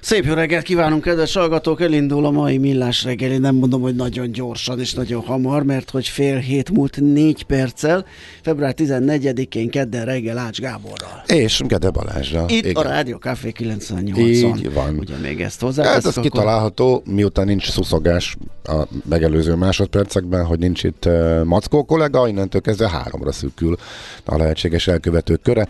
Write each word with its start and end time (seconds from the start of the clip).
Szép 0.00 0.24
jó 0.24 0.34
reggelt 0.34 0.64
kívánunk, 0.64 1.02
kedves 1.02 1.34
hallgatók! 1.34 1.80
Elindul 1.80 2.26
a 2.26 2.30
mai 2.30 2.58
millás 2.58 3.04
reggeli, 3.04 3.38
nem 3.38 3.54
mondom, 3.54 3.80
hogy 3.80 3.94
nagyon 3.94 4.32
gyorsan 4.32 4.80
és 4.80 4.94
nagyon 4.94 5.22
hamar, 5.22 5.62
mert 5.62 5.90
hogy 5.90 6.08
fél 6.08 6.36
hét 6.36 6.70
múlt 6.70 7.00
négy 7.00 7.42
perccel, 7.42 8.06
február 8.42 8.74
14-én 8.76 9.70
kedden 9.70 10.04
reggel 10.04 10.38
Ács 10.38 10.60
Gáborral. 10.60 11.22
És 11.26 11.62
Gede 11.66 11.90
Balázsra. 11.90 12.44
Itt 12.48 12.64
Igen. 12.64 12.84
a 12.84 12.88
Rádió 12.88 13.16
Café 13.16 13.52
98 13.52 14.18
Így 14.18 14.72
van. 14.72 14.98
Ugye 14.98 15.16
még 15.16 15.40
ezt 15.40 15.60
hozzá. 15.60 15.84
Hát 15.84 16.06
ez 16.06 16.14
kitalálható, 16.14 17.02
miután 17.06 17.46
nincs 17.46 17.70
szuszogás 17.70 18.36
a 18.64 18.82
megelőző 19.08 19.54
másodpercekben, 19.54 20.44
hogy 20.44 20.58
nincs 20.58 20.84
itt 20.84 21.04
uh, 21.06 21.44
Mackó 21.44 21.84
kollega, 21.84 22.28
innentől 22.28 22.60
kezdve 22.60 22.88
háromra 22.88 23.32
szűkül 23.32 23.76
a 24.24 24.36
lehetséges 24.36 24.86
elkövetők 24.86 25.42
köre. 25.42 25.68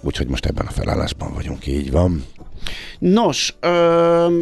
Úgyhogy 0.00 0.26
most 0.26 0.46
ebben 0.46 0.66
a 0.66 0.70
felállásban 0.70 1.34
vagyunk, 1.34 1.66
így 1.66 1.90
van. 1.90 2.24
Nos, 2.98 3.54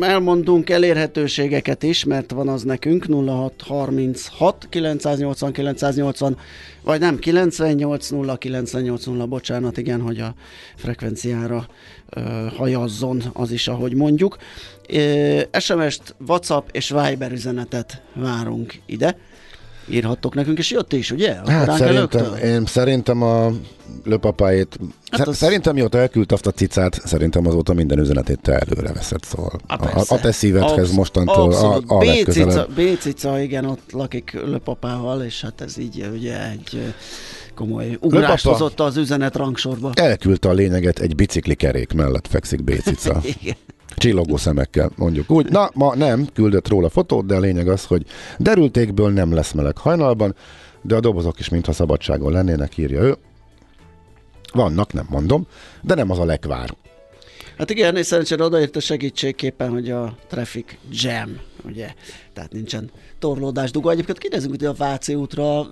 elmondunk 0.01 0.71
elérhetőségeket 0.71 1.83
is, 1.83 2.05
mert 2.05 2.31
van 2.31 2.49
az 2.49 2.63
nekünk 2.63 3.07
0636 3.07 4.67
980 4.71 5.53
980, 5.53 6.37
vagy 6.83 7.01
nem, 7.01 7.19
98 7.19 8.09
0 8.11 8.37
98 8.37 9.07
0, 9.07 9.27
bocsánat, 9.27 9.77
igen, 9.77 10.01
hogy 10.01 10.21
a 10.21 10.35
frekvenciára 10.77 11.67
hajazzon 12.57 13.23
az 13.33 13.51
is, 13.51 13.69
ahogy 13.69 13.95
mondjuk. 13.95 14.37
SMS-t, 15.59 16.15
WhatsApp 16.27 16.69
és 16.73 16.89
Viber 16.89 17.33
üzenetet 17.33 18.03
várunk 18.15 18.75
ide. 18.87 19.17
Írhattok 19.89 20.35
nekünk, 20.35 20.59
és 20.59 20.71
jött 20.71 20.93
is, 20.93 21.11
ugye? 21.11 21.31
A 21.45 21.51
Hát 21.51 21.77
szerintem, 21.77 22.35
én 22.45 22.67
szerintem 22.67 23.23
a 23.23 23.51
löpapáit, 24.05 24.79
Hát 25.11 25.27
az- 25.29 25.37
szerintem 25.37 25.75
mióta 25.75 25.99
elküldte 25.99 26.35
azt 26.35 26.47
a 26.47 26.51
cicát, 26.51 27.01
szerintem 27.05 27.47
azóta 27.47 27.73
minden 27.75 27.99
üzenetet 27.99 28.41
te 28.41 28.53
előre 28.59 28.93
veszed, 28.93 29.23
szóval 29.25 29.53
a, 29.67 29.75
a, 29.85 30.05
a 30.09 30.21
te 30.21 30.33
szívedhez 30.33 30.79
Absz- 30.79 30.93
mostantól 30.93 31.35
a, 31.35 31.45
abszolút. 31.45 31.85
a 31.91 31.97
B-cica, 31.99 32.15
legközelebb. 32.15 32.71
B-cica, 32.75 33.41
igen, 33.41 33.65
ott 33.65 33.93
lakik 33.93 34.33
löpapával, 34.47 35.23
és 35.23 35.41
hát 35.41 35.61
ez 35.61 35.79
így 35.79 36.09
ugye 36.13 36.51
egy 36.51 36.95
komoly 37.55 37.99
ugrást 38.01 38.45
Löpapa- 38.45 38.59
hozott 38.61 38.81
az 38.81 38.97
üzenet 38.97 39.37
rangsorba. 39.37 39.91
Elküldte 39.95 40.49
a 40.49 40.53
lényeget, 40.53 40.99
egy 40.99 41.15
bicikli 41.15 41.55
kerék 41.55 41.93
mellett 41.93 42.27
fekszik 42.27 42.65
Bécica. 42.65 43.21
Igen. 43.41 43.57
Csillogó 43.97 44.37
szemekkel, 44.37 44.91
mondjuk 44.97 45.31
úgy. 45.31 45.51
Na, 45.51 45.71
ma 45.75 45.95
nem 45.95 46.27
küldött 46.33 46.69
róla 46.69 46.89
fotót, 46.89 47.27
de 47.27 47.35
a 47.35 47.41
lényeg 47.41 47.69
az, 47.69 47.85
hogy 47.85 48.07
derültékből 48.39 49.11
nem 49.11 49.35
lesz 49.35 49.53
meleg 49.53 49.79
hajnalban, 49.79 50.35
de 50.83 50.95
a 50.95 51.01
dobozok 51.01 51.39
is 51.39 51.49
mintha 51.49 51.73
szabadságon 51.73 52.33
lennének, 52.33 52.77
írja 52.77 53.01
ő. 53.01 53.17
Vannak, 54.53 54.93
nem 54.93 55.07
mondom, 55.11 55.47
de 55.83 55.95
nem 55.95 56.11
az 56.11 56.19
a 56.19 56.25
lekvár. 56.25 56.77
Hát 57.59 57.71
igen, 57.71 57.97
és 57.97 58.07
szerencsére 58.07 58.45
odaért 58.45 58.77
a 58.77 58.81
segítségképpen, 58.81 59.71
hogy 59.71 59.91
a 59.91 60.17
traffic 60.29 60.77
jam, 60.91 61.41
ugye, 61.65 61.95
tehát 62.33 62.53
nincsen 62.53 62.91
torlódás 63.19 63.71
dugó. 63.71 63.89
Egyébként 63.89 64.19
kérdezzünk, 64.19 64.51
hogy 64.51 64.65
a 64.65 64.73
Váci 64.73 65.15
útra 65.15 65.67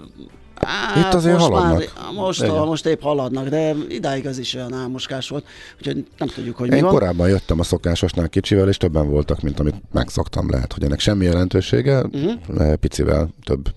Hát, 0.56 0.97
Itt 0.97 1.15
azért 1.15 1.38
most 1.38 1.47
haladnak. 1.47 1.78
Már, 1.78 2.12
most, 2.15 2.42
Igen. 2.42 2.54
most 2.54 2.87
épp 2.87 3.00
haladnak, 3.00 3.48
de 3.48 3.75
idáig 3.88 4.26
az 4.26 4.38
is 4.38 4.54
olyan 4.54 4.72
álmoskás 4.72 5.28
volt, 5.28 5.44
úgyhogy 5.78 6.06
nem 6.19 6.28
tudjuk, 6.28 6.56
hogy 6.56 6.69
mi 6.69 6.76
Én 6.76 6.82
van. 6.82 6.92
korábban 6.92 7.28
jöttem 7.28 7.60
a 7.60 7.62
szokásosnál 7.62 8.28
kicsivel, 8.28 8.69
és 8.69 8.76
többen 8.76 9.09
voltak, 9.09 9.41
mint 9.41 9.60
amit 9.60 9.75
megszoktam. 9.93 10.50
Lehet, 10.50 10.72
hogy 10.72 10.84
ennek 10.84 11.00
semmi 11.00 11.25
jelentősége, 11.25 12.03
uh-huh. 12.03 12.75
picivel 12.75 13.28
több. 13.44 13.69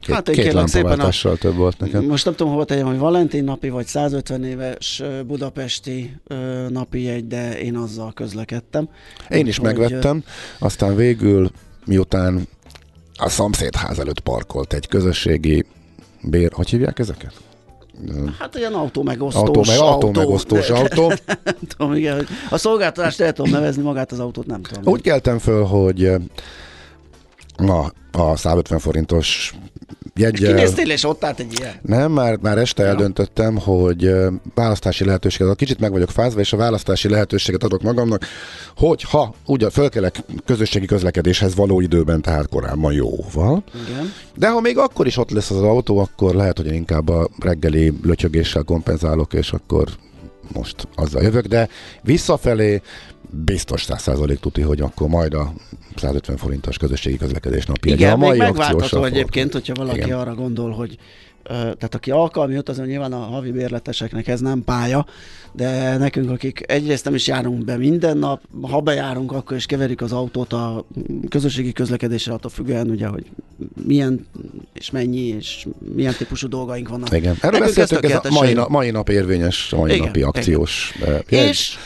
Két. 0.00 0.14
Hát 0.14 0.28
én 0.28 0.34
két 0.34 0.44
kérlek 0.44 0.66
szépen 0.66 1.00
a- 1.00 1.36
több 1.38 1.54
volt 1.54 1.78
nekem. 1.78 2.04
Most 2.04 2.24
nem 2.24 2.34
tudom, 2.34 2.52
hova 2.52 2.64
tegyem, 2.64 2.86
hogy 2.86 2.98
Valentin 2.98 3.44
napi, 3.44 3.68
vagy 3.68 3.86
150 3.86 4.44
éves 4.44 5.02
budapesti 5.26 6.16
ö, 6.26 6.66
napi 6.68 7.02
jegy, 7.02 7.26
de 7.26 7.60
én 7.60 7.76
azzal 7.76 8.12
közlekedtem. 8.12 8.88
Én 9.28 9.46
is 9.46 9.58
Úgyhogy, 9.58 9.78
megvettem, 9.78 10.24
aztán 10.58 10.96
végül, 10.96 11.50
miután 11.84 12.48
a 13.16 13.28
szomszédház 13.28 13.98
előtt 13.98 14.20
parkolt 14.20 14.72
egy 14.72 14.88
közösségi 14.88 15.64
bér, 16.26 16.52
hogy 16.52 16.68
hívják 16.68 16.98
ezeket? 16.98 17.32
Hát 18.38 18.54
ilyen 18.54 18.72
autó 18.72 19.02
megosztós 19.02 19.42
Autó, 19.48 19.62
meg, 19.66 19.78
autó 19.78 20.10
megosztós 20.12 20.68
de- 20.68 20.74
autó. 20.78 21.08
Nem 21.26 21.54
tudom, 21.68 21.94
igen, 21.94 22.16
hogy 22.16 22.26
a 22.50 22.58
szolgáltatást 22.58 23.20
el 23.20 23.32
tudom 23.32 23.52
nevezni, 23.52 23.82
magát 23.82 24.12
az 24.12 24.20
autót 24.20 24.46
nem 24.46 24.62
tudom. 24.62 24.92
Úgy 24.92 25.00
keltem 25.00 25.38
föl, 25.38 25.64
hogy 25.64 26.04
eh, 26.04 26.20
a, 27.56 27.92
a 28.12 28.36
150 28.36 28.78
forintos 28.78 29.54
jegyel... 30.16 30.54
Kinéztél, 30.54 30.90
és 30.90 31.04
ott 31.04 31.24
állt 31.24 31.40
egy 31.40 31.58
ilyen. 31.58 31.74
Nem, 31.82 32.12
már, 32.12 32.36
már 32.40 32.58
este 32.58 32.82
ja. 32.82 32.88
eldöntöttem, 32.88 33.56
hogy 33.56 34.14
választási 34.54 35.04
lehetőséget, 35.04 35.56
kicsit 35.56 35.80
meg 35.80 35.92
vagyok 35.92 36.10
fázva, 36.10 36.40
és 36.40 36.52
a 36.52 36.56
választási 36.56 37.08
lehetőséget 37.08 37.62
adok 37.62 37.82
magamnak, 37.82 38.24
hogy 38.76 39.02
ha 39.02 39.34
ugye 39.46 39.70
fölkelek 39.70 40.22
közösségi 40.44 40.86
közlekedéshez 40.86 41.54
való 41.54 41.80
időben, 41.80 42.20
tehát 42.20 42.48
korábban 42.48 42.92
jóval, 42.92 43.64
Igen. 43.88 44.12
de 44.36 44.48
ha 44.48 44.60
még 44.60 44.78
akkor 44.78 45.06
is 45.06 45.16
ott 45.16 45.30
lesz 45.30 45.50
az 45.50 45.62
autó, 45.62 45.98
akkor 45.98 46.34
lehet, 46.34 46.56
hogy 46.56 46.66
én 46.66 46.74
inkább 46.74 47.08
a 47.08 47.28
reggeli 47.38 47.92
lötyögéssel 48.02 48.62
kompenzálok, 48.62 49.32
és 49.32 49.52
akkor 49.52 49.88
most 50.52 50.88
azzal 50.94 51.22
jövök, 51.22 51.46
de 51.46 51.68
visszafelé 52.02 52.82
biztos 53.30 53.86
100% 53.88 54.38
tuti, 54.38 54.60
hogy 54.60 54.80
akkor 54.80 55.08
majd 55.08 55.34
a 55.34 55.52
150 55.96 56.36
forintos 56.36 56.76
közösségi 56.76 57.16
közlekedés 57.16 57.66
napi 57.66 57.90
Igen, 57.90 58.12
a 58.12 58.16
még 58.16 58.28
mai 58.28 58.38
megváltható 58.38 58.78
akciósra 58.78 59.06
egyébként, 59.06 59.52
hogyha 59.52 59.74
valaki 59.74 59.98
Igen. 59.98 60.18
arra 60.18 60.34
gondol, 60.34 60.70
hogy 60.70 60.98
tehát 61.46 61.94
aki 61.94 62.10
alkalmi 62.10 62.54
jut, 62.54 62.68
azon 62.68 62.86
nyilván 62.86 63.12
a 63.12 63.16
havi 63.16 63.50
bérleteseknek 63.50 64.28
ez 64.28 64.40
nem 64.40 64.64
pálya, 64.64 65.06
de 65.52 65.96
nekünk, 65.96 66.30
akik 66.30 66.64
egyrészt 66.66 67.04
nem 67.04 67.14
is 67.14 67.26
járunk 67.26 67.64
be 67.64 67.76
minden 67.76 68.18
nap, 68.18 68.42
ha 68.60 68.80
bejárunk, 68.80 69.32
akkor 69.32 69.56
is 69.56 69.66
keverjük 69.66 70.00
az 70.00 70.12
autót 70.12 70.52
a 70.52 70.84
közösségi 71.28 71.72
közlekedésre, 71.72 72.32
attól 72.32 72.50
függően 72.50 72.90
ugye, 72.90 73.06
hogy 73.06 73.24
milyen 73.86 74.26
és 74.72 74.90
mennyi 74.90 75.26
és 75.26 75.66
milyen 75.94 76.14
típusú 76.18 76.48
dolgaink 76.48 76.88
vannak. 76.88 77.12
Igen. 77.12 77.36
Erről 77.40 77.58
Nekünk 77.58 77.74
beszéltünk, 77.74 78.04
ez 78.04 78.10
a 78.10 78.20
tökéletesen 78.20 78.38
mai, 78.38 78.48
jó. 78.48 78.60
na, 78.60 78.66
mai 78.68 78.90
nap 78.90 79.08
érvényes, 79.08 79.70
mai 79.76 79.90
Igen, 79.90 80.06
napi 80.06 80.18
igen. 80.18 80.28
akciós 80.28 80.94
jegy. 81.28 81.48
És 81.48 81.76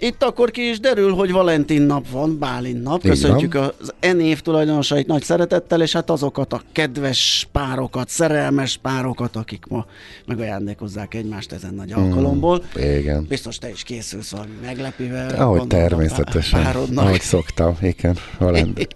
Itt 0.00 0.22
akkor 0.22 0.50
ki 0.50 0.68
is 0.68 0.80
derül, 0.80 1.12
hogy 1.12 1.32
Valentin 1.32 1.82
nap 1.82 2.10
van, 2.10 2.38
Bálint 2.38 2.82
nap. 2.82 3.02
Köszöntjük 3.02 3.54
az 3.54 3.92
N 4.00 4.18
év 4.20 4.40
tulajdonosait 4.40 5.06
nagy 5.06 5.22
szeretettel, 5.22 5.82
és 5.82 5.92
hát 5.92 6.10
azokat 6.10 6.52
a 6.52 6.62
kedves 6.72 7.48
párokat, 7.52 8.08
szerelmes 8.08 8.78
párokat, 8.82 9.36
akik 9.36 9.64
ma 9.68 9.86
megajándékozzák 10.26 11.14
egymást 11.14 11.52
ezen 11.52 11.74
nagy 11.74 11.92
alkalomból. 11.92 12.64
Igen. 12.76 13.26
Biztos 13.28 13.58
te 13.58 13.70
is 13.70 13.82
készülsz 13.82 14.30
valami 14.30 14.52
meglepivel. 14.62 15.34
Ahogy 15.34 15.66
természetesen. 15.66 16.62
Párodnak. 16.62 17.04
Ahogy 17.04 17.20
szoktam, 17.20 17.76
igen. 17.82 18.16
Valend. 18.38 18.78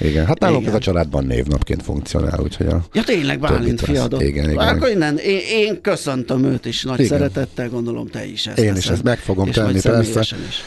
Igen, 0.00 0.26
hát 0.26 0.38
nálunk 0.38 0.60
Igen. 0.60 0.72
ez 0.72 0.76
a 0.78 0.82
családban 0.82 1.24
névnapként 1.24 1.82
funkcionál, 1.82 2.40
úgyhogy 2.42 2.66
a... 2.66 2.84
Ja 2.92 3.02
tényleg 3.02 3.40
Bálint 3.40 3.80
fiadok. 3.80 4.22
Igen, 4.22 4.50
igen. 4.50 4.68
Akkor 4.68 4.88
innen, 4.88 5.16
én, 5.18 5.40
én 5.48 5.80
köszöntöm 5.80 6.44
őt 6.44 6.64
is 6.64 6.82
nagy 6.82 7.00
Igen. 7.00 7.18
szeretettel, 7.18 7.68
gondolom 7.68 8.06
te 8.06 8.26
is 8.26 8.46
ezt 8.46 8.58
Én 8.58 8.68
is 8.68 8.74
teszed. 8.74 8.92
ezt 8.92 9.02
meg 9.02 9.18
fogom 9.18 9.50
tenni, 9.50 9.80
persze. 9.80 10.36
Is. 10.50 10.62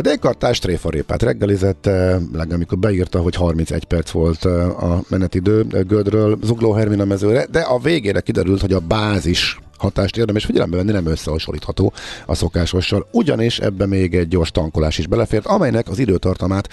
Dékartás 0.00 0.58
tréfarépát 0.58 1.22
reggelizett, 1.22 1.86
eh, 1.86 2.16
legalább 2.32 2.78
beírta, 2.78 3.20
hogy 3.20 3.34
31 3.34 3.84
perc 3.84 4.10
volt 4.10 4.44
eh, 4.44 4.82
a 4.82 5.02
menetidő 5.08 5.66
eh, 5.70 5.82
Gödről 5.82 6.38
Zugló 6.42 6.72
Hermina 6.72 7.04
mezőre, 7.04 7.46
de 7.50 7.60
a 7.60 7.78
végére 7.78 8.20
kiderült, 8.20 8.60
hogy 8.60 8.72
a 8.72 8.80
bázis 8.80 9.58
hatást 9.78 10.16
érdemes 10.16 10.44
figyelembe 10.44 10.76
venni, 10.76 10.92
nem 10.92 11.06
összehasonlítható 11.06 11.92
a 12.26 12.34
szokásossal. 12.34 13.08
Ugyanis 13.12 13.58
ebbe 13.58 13.86
még 13.86 14.14
egy 14.14 14.28
gyors 14.28 14.50
tankolás 14.50 14.98
is 14.98 15.06
belefért, 15.06 15.46
amelynek 15.46 15.88
az 15.88 15.98
időtartamát 15.98 16.68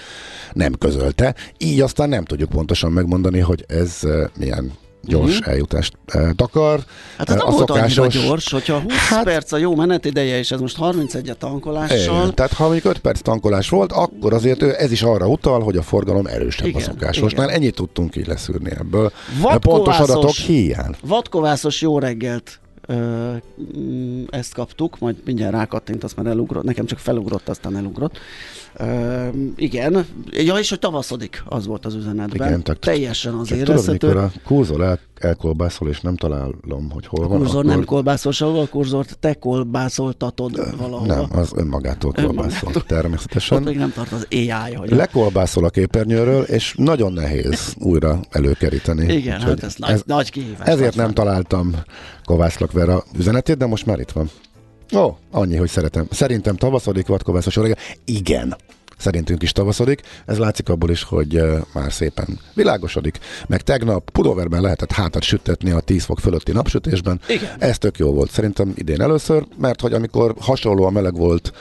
nem 0.54 0.74
közölte, 0.74 1.36
így 1.58 1.82
aztán 1.82 2.10
nem 2.10 2.26
tudjuk 2.26 2.50
pontosan 2.50 2.92
megmondani, 2.92 3.40
hogy 3.40 3.66
ez 3.68 4.00
eh, 4.04 4.28
milyen 4.38 4.72
gyors 5.06 5.40
Mhm. 5.40 5.50
eljutást 5.50 5.94
eh, 6.06 6.30
takar. 6.36 6.80
Hát 7.18 7.30
ez 7.30 7.36
Eh, 7.36 7.42
nem 7.44 7.54
volt 7.54 7.70
annyira 7.70 8.08
gyors, 8.08 8.52
hogyha 8.52 8.80
20 8.80 8.94
hát, 8.94 9.24
perc 9.24 9.52
a 9.52 9.58
jó 9.58 9.76
menetideje, 9.76 10.38
és 10.38 10.52
ez 10.52 10.60
most 10.60 10.76
31 10.78 11.30
a 11.30 11.34
tankolással. 11.34 11.98
Igen, 12.18 12.36
tehát 12.36 12.54
ha 12.54 12.64
mondjuk 12.64 12.86
5 12.86 12.98
perc 13.00 13.22
tankolás 13.22 13.70
volt, 13.70 13.92
akkor 13.92 14.34
azért 14.34 14.62
ő, 14.62 14.76
ez 14.78 14.92
is 14.92 15.02
arra 15.02 15.28
utal, 15.28 15.62
hogy 15.64 15.78
a 15.78 15.82
forgalom 15.82 16.26
erősebb 16.26 16.68
Igen, 16.68 16.82
a 16.82 16.84
szokásosnál. 16.86 17.50
Ennyit 17.52 17.76
tudtunk 17.76 18.16
így 18.16 18.28
leszűrni 18.28 18.72
ebből. 18.80 19.12
Pontos 19.60 20.00
adatok 20.00 20.30
hiány. 20.32 20.96
Vadkovászos 21.02 21.82
jó 21.82 22.00
reggelt 22.00 22.60
ezt 24.30 24.54
kaptuk, 24.54 25.00
majd 25.00 25.16
mindjárt 25.26 25.54
rákattintasz, 25.54 26.14
mert 26.14 26.28
elugrott, 26.28 26.64
nekem 26.64 26.86
csak 26.86 27.00
felugrott, 27.00 27.50
aztán 27.50 27.78
elugrott. 27.78 28.18
Ö, 28.78 29.28
igen, 29.56 30.06
ja, 30.32 30.56
és 30.56 30.70
hogy 30.70 30.80
tavaszodik, 30.80 31.44
az 31.46 31.66
volt 31.66 31.86
az 31.86 31.94
üzenetben. 31.94 32.48
Igen, 32.48 32.64
tehát- 32.64 32.82
Teljesen 32.82 33.34
az 33.34 33.48
Csak 33.48 33.58
tudod, 33.58 33.74
érezhető. 33.74 34.08
mikor 34.08 34.22
a 34.22 34.32
kurzor 34.46 34.82
el, 34.82 35.00
elkolbászol, 35.20 35.90
és 35.90 36.02
nem 36.02 36.16
találom, 36.16 36.90
hogy 36.90 37.08
hol 37.08 37.24
A 37.26 37.28
van. 37.28 37.38
kurzor 37.38 37.56
akkor... 37.60 37.70
nem 37.72 37.86
kolbászol 37.86 38.32
sehol, 38.32 38.60
a 38.60 38.68
kurzort 38.68 39.18
te 39.20 39.34
kolbászoltatod 39.34 40.78
valahol. 40.78 41.08
Nem, 41.08 41.26
az 41.32 41.52
önmagától 41.56 42.12
kolbászol, 42.12 42.40
Önmagától. 42.46 42.72
Ott 42.76 42.88
természetesen. 42.88 43.64
még 43.64 43.78
nem 43.78 43.92
tart 43.92 44.12
az 44.12 44.28
AI, 44.32 44.74
hogy 44.74 44.90
Lekolbászol 44.90 45.64
a 45.66 45.70
képernyőről, 45.70 46.42
és 46.44 46.74
nagyon 46.78 47.14
nehéz 47.14 47.76
újra 47.80 48.20
előkeríteni. 48.30 49.14
Igen, 49.14 49.36
Úgyhogy 49.36 49.50
hát 49.60 49.64
ez, 49.64 49.76
nagy, 49.78 50.02
nagy 50.06 50.32
kihívás. 50.32 50.68
Ezért 50.68 50.96
nem 50.96 51.14
találtam 51.14 51.76
Kovászlak 52.24 52.72
Vera 52.76 53.04
üzenetét, 53.18 53.58
de 53.58 53.66
most 53.66 53.86
már 53.86 54.00
itt 54.00 54.12
van. 54.12 54.30
Ó, 54.96 55.18
annyi, 55.32 55.56
hogy 55.56 55.70
szeretem. 55.70 56.08
Szerintem 56.12 56.56
tavaszodik 56.56 57.08
vadkovászos 57.08 57.56
reggel. 57.56 57.78
Igen, 58.06 58.56
szerintünk 58.98 59.44
is 59.44 59.52
tavaszodik. 59.52 60.02
Ez 60.26 60.38
látszik 60.38 60.70
abból 60.70 60.90
is, 60.90 61.04
hogy 61.04 61.42
már 61.74 61.94
szépen 61.94 62.40
világosodik. 62.54 63.20
Meg 63.48 63.62
tegnap 63.62 64.10
pulóverben 64.10 64.62
lehetett 64.62 64.92
hátat 64.92 65.24
sütetni 65.24 65.72
a 65.72 65.80
10 65.80 66.04
fok 66.04 66.20
fölötti 66.20 66.52
napsütésben. 66.52 67.20
Igen. 67.28 67.50
Ez 67.60 67.78
tök 67.78 67.98
jó 67.98 68.14
volt. 68.14 68.32
Szerintem 68.32 68.74
idén 68.76 69.02
először, 69.02 69.46
mert 69.58 69.82
hogy 69.82 69.94
amikor 69.94 70.36
hasonlóan 70.40 70.94
meleg 70.94 71.16
volt 71.16 71.52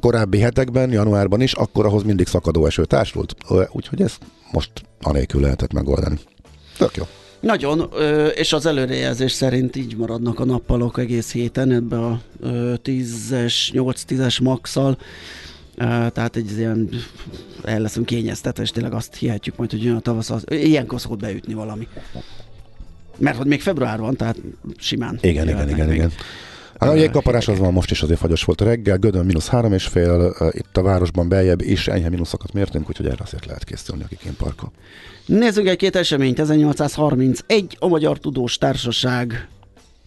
korábbi 0.00 0.38
hetekben, 0.38 0.90
januárban 0.90 1.40
is, 1.40 1.52
akkor 1.52 1.86
ahhoz 1.86 2.02
mindig 2.02 2.26
szakadó 2.26 2.66
eső 2.66 2.84
társult. 2.84 3.34
Úgyhogy 3.70 4.02
ezt 4.02 4.18
most 4.50 4.70
anélkül 5.00 5.40
lehetett 5.40 5.72
megoldani. 5.72 6.18
Tök 6.78 6.96
jó. 6.96 7.04
Nagyon, 7.42 7.90
és 8.34 8.52
az 8.52 8.66
előrejelzés 8.66 9.32
szerint 9.32 9.76
így 9.76 9.96
maradnak 9.96 10.40
a 10.40 10.44
nappalok 10.44 10.98
egész 10.98 11.32
héten 11.32 11.70
ebbe 11.70 11.98
a 11.98 12.20
ö, 12.40 12.74
10-es, 12.84 13.54
8-10-es 13.72 14.42
maxal. 14.42 14.98
Tehát 15.76 16.36
egy 16.36 16.58
ilyen 16.58 16.88
el 17.64 17.80
leszünk 17.80 18.06
kényeztetve, 18.06 18.62
és 18.62 18.70
tényleg 18.70 18.92
azt 18.92 19.14
hihetjük 19.14 19.56
majd, 19.56 19.70
hogy 19.70 19.84
jön 19.84 19.96
a 19.96 20.00
tavasz, 20.00 20.30
az, 20.30 20.44
ilyenkor 20.48 21.00
szokott 21.00 21.18
beütni 21.18 21.54
valami. 21.54 21.88
Mert 23.18 23.36
hogy 23.36 23.46
még 23.46 23.60
február 23.60 23.98
van, 23.98 24.16
tehát 24.16 24.36
simán. 24.76 25.18
Igen, 25.20 25.48
igen, 25.48 25.68
igen, 25.68 25.86
még. 25.86 25.96
igen. 25.96 26.12
Hát 26.78 26.90
a 26.90 26.94
jégkaparás 26.94 27.48
az 27.48 27.58
van 27.58 27.72
most 27.72 27.90
is 27.90 28.02
azért 28.02 28.18
fagyos 28.18 28.44
volt 28.44 28.60
a 28.60 28.64
reggel, 28.64 28.98
Gödön 28.98 29.24
mínusz 29.24 29.48
három 29.48 29.72
és 29.72 29.86
fél, 29.86 30.36
itt 30.50 30.76
a 30.76 30.82
városban 30.82 31.28
beljebb 31.28 31.60
is 31.60 31.88
enyhe 31.88 32.08
mínuszokat 32.08 32.52
mértünk, 32.52 32.88
úgyhogy 32.88 33.06
erre 33.06 33.22
azért 33.22 33.46
lehet 33.46 33.64
készülni, 33.64 34.02
akik 34.02 34.22
én 34.26 34.36
parkol. 34.36 34.72
Nézzük 35.26 35.66
egy-két 35.66 35.96
eseményt. 35.96 36.38
1831 36.38 37.76
a 37.78 37.86
Magyar 37.86 38.18
Tudós 38.18 38.58
Társaság 38.58 39.48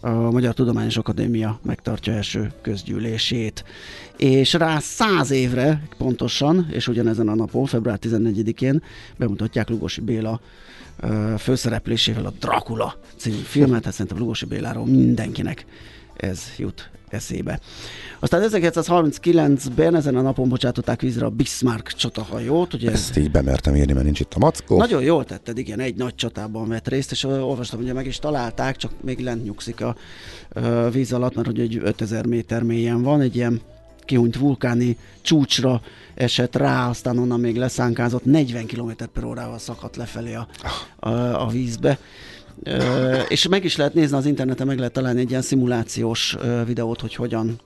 a 0.02 0.10
Magyar 0.10 0.54
Tudományos 0.54 0.98
Akadémia 0.98 1.60
megtartja 1.64 2.14
első 2.14 2.52
közgyűlését. 2.62 3.64
És 4.18 4.54
rá 4.54 4.80
száz 4.80 5.32
évre 5.32 5.82
pontosan, 5.98 6.68
és 6.72 6.88
ugyanezen 6.88 7.28
a 7.28 7.36
napon, 7.36 7.66
február 7.66 8.00
14-én 8.02 8.84
bemutatják 9.18 9.70
Lugosi 9.70 10.02
Béla 10.02 10.40
főszereplésével 11.38 12.26
a 12.26 12.34
Dracula 12.40 12.98
című 13.18 13.36
filmet, 13.36 13.84
hát 13.84 13.94
szerintem 13.94 14.18
Lugosi 14.18 14.46
Béláról 14.46 14.86
mindenkinek 14.86 15.66
ez 16.16 16.44
jut 16.58 16.90
eszébe. 17.16 17.60
Aztán 18.20 18.50
1939-ben 18.52 19.96
ezen 19.96 20.16
a 20.16 20.22
napon 20.22 20.50
bocsátották 20.50 21.02
vízre 21.02 21.26
a 21.26 21.30
Bismarck 21.30 21.94
csatahajót, 21.94 22.74
ugye 22.74 22.92
Ezt 22.92 23.18
így 23.18 23.32
bemertem 23.32 23.76
írni, 23.76 23.94
mert 23.94 24.06
nincs 24.06 24.20
itt 24.20 24.34
a 24.34 24.40
mackó. 24.40 24.78
nagyon 24.78 25.04
jól 25.04 25.26
tetted, 25.26 25.58
igen, 25.58 25.80
egy 25.80 25.96
nagy 25.96 26.16
csatában 26.16 26.68
vett 26.68 26.88
részt, 26.88 27.12
és 27.12 27.24
olvastam, 27.24 27.82
hogy 27.82 27.94
meg 27.94 28.06
is 28.06 28.20
találták, 28.20 28.76
csak 28.76 28.92
még 29.02 29.20
lent 29.20 29.44
nyugszik 29.44 29.82
a 29.82 29.96
víz 30.92 31.14
alatt, 31.14 31.36
mert 31.36 31.48
hogy 31.48 31.60
egy 31.60 31.80
5000 31.84 32.26
méter 32.26 32.64
mélyen 32.64 33.02
van, 33.02 33.22
egy 33.22 33.36
ilyen 33.36 33.62
kihunyt 34.06 34.38
vulkáni 34.38 34.98
csúcsra 35.22 35.82
esett 36.16 36.56
rá, 36.56 36.90
aztán 36.90 37.18
onnan 37.18 37.40
még 37.40 37.58
leszánkázott, 37.58 38.26
40 38.26 38.66
km 38.66 38.92
per 39.14 39.24
órával 39.24 39.58
szakadt 39.58 39.96
lefelé 39.96 40.34
a, 40.34 40.48
a, 41.00 41.10
a 41.42 41.48
vízbe. 41.48 42.00
És 43.28 43.48
meg 43.48 43.63
is 43.63 43.75
lehet 43.75 43.94
nézni 43.94 44.18
az 44.18 44.25
interneten, 44.25 44.68
meg 44.68 44.78
lehet 44.78 44.94
találni 44.94 45.19
egy 45.19 45.30
ilyen 45.30 45.42
szimulációs 45.42 46.38
videót, 46.66 47.02
hogy 47.02 47.16
hogyan 47.16 47.60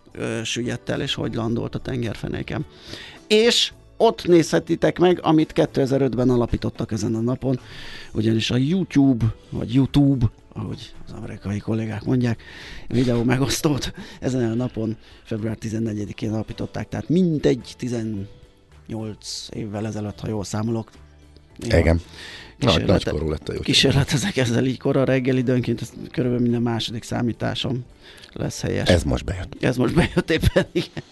süllyedt 0.43 0.89
el, 0.89 1.01
és 1.01 1.13
hogy 1.13 1.33
landolt 1.33 1.75
a 1.75 1.79
tengerfenéken. 1.79 2.65
És 3.27 3.71
ott 3.97 4.27
nézhetitek 4.27 4.99
meg, 4.99 5.19
amit 5.21 5.53
2005-ben 5.55 6.29
alapítottak 6.29 6.91
ezen 6.91 7.15
a 7.15 7.19
napon, 7.19 7.59
ugyanis 8.13 8.51
a 8.51 8.57
YouTube, 8.57 9.25
vagy 9.49 9.73
YouTube, 9.73 10.25
ahogy 10.53 10.93
az 11.05 11.11
amerikai 11.13 11.59
kollégák 11.59 12.03
mondják, 12.03 12.43
videó 12.87 13.23
megosztót 13.23 13.93
ezen 14.19 14.51
a 14.51 14.53
napon, 14.53 14.97
február 15.23 15.57
14-én 15.61 16.33
alapították, 16.33 16.89
tehát 16.89 17.09
mintegy 17.09 17.73
18 17.77 18.27
évvel 19.49 19.85
ezelőtt, 19.85 20.19
ha 20.19 20.27
jól 20.27 20.43
számolok. 20.43 20.89
Igen. 21.65 22.01
Nagy, 22.59 22.69
kísérlete- 22.73 23.05
nagykorú 23.05 23.29
lett 23.29 23.49
a 23.49 23.53
jó. 23.53 23.59
Kísérletezek 23.59 24.37
ezzel 24.37 24.65
így 24.65 24.79
kora 24.79 25.03
reggel 25.03 25.37
időnként, 25.37 25.81
ez 25.81 25.91
körülbelül 26.11 26.43
minden 26.45 26.61
második 26.61 27.03
számításom 27.03 27.85
lesz 28.33 28.61
helyes. 28.61 28.89
Ez 28.89 29.03
most 29.03 29.25
bejött. 29.25 29.55
Ez 29.63 29.77
most 29.77 29.93
bejött 29.95 30.31
éppen, 30.31 30.65
igen. 30.81 31.03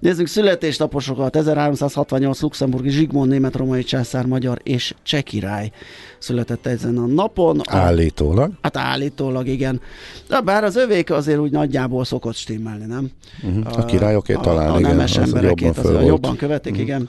Nézzük 0.00 0.26
születésnaposokat. 0.26 1.36
1368 1.36 2.40
luxemburgi 2.40 2.90
Zsigmond, 2.90 3.30
német 3.30 3.56
romai 3.56 3.82
császár, 3.84 4.26
magyar 4.26 4.58
és 4.62 4.94
cseh 5.02 5.22
király 5.22 5.70
született 6.18 6.66
ezen 6.66 6.98
a 6.98 7.06
napon. 7.06 7.60
A, 7.60 7.76
Állítólag. 7.76 8.52
hát 8.62 8.76
állítólag, 8.76 9.46
igen. 9.46 9.80
De 10.28 10.40
bár 10.40 10.64
az 10.64 10.76
övék 10.76 11.10
azért 11.10 11.38
úgy 11.38 11.50
nagyjából 11.50 12.04
szokott 12.04 12.34
stimmelni, 12.34 12.84
nem? 12.84 13.10
Uh-huh. 13.42 13.78
A 13.78 13.84
királyoké 13.84 14.32
talán, 14.42 14.70
a, 14.70 14.74
a 14.74 14.78
igen. 14.78 14.90
nemes 14.90 15.16
az 15.16 15.22
emberekét 15.22 15.66
jobban 15.76 15.92
volt. 15.92 16.06
jobban 16.06 16.36
követik, 16.36 16.78
igen. 16.78 17.08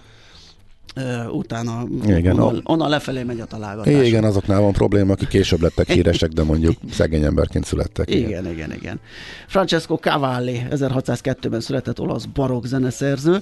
Utána 1.32 1.84
Igen, 2.06 2.39
onnan, 2.39 2.56
a- 2.63 2.72
onnan 2.72 2.89
lefelé 2.89 3.24
megy 3.24 3.39
a 3.39 3.46
találgatás. 3.46 4.08
Igen, 4.08 4.24
azoknál 4.24 4.62
van 4.62 4.72
probléma, 4.72 5.12
akik 5.12 5.27
később 5.27 5.62
lettek 5.62 5.91
híresek, 5.96 6.29
de 6.29 6.44
mondjuk 6.44 6.75
szegény 6.91 7.24
emberként 7.24 7.65
születtek. 7.65 8.10
Igen, 8.13 8.50
igen, 8.51 8.74
igen. 8.74 9.00
Francesco 9.48 9.96
Cavalli 9.96 10.62
1602-ben 10.72 11.60
született 11.62 12.00
olasz 12.00 12.25
barokk 12.25 12.65
zeneszerző, 12.65 13.38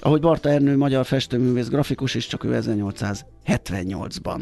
ahogy 0.00 0.20
Barta 0.20 0.48
Ernő 0.48 0.76
magyar 0.76 1.04
festőművész 1.06 1.68
grafikus 1.68 2.14
is, 2.14 2.26
csak 2.26 2.44
ő 2.44 2.60
1878-ban. 3.46 4.38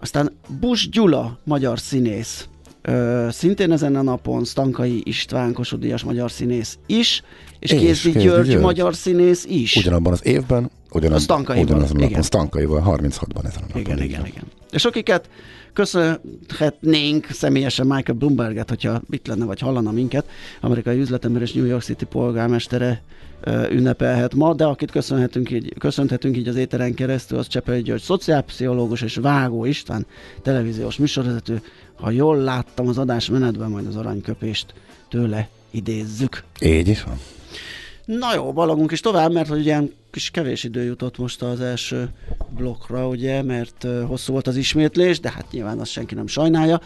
Aztán 0.00 0.32
Bus 0.60 0.88
Gyula, 0.88 1.38
magyar 1.44 1.78
színész, 1.78 2.46
Ö, 2.84 3.26
szintén 3.30 3.72
ezen 3.72 3.96
a 3.96 4.02
napon 4.02 4.44
Stankai 4.44 5.00
István 5.04 5.52
Kossuth 5.52 5.82
Díjas 5.82 6.02
magyar 6.04 6.30
színész 6.30 6.78
is, 6.86 7.22
és, 7.62 7.70
És 7.70 7.80
Kézdi 7.80 8.10
György, 8.10 8.48
György. 8.48 8.60
magyar 8.62 8.94
színész 8.94 9.44
is. 9.44 9.76
Ugyanabban 9.76 10.12
az 10.12 10.26
évben, 10.26 10.70
ugyanaz, 10.90 11.18
A 11.18 11.20
Stankaival, 11.20 11.64
ugyanazon 11.64 11.96
a 11.96 12.00
napon. 12.00 12.22
Stankaival, 12.22 12.82
36-ban 12.86 13.44
ezen 13.44 13.62
a 13.62 13.66
napon. 13.66 13.80
Igen, 13.80 14.02
igen, 14.02 14.26
igen. 14.26 14.44
És 14.70 14.84
akiket 14.84 15.28
köszönhetnénk 15.72 17.26
személyesen 17.30 17.86
Michael 17.86 18.18
Bloomberget, 18.18 18.68
hogyha 18.68 19.02
itt 19.10 19.26
lenne, 19.26 19.44
vagy 19.44 19.60
hallana 19.60 19.90
minket, 19.90 20.26
amerikai 20.60 20.98
üzletember 20.98 21.42
és 21.42 21.52
New 21.52 21.64
York 21.64 21.82
City 21.82 22.04
polgármestere 22.04 23.02
ünnepelhet 23.70 24.34
ma, 24.34 24.54
de 24.54 24.64
akit 24.64 24.90
köszönhetünk 24.90 25.50
így, 25.50 25.74
köszönhetünk 25.78 26.36
így 26.36 26.48
az 26.48 26.56
éteren 26.56 26.94
keresztül, 26.94 27.38
az 27.38 27.46
Csepeli 27.46 27.82
György, 27.82 28.02
szociálpszichológus 28.02 29.02
és 29.02 29.14
Vágó 29.16 29.64
István, 29.64 30.06
televíziós 30.42 30.96
műsorvezető. 30.96 31.62
Ha 31.94 32.10
jól 32.10 32.36
láttam 32.36 32.88
az 32.88 32.98
adás 32.98 33.28
menetben, 33.28 33.70
majd 33.70 33.86
az 33.86 33.96
aranyköpést 33.96 34.74
tőle 35.08 35.48
idézzük. 35.72 36.44
Így 36.60 36.88
is 36.88 37.02
van. 37.02 37.18
Na 38.04 38.34
jó, 38.34 38.52
balagunk 38.52 38.92
is 38.92 39.00
tovább, 39.00 39.32
mert 39.32 39.48
hogy 39.48 39.58
ugye 39.58 39.80
kis 40.10 40.30
kevés 40.30 40.64
idő 40.64 40.82
jutott 40.82 41.18
most 41.18 41.42
az 41.42 41.60
első 41.60 42.08
blokkra, 42.50 43.08
ugye, 43.08 43.42
mert 43.42 43.86
hosszú 44.06 44.32
volt 44.32 44.46
az 44.46 44.56
ismétlés, 44.56 45.20
de 45.20 45.30
hát 45.30 45.46
nyilván 45.50 45.78
azt 45.78 45.90
senki 45.90 46.14
nem 46.14 46.26
sajnálja, 46.26 46.80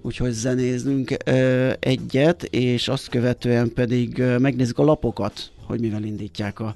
úgyhogy 0.00 0.32
zenéznünk 0.32 1.16
uh, 1.26 1.72
egyet, 1.78 2.42
és 2.42 2.88
azt 2.88 3.08
követően 3.08 3.72
pedig 3.72 4.18
uh, 4.18 4.38
megnézzük 4.38 4.78
a 4.78 4.84
lapokat, 4.84 5.50
hogy 5.66 5.80
mivel 5.80 6.02
indítják 6.02 6.60
a 6.60 6.74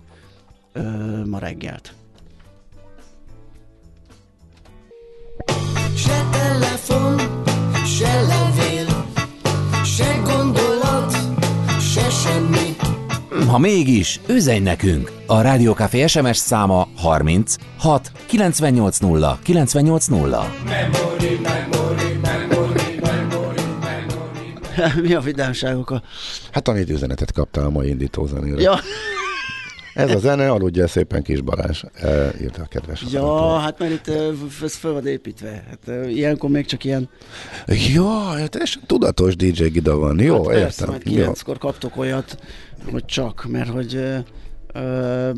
uh, 0.75 1.26
ma 1.26 1.38
reggelt. 1.38 1.95
Se 5.97 6.28
telefon, 6.33 7.19
se 7.87 8.21
levél, 8.21 9.07
se 9.85 10.21
gondolat, 10.25 10.82
se 12.03 12.11
semmi. 12.11 12.77
Ha 13.47 13.59
mégis, 13.59 14.21
üzenj 14.29 14.59
nekünk! 14.59 15.13
A 15.27 15.41
Rádiókafé 15.41 16.07
SMS 16.07 16.37
száma 16.37 16.89
30 16.97 17.57
6 17.79 18.13
980 18.27 19.39
980. 19.43 20.45
Mi 25.03 25.15
a 25.15 25.21
vidámságok 25.21 25.91
a... 25.91 26.03
Hát 26.53 26.69
amit 26.69 26.91
üzenetet 26.91 27.33
kaptál 27.33 27.65
a 27.65 27.71
mai 27.71 27.89
indító 27.89 28.27
zenére. 28.27 28.61
Ja, 28.61 28.79
Ez 29.95 30.15
a 30.15 30.19
zene, 30.19 30.51
aludjál 30.51 30.87
szépen 30.87 31.23
Kis 31.23 31.41
Balázs, 31.41 31.83
e, 31.95 32.33
írta 32.41 32.63
a 32.63 32.67
kedves 32.67 33.05
ja, 33.13 33.21
hallgató. 33.21 33.65
hát 33.65 33.79
mert 33.79 33.93
itt 33.93 34.09
uh, 34.09 34.35
ez 34.63 34.75
fel 34.75 34.93
van 34.93 35.07
építve. 35.07 35.65
Hát, 35.69 35.79
uh, 35.87 36.15
ilyenkor 36.17 36.51
még 36.51 36.67
csak 36.67 36.85
ilyen 36.85 37.09
Ja, 37.95 38.35
teljesen 38.49 38.83
tudatos 38.87 39.37
DJ 39.37 39.65
Gida 39.65 39.97
van. 39.97 40.21
Jó, 40.21 40.35
hát 40.35 40.47
persze, 40.47 40.85
értem. 40.85 41.01
Jó. 41.05 41.13
kilenckor 41.15 41.59
kaptok 41.59 41.97
olyat, 41.97 42.37
hogy 42.91 43.05
csak, 43.05 43.47
mert 43.49 43.69
hogy 43.69 44.03
ö, 44.73 45.31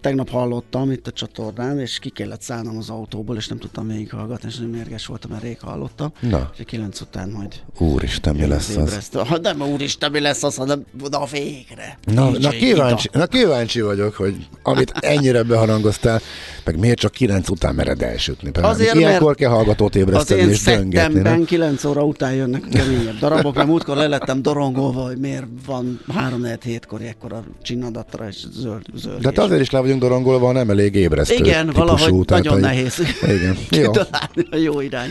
tegnap 0.00 0.28
hallottam 0.28 0.90
itt 0.90 1.06
a 1.06 1.10
csatornán, 1.10 1.78
és 1.78 1.98
ki 1.98 2.08
kellett 2.08 2.42
szállnom 2.42 2.76
az 2.78 2.90
autóból, 2.90 3.36
és 3.36 3.48
nem 3.48 3.58
tudtam 3.58 3.86
végighallgatni, 3.86 4.48
és 4.48 4.56
nagyon 4.56 4.70
mérges 4.70 5.06
voltam, 5.06 5.30
mert 5.30 5.42
rég 5.42 5.60
hallottam. 5.60 6.12
Na, 6.20 6.50
És 6.56 6.64
kilenc 6.66 7.00
után 7.00 7.28
majd 7.30 7.54
úristen, 7.78 8.34
mi 8.36 8.46
lesz 8.46 8.76
az? 8.76 9.08
Ha 9.12 9.38
nem 9.38 9.60
úristen, 9.62 10.10
mi 10.10 10.20
lesz 10.20 10.42
az, 10.42 10.56
hanem 10.56 10.84
na 11.10 11.24
végre. 11.24 11.98
Na, 12.14 12.30
na, 12.38 12.48
kíváncsi, 12.48 13.08
na 13.12 13.26
kíváncsi 13.26 13.80
vagyok, 13.80 14.14
hogy 14.14 14.48
amit 14.62 14.90
ennyire 15.00 15.42
beharangoztál, 15.42 16.20
meg 16.64 16.78
miért 16.78 16.98
csak 16.98 17.12
kilenc 17.12 17.48
után 17.48 17.74
mered 17.74 18.02
elsütni. 18.02 18.50
Azért, 18.62 18.94
Ilyenkor 18.94 19.26
mert 19.26 19.38
kell 19.38 19.50
hallgatót 19.50 19.94
Az 19.94 20.00
ébreszteni 20.00 20.40
én 20.40 20.48
és 20.48 20.62
döngetni. 20.62 21.20
nem? 21.20 21.44
9 21.44 21.84
óra 21.84 22.04
után 22.04 22.32
jönnek 22.34 22.68
keményebb 22.68 23.18
darabok, 23.18 23.54
mert 23.54 23.68
múltkor 23.68 23.96
lelettem 23.96 24.42
dorongolva, 24.42 25.02
hogy 25.06 25.18
miért 25.18 25.46
van 25.66 26.00
3 26.08 26.40
4 26.40 26.62
hétkor 26.62 27.02
ekkora 27.02 27.44
csinnadatra 27.62 28.28
és 28.28 28.44
zöld, 28.52 28.79
zöld 28.94 29.20
De 29.20 29.28
hát 29.28 29.38
azért 29.38 29.60
is 29.60 29.70
le 29.70 29.80
vagyunk 29.80 30.00
dorongolva, 30.00 30.46
ha 30.46 30.52
nem 30.52 30.70
elég 30.70 30.94
ébresztő 30.94 31.34
Igen, 31.34 31.70
valahogy 31.74 32.24
tehát, 32.24 32.44
nagyon 32.44 32.60
nehéz 32.60 32.98
Igen, 33.22 33.56
jó. 33.82 33.90
kitalálni 33.90 34.44
a 34.50 34.56
jó 34.56 34.80
irány. 34.80 35.10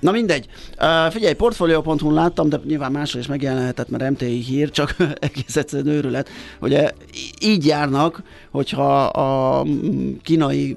Na 0.00 0.10
mindegy. 0.10 0.46
Uh, 0.80 1.12
figyelj, 1.12 1.34
portfolio.hu 1.34 2.10
láttam, 2.10 2.48
de 2.48 2.60
nyilván 2.66 2.92
máshol 2.92 3.20
is 3.20 3.26
megjelenhetett, 3.26 3.88
mert 3.90 4.10
MTI 4.10 4.40
hír, 4.42 4.70
csak 4.70 4.96
egész 5.14 5.56
egyszerűen 5.56 5.94
őrület. 5.96 6.28
Ugye 6.60 6.90
így 7.40 7.66
járnak, 7.66 8.22
hogyha 8.50 9.04
a 9.04 9.64
mm, 9.64 10.10
kínai 10.22 10.76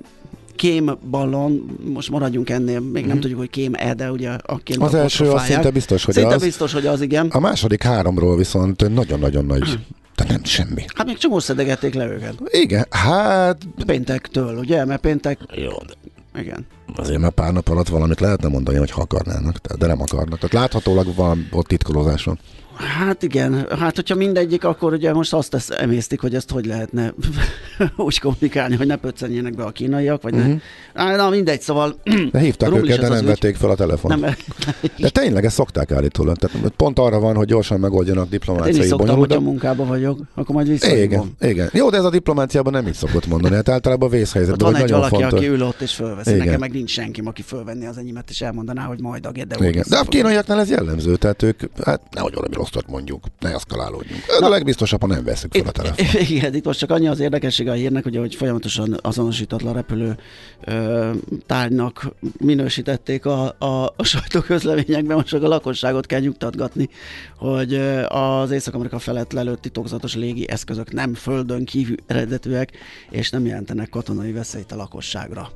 kémballon, 0.56 1.78
most 1.94 2.10
maradjunk 2.10 2.50
ennél, 2.50 2.80
még 2.80 3.06
nem 3.06 3.20
tudjuk, 3.20 3.40
hogy 3.40 3.50
kém-e, 3.50 3.94
de 3.94 4.12
ugye 4.12 4.30
akként 4.30 4.80
Mhm. 4.80 4.88
Az 4.88 4.94
első 4.94 5.30
az 5.30 5.44
szinte 5.44 5.70
biztos, 5.72 6.04
hogy 6.06 6.14
Szinte 6.14 6.34
az. 6.36 6.42
biztos, 6.44 6.74
hogy 6.74 6.86
az, 6.86 7.02
igen. 7.02 7.28
A 7.28 7.40
második 7.40 7.84
háromról 7.84 8.38
viszont 8.38 8.94
nagyon-nagyon 8.94 9.46
nagy, 9.46 9.64
tehát 10.18 10.32
nem 10.32 10.44
semmi. 10.44 10.86
Hát 10.96 11.06
még 11.06 11.18
csomó 11.18 11.40
szedegették 11.40 11.94
le 11.94 12.06
őket. 12.06 12.34
Igen, 12.46 12.86
hát 12.90 13.58
Péntektől, 13.86 14.58
ugye? 14.58 14.86
Mert 14.86 15.02
péntek... 15.02 15.40
jó, 15.56 15.72
de 15.88 15.94
Igen. 16.40 16.66
azért 16.96 17.20
már 17.20 17.32
pár 17.32 17.54
nap 17.54 17.70
alatt 17.70 17.88
valamit 17.88 18.20
lehetne 18.20 18.48
mondani, 18.48 18.78
hogy 18.78 18.92
ha 18.92 19.02
akarnának, 19.02 19.58
de 19.78 19.88
nem 19.88 20.02
akarnak. 20.02 20.40
Tehát 20.40 20.54
láthatólag 20.54 21.16
van 21.16 21.48
ott 21.52 21.68
titkolózás 21.68 22.24
van. 22.24 22.40
Hát 22.78 23.24
igen, 23.24 23.66
hát 23.80 23.96
hogyha 23.96 24.16
mindegyik, 24.16 24.64
akkor 24.64 24.94
ugye 24.94 25.14
most 25.14 25.34
azt 25.34 25.50
tesz, 25.50 25.70
emésztik, 25.70 26.20
hogy 26.20 26.36
ezt 26.36 26.52
hogy 26.52 26.66
lehetne 26.66 27.14
úgy 27.96 28.20
kommunikálni, 28.20 28.76
hogy 28.76 28.88
ne 28.88 28.96
pöccenjenek 28.96 29.56
be 29.56 29.64
a 29.64 29.70
kínaiak, 29.72 30.22
vagy 30.22 30.34
Mhm. 30.34 30.52
ne. 30.94 31.16
Na 31.16 31.30
mindegy, 31.30 31.62
szóval 31.62 31.96
De 32.32 32.40
hívták 32.40 32.76
őket, 32.76 33.00
de 33.00 33.08
nem 33.10 33.26
vették 33.26 33.56
fel 33.56 33.70
a 33.70 33.76
telefont. 33.76 34.20
nem, 34.22 34.36
De 34.98 35.10
tényleg 35.10 35.46
ezt 35.46 35.56
szokták 35.56 35.92
állítólag. 35.92 36.36
Tehát 36.38 36.70
pont 36.76 37.00
arra 37.00 37.20
van, 37.20 37.36
hogy 37.36 37.48
gyorsan 37.48 37.80
megoldjanak 37.80 38.24
hát 38.24 38.34
én 38.34 38.40
is 38.40 38.46
diplomáciai 38.46 38.88
szoktam, 38.88 38.98
bonyolult. 39.06 39.28
hogyha 39.32 39.44
munkában 39.50 39.88
vagyok, 39.88 40.20
akkor 40.36 40.56
majd 40.56 40.68
visszahívom. 40.68 41.36
Igen, 41.40 41.52
igen. 41.52 41.70
Jó, 41.74 41.90
de 41.90 41.98
ez 41.98 42.04
a 42.04 42.10
diplomáciában 42.10 42.74
nem 42.74 42.88
így 42.88 42.94
szokott 42.94 43.28
mondani. 43.28 43.56
Hát 43.56 43.70
általában 43.70 44.10
vészhelyzetben, 44.10 44.72
van 44.72 44.74
hogy 44.74 44.84
egy 44.84 44.90
nagyon 44.92 45.10
valaki, 45.10 45.22
fontos. 45.24 45.40
aki 45.40 45.50
ül 45.50 45.62
ott 45.64 45.82
és 45.82 45.94
fölveszi. 45.94 46.30
Igen. 46.30 46.46
Nekem 46.46 46.60
meg 46.60 46.72
nincs 46.72 46.90
senki, 46.92 47.22
aki 47.26 47.42
fölvenni 47.42 47.86
az 47.86 47.98
enyémet, 47.98 48.30
és 48.30 48.42
elmondaná, 48.42 48.84
hogy 48.84 49.02
majd 49.02 49.26
a 49.26 49.32
úr 49.60 49.66
Igen. 49.66 49.86
De 49.90 49.98
a 49.98 50.04
kínaiaknál 50.04 50.60
ez 50.60 50.70
jellemző, 50.70 51.16
tehát 51.16 51.44
ők, 51.44 51.62
hát 51.86 52.02
nehogy 52.12 52.34
valami 52.34 52.56
rosszat 52.72 52.92
mondjuk, 52.92 53.26
ne 53.40 53.54
eszkalálódjunk. 53.54 54.24
Ez 54.28 54.42
a 54.42 54.50
legbiztosabb, 54.50 55.02
ha 55.02 55.08
nem 55.08 55.24
veszük 55.24 55.54
fel 55.54 55.68
a 55.68 55.72
telefont. 55.72 56.14
Itt, 56.14 56.30
igen, 56.30 56.56
itt 56.56 56.66
most 56.66 56.80
csak 56.80 56.92
annyi 56.92 57.08
az 57.08 57.20
érdekessége 57.20 57.72
a 57.72 57.74
hírnek, 57.74 58.06
ugye, 58.06 58.20
hogy 58.20 58.36
folyamatosan 58.36 59.00
azonosítatlan 59.02 59.74
repülő 59.74 60.18
ö, 60.66 61.12
tárgynak 61.46 62.14
minősítették 62.40 63.26
a, 63.26 63.56
a, 63.60 63.94
a 63.96 64.04
sajtóközleményekben, 64.04 65.16
most 65.16 65.28
csak 65.28 65.44
a 65.44 65.48
lakosságot 65.48 66.06
kell 66.06 66.20
nyugtatgatni, 66.20 66.90
hogy 67.38 67.74
az 68.08 68.52
Észak-Amerika 68.52 69.00
felett 69.00 69.32
lelőtt 69.32 69.62
titokzatos 69.62 70.16
légi 70.16 70.50
eszközök 70.50 70.94
nem 70.94 71.14
földön 71.14 71.66
kívül 71.66 71.96
eredetűek, 72.06 72.72
és 73.10 73.30
nem 73.30 73.46
jelentenek 73.46 73.90
katonai 73.90 74.32
veszélyt 74.32 74.72
a 74.72 74.76
lakosságra. 74.76 75.50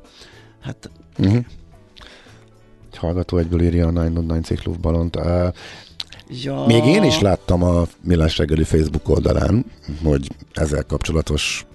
Hát 0.62 0.90
Uh-huh. 1.18 1.44
Egy 2.92 2.98
hallgató 2.98 3.38
egyből 3.38 3.62
írja 3.62 3.86
a 3.86 3.90
909 3.90 4.46
ciklus 4.46 4.76
balont. 4.76 5.16
Ja, 6.28 6.64
még 6.66 6.84
én 6.84 7.02
is 7.02 7.20
láttam 7.20 7.62
a 7.62 7.84
Millás 8.02 8.38
reggeli 8.38 8.64
Facebook 8.64 9.08
oldalán, 9.08 9.64
hogy 10.04 10.28
ezzel 10.52 10.84
kapcsolatos 10.84 11.66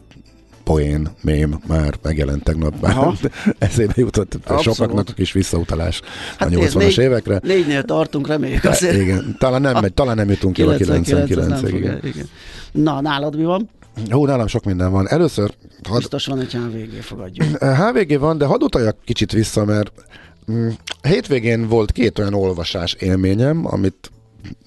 poén, 0.63 1.10
mém 1.22 1.60
már 1.68 1.94
megjelent 2.01 2.44
tegnap, 2.44 2.82
már 2.82 2.98
Aha. 2.98 3.13
eszébe 3.60 3.94
jutott 3.96 4.34
Abszolút. 4.34 4.63
sokaknak 4.63 5.10
a 5.10 5.13
kis 5.13 5.32
visszautalás 5.32 6.01
Hát 6.38 6.48
a 6.48 6.56
nézd, 6.56 6.75
80-as 6.75 6.80
négy- 6.80 6.98
évekre. 6.98 7.39
Négynél 7.44 7.84
tartunk, 7.84 8.27
reméljük 8.27 8.63
azért. 8.63 9.01
Igen, 9.01 9.36
talán 9.39 9.62
nem, 9.62 9.82
megy, 9.82 9.94
talán 9.94 10.16
nem 10.16 10.30
jutunk 10.30 10.54
ki 10.54 10.62
a 10.62 10.75
99 10.75 11.38
az 11.38 11.48
nem 11.48 11.58
99-ig. 11.60 11.70
fog 11.70 11.80
Igen. 11.80 11.92
el, 11.92 12.00
igen. 12.04 12.30
Na, 12.72 13.01
nálad 13.01 13.36
mi 13.38 13.44
van? 13.44 13.70
Hú, 14.10 14.25
nálam 14.25 14.48
sok 14.48 14.63
minden 14.63 14.92
van. 14.92 15.08
Először, 15.10 15.54
hadd 15.88 15.98
Biztos 15.98 16.25
van 16.25 16.39
egy 16.39 16.54
HVG, 16.54 17.01
fogadjuk. 17.01 17.48
HVG 17.82 18.20
van, 18.20 18.38
de 18.38 18.46
hadd 18.46 18.62
utaljak 18.63 18.98
kicsit 19.06 19.32
vissza, 19.32 19.66
mert 19.66 19.92
mm, 20.51 20.68
hétvégén 21.01 21.68
volt 21.68 21.92
két 21.92 22.20
olyan 22.20 22.34
olvasás 22.34 22.94
élményem, 22.94 23.66
amit 23.66 24.12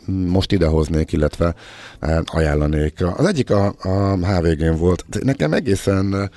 most 0.06 0.52
idehoznék, 0.52 1.12
illetve 1.12 1.54
eh, 2.00 2.18
ajánlanék. 2.24 3.04
Az 3.16 3.26
egyik 3.26 3.50
a, 3.50 3.74
a 3.78 4.16
HVG-n 4.16 4.76
volt. 4.76 5.04
Nekem 5.22 5.52
egészen 5.52 6.14
eh, 6.14 6.28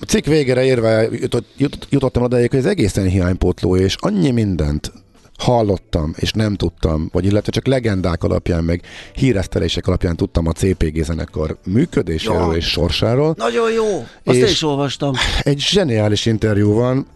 a 0.00 0.04
cikk 0.04 0.24
végére 0.24 0.64
érve 0.64 1.02
jutott, 1.10 1.46
jut, 1.56 1.86
jutottam 1.90 2.22
odaig, 2.22 2.50
hogy 2.50 2.58
ez 2.58 2.66
egészen 2.66 3.06
hiánypótló, 3.06 3.76
és 3.76 3.96
annyi 3.98 4.30
mindent 4.30 4.92
hallottam, 5.38 6.14
és 6.16 6.32
nem 6.32 6.54
tudtam, 6.54 7.08
vagy 7.12 7.24
illetve 7.24 7.52
csak 7.52 7.66
legendák 7.66 8.24
alapján, 8.24 8.64
meg 8.64 8.82
híresztelések 9.14 9.86
alapján 9.86 10.16
tudtam 10.16 10.46
a 10.46 10.52
CPG 10.52 11.02
zenekar 11.04 11.56
működéséről 11.64 12.50
Ja. 12.50 12.56
és 12.56 12.66
sorsáról. 12.66 13.34
Nagyon 13.38 13.72
jó! 13.72 14.06
Azt 14.24 14.36
És- 14.36 14.42
én 14.42 14.48
is 14.50 14.62
olvastam. 14.62 15.12
Egy 15.42 15.58
zseniális 15.58 16.26
interjú 16.26 16.72
van, 16.72 17.06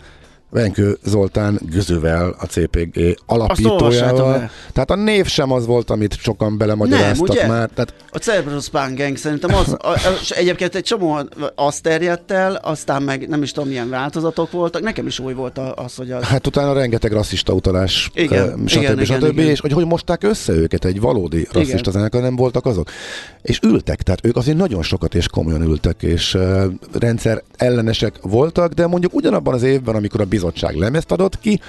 Venkő 0.50 0.98
Zoltán 1.04 1.60
Gözővel, 1.70 2.36
a 2.38 2.44
CPG 2.44 3.18
alapítójával. 3.26 4.50
Tehát 4.72 4.90
a 4.90 4.94
név 4.94 5.26
sem 5.26 5.52
az 5.52 5.66
volt, 5.66 5.90
amit 5.90 6.18
sokan 6.18 6.58
belemagyaráztak 6.58 7.28
Nem, 7.28 7.36
ugye? 7.36 7.46
már. 7.46 7.70
Tehát 7.74 7.94
A 8.10 8.18
Cerberus 8.18 8.64
Spán 8.64 8.94
Gang 8.94 9.16
szerintem 9.16 9.54
az, 9.54 9.72
a, 9.72 10.00
és 10.20 10.30
egyébként 10.30 10.74
egy 10.74 10.82
csomó 10.82 11.18
azt 11.54 11.82
terjedt 11.82 12.30
el, 12.30 12.54
aztán 12.54 13.02
meg 13.02 13.28
nem 13.28 13.42
is 13.42 13.52
tudom 13.52 13.68
milyen 13.68 13.90
változatok 13.90 14.50
voltak, 14.50 14.82
nekem 14.82 15.06
is 15.06 15.18
új 15.18 15.32
volt 15.32 15.58
az, 15.74 15.94
hogy 15.94 16.10
a, 16.10 16.24
Hát 16.24 16.46
utána 16.46 16.72
rengeteg 16.72 17.12
rasszista 17.12 17.52
utalás, 17.52 18.10
Igen, 18.14 18.66
stb. 18.66 18.82
igen, 18.82 19.00
igen, 19.00 19.20
stb. 19.20 19.38
igen. 19.38 19.48
És 19.48 19.60
hogy 19.60 19.72
hogy 19.72 19.86
mosták 19.86 20.22
össze 20.24 20.52
őket, 20.52 20.84
egy 20.84 21.00
valódi 21.00 21.48
rasszista 21.52 21.90
zenekar 21.90 22.22
nem 22.22 22.36
voltak 22.36 22.66
azok. 22.66 22.90
És 23.42 23.60
ültek, 23.62 24.02
tehát 24.02 24.26
ők 24.26 24.36
azért 24.36 24.56
nagyon 24.56 24.82
sokat 24.82 25.14
és 25.14 25.28
komolyan 25.28 25.62
ültek, 25.62 26.02
és 26.02 26.34
uh, 26.34 26.64
rendszer 26.98 27.42
ellenesek 27.56 28.14
voltak, 28.22 28.72
de 28.72 28.86
mondjuk 28.86 29.14
ugyanabban 29.14 29.54
az 29.54 29.62
évben, 29.62 29.94
amikor 29.94 30.20
a 30.20 30.24
bizottság 30.40 30.74
lemezt 30.74 31.12
adott 31.12 31.38
ki, 31.38 31.60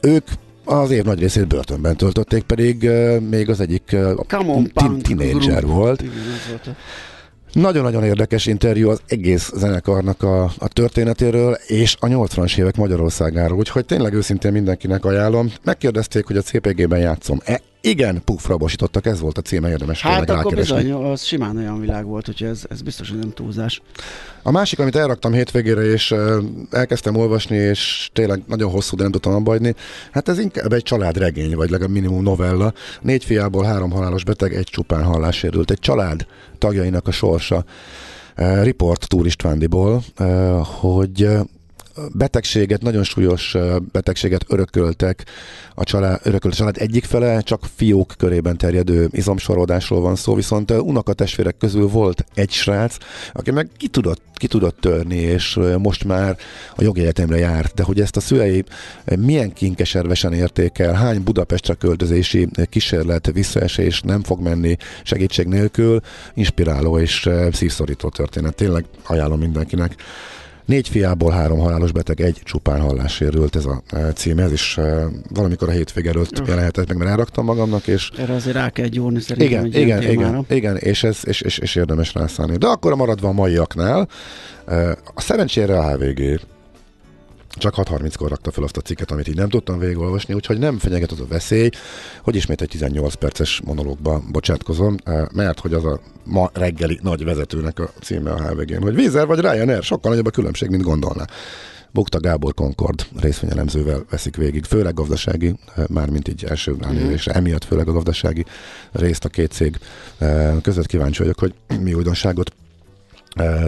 ők 0.00 0.26
az 0.64 0.90
év 0.90 1.04
nagy 1.04 1.18
részét 1.18 1.46
börtönben 1.46 1.96
töltötték, 1.96 2.42
pedig 2.42 2.82
uh, 2.82 3.20
még 3.20 3.50
az 3.50 3.60
egyik 3.60 3.82
uh, 3.92 4.14
Group. 5.62 5.74
volt. 5.74 6.02
Igen, 6.02 6.10
volt. 6.50 6.76
Nagyon-nagyon 7.52 8.04
érdekes 8.04 8.46
interjú 8.46 8.88
az 8.90 9.00
egész 9.06 9.52
zenekarnak 9.54 10.22
a, 10.22 10.42
a 10.58 10.68
történetéről 10.68 11.52
és 11.66 11.96
a 12.00 12.06
80-as 12.06 12.58
évek 12.58 12.76
Magyarországáról, 12.76 13.58
úgyhogy 13.58 13.84
tényleg 13.84 14.12
őszintén 14.12 14.52
mindenkinek 14.52 15.04
ajánlom. 15.04 15.52
Megkérdezték, 15.64 16.26
hogy 16.26 16.36
a 16.36 16.42
CPG-ben 16.42 16.98
játszom. 16.98 17.40
Igen, 17.86 18.22
pufrabosítottak, 18.24 19.06
ez 19.06 19.20
volt 19.20 19.38
a 19.38 19.40
címe, 19.40 19.70
érdemes 19.70 20.02
Hát 20.02 20.30
akkor 20.30 20.34
rákeresni. 20.34 20.76
bizony, 20.76 20.92
az 20.92 21.22
simán 21.22 21.56
olyan 21.56 21.80
világ 21.80 22.04
volt, 22.04 22.28
úgyhogy 22.28 22.48
ez, 22.48 22.62
ez 22.70 22.82
biztos, 22.82 23.08
hogy 23.10 23.18
nem 23.18 23.32
túlzás. 23.32 23.82
A 24.42 24.50
másik, 24.50 24.78
amit 24.78 24.96
elraktam 24.96 25.32
hétvégére, 25.32 25.82
és 25.82 26.14
elkezdtem 26.70 27.16
olvasni, 27.16 27.56
és 27.56 28.10
tényleg 28.12 28.42
nagyon 28.46 28.70
hosszú, 28.70 28.96
de 28.96 29.02
nem 29.02 29.12
tudtam 29.12 29.34
abba 29.34 29.50
hagyni, 29.50 29.74
hát 30.10 30.28
ez 30.28 30.38
inkább 30.38 30.72
egy 30.72 30.82
családregény, 30.82 31.54
vagy 31.56 31.70
legalább 31.70 31.92
minimum 31.92 32.22
novella. 32.22 32.72
Négy 33.00 33.24
fiából 33.24 33.64
három 33.64 33.90
halálos 33.90 34.24
beteg, 34.24 34.54
egy 34.54 34.66
csupán 34.66 35.04
hallássérült. 35.04 35.70
Egy 35.70 35.78
család 35.80 36.26
tagjainak 36.58 37.08
a 37.08 37.12
sorsa. 37.12 37.64
Report 38.34 39.08
Túr 39.08 39.26
Istvándiból, 39.26 40.02
hogy 40.80 41.28
betegséget, 42.12 42.82
nagyon 42.82 43.04
súlyos 43.04 43.56
betegséget 43.92 44.44
örököltek 44.48 45.24
a 45.74 45.84
család, 45.84 46.20
örökölt 46.22 46.54
a 46.54 46.56
család 46.56 46.76
egyik 46.78 47.04
fele, 47.04 47.40
csak 47.40 47.66
fiók 47.76 48.14
körében 48.18 48.56
terjedő 48.56 49.08
izomsorodásról 49.10 50.00
van 50.00 50.16
szó, 50.16 50.34
viszont 50.34 50.70
unokatestvérek 50.70 51.56
közül 51.56 51.88
volt 51.88 52.24
egy 52.34 52.50
srác, 52.50 52.96
aki 53.32 53.50
meg 53.50 53.68
ki 53.76 53.88
tudott, 53.88 54.22
ki 54.34 54.46
tudott 54.46 54.80
törni, 54.80 55.16
és 55.16 55.58
most 55.78 56.04
már 56.04 56.36
a 56.76 56.82
jogi 56.82 57.00
egyetemre 57.00 57.38
járt, 57.38 57.74
de 57.74 57.82
hogy 57.82 58.00
ezt 58.00 58.16
a 58.16 58.20
szülei 58.20 58.64
milyen 59.18 59.52
kinkeservesen 59.52 60.32
érték 60.32 60.78
el, 60.78 60.92
hány 60.92 61.22
Budapestre 61.22 61.74
költözési 61.74 62.48
kísérlet, 62.68 63.30
visszaesés 63.32 64.00
nem 64.00 64.22
fog 64.22 64.40
menni 64.40 64.76
segítség 65.02 65.46
nélkül, 65.46 66.00
inspiráló 66.34 66.98
és 66.98 67.28
szívszorító 67.52 68.08
történet. 68.08 68.54
Tényleg 68.54 68.84
ajánlom 69.06 69.38
mindenkinek. 69.38 69.94
Négy 70.66 70.88
fiából 70.88 71.30
három 71.30 71.58
halálos 71.58 71.92
beteg, 71.92 72.20
egy 72.20 72.40
csupán 72.44 72.80
hallássérült 72.80 73.56
ez 73.56 73.64
a 73.64 73.82
e, 73.90 74.12
cím, 74.12 74.38
ez 74.38 74.52
is 74.52 74.78
e, 74.78 75.04
valamikor 75.28 75.68
a 75.68 75.72
hétvége 75.72 76.10
előtt 76.10 76.42
jelenhetett 76.46 76.88
meg, 76.88 76.96
mert 76.96 77.10
elraktam 77.10 77.44
magamnak, 77.44 77.86
és 77.86 78.10
Erre 78.18 78.34
azért 78.34 78.56
rá 78.56 78.70
kell 78.70 78.86
gyúrni 78.86 79.20
szerintem 79.20 79.64
igen, 79.64 79.82
igen, 79.82 80.02
igen, 80.10 80.44
igen, 80.48 80.76
és, 80.76 81.04
ez, 81.04 81.18
és, 81.24 81.40
és, 81.40 81.58
és 81.58 81.74
érdemes 81.74 82.14
rászállni. 82.14 82.56
De 82.56 82.66
akkor 82.66 82.94
maradva 82.94 83.28
a 83.28 83.32
maiaknál, 83.32 84.08
e, 84.66 84.90
a 85.14 85.20
szerencsére 85.20 85.78
a 85.78 85.90
HVG 85.90 86.40
csak 87.56 87.74
6.30-kor 87.76 88.28
rakta 88.28 88.50
fel 88.50 88.64
azt 88.64 88.76
a 88.76 88.80
cikket, 88.80 89.10
amit 89.10 89.28
így 89.28 89.36
nem 89.36 89.48
tudtam 89.48 89.78
végigolvasni, 89.78 90.34
úgyhogy 90.34 90.58
nem 90.58 90.78
fenyeget 90.78 91.10
az 91.10 91.20
a 91.20 91.26
veszély, 91.26 91.68
hogy 92.22 92.36
ismét 92.36 92.60
egy 92.60 92.68
18 92.68 93.14
perces 93.14 93.60
monológba 93.64 94.22
bocsátkozom, 94.32 94.96
eh, 95.04 95.24
mert 95.32 95.60
hogy 95.60 95.74
az 95.74 95.84
a 95.84 96.00
ma 96.24 96.50
reggeli 96.52 96.98
nagy 97.02 97.24
vezetőnek 97.24 97.78
a 97.78 97.90
címe 98.02 98.30
a 98.30 98.48
HVG-n, 98.48 98.82
hogy 98.82 98.94
Vízer 98.94 99.26
vagy 99.26 99.40
Ryanair, 99.40 99.82
sokkal 99.82 100.10
nagyobb 100.10 100.26
a 100.26 100.30
különbség, 100.30 100.68
mint 100.68 100.82
gondolná. 100.82 101.24
Bukta 101.90 102.20
Gábor 102.20 102.54
Concord 102.54 103.06
részvényelemzővel 103.20 104.04
veszik 104.10 104.36
végig, 104.36 104.64
főleg 104.64 104.94
gazdasági, 104.94 105.54
eh, 105.76 105.84
mármint 105.88 106.28
így 106.28 106.44
első 106.44 106.76
ránézésre, 106.80 107.32
emiatt 107.32 107.64
főleg 107.64 107.88
a 107.88 107.92
gazdasági 107.92 108.44
részt 108.92 109.24
a 109.24 109.28
két 109.28 109.52
cég 109.52 109.78
eh, 110.18 110.54
között 110.62 110.86
kíváncsi 110.86 111.22
vagyok, 111.22 111.38
hogy 111.38 111.54
mi 111.80 111.94
újdonságot 111.94 112.52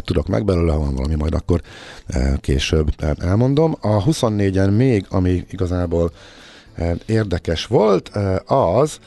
tudok 0.00 0.26
meg 0.26 0.44
belőle, 0.44 0.72
ha 0.72 0.78
van 0.78 0.94
valami, 0.94 1.14
majd 1.14 1.34
akkor 1.34 1.60
eh, 2.06 2.32
később 2.40 2.88
eh, 2.96 3.10
elmondom. 3.18 3.76
A 3.80 4.04
24-en 4.04 4.76
még, 4.76 5.06
ami 5.08 5.44
igazából 5.50 6.12
eh, 6.74 6.92
érdekes 7.06 7.66
volt, 7.66 8.10
eh, 8.16 8.50
az, 8.52 8.98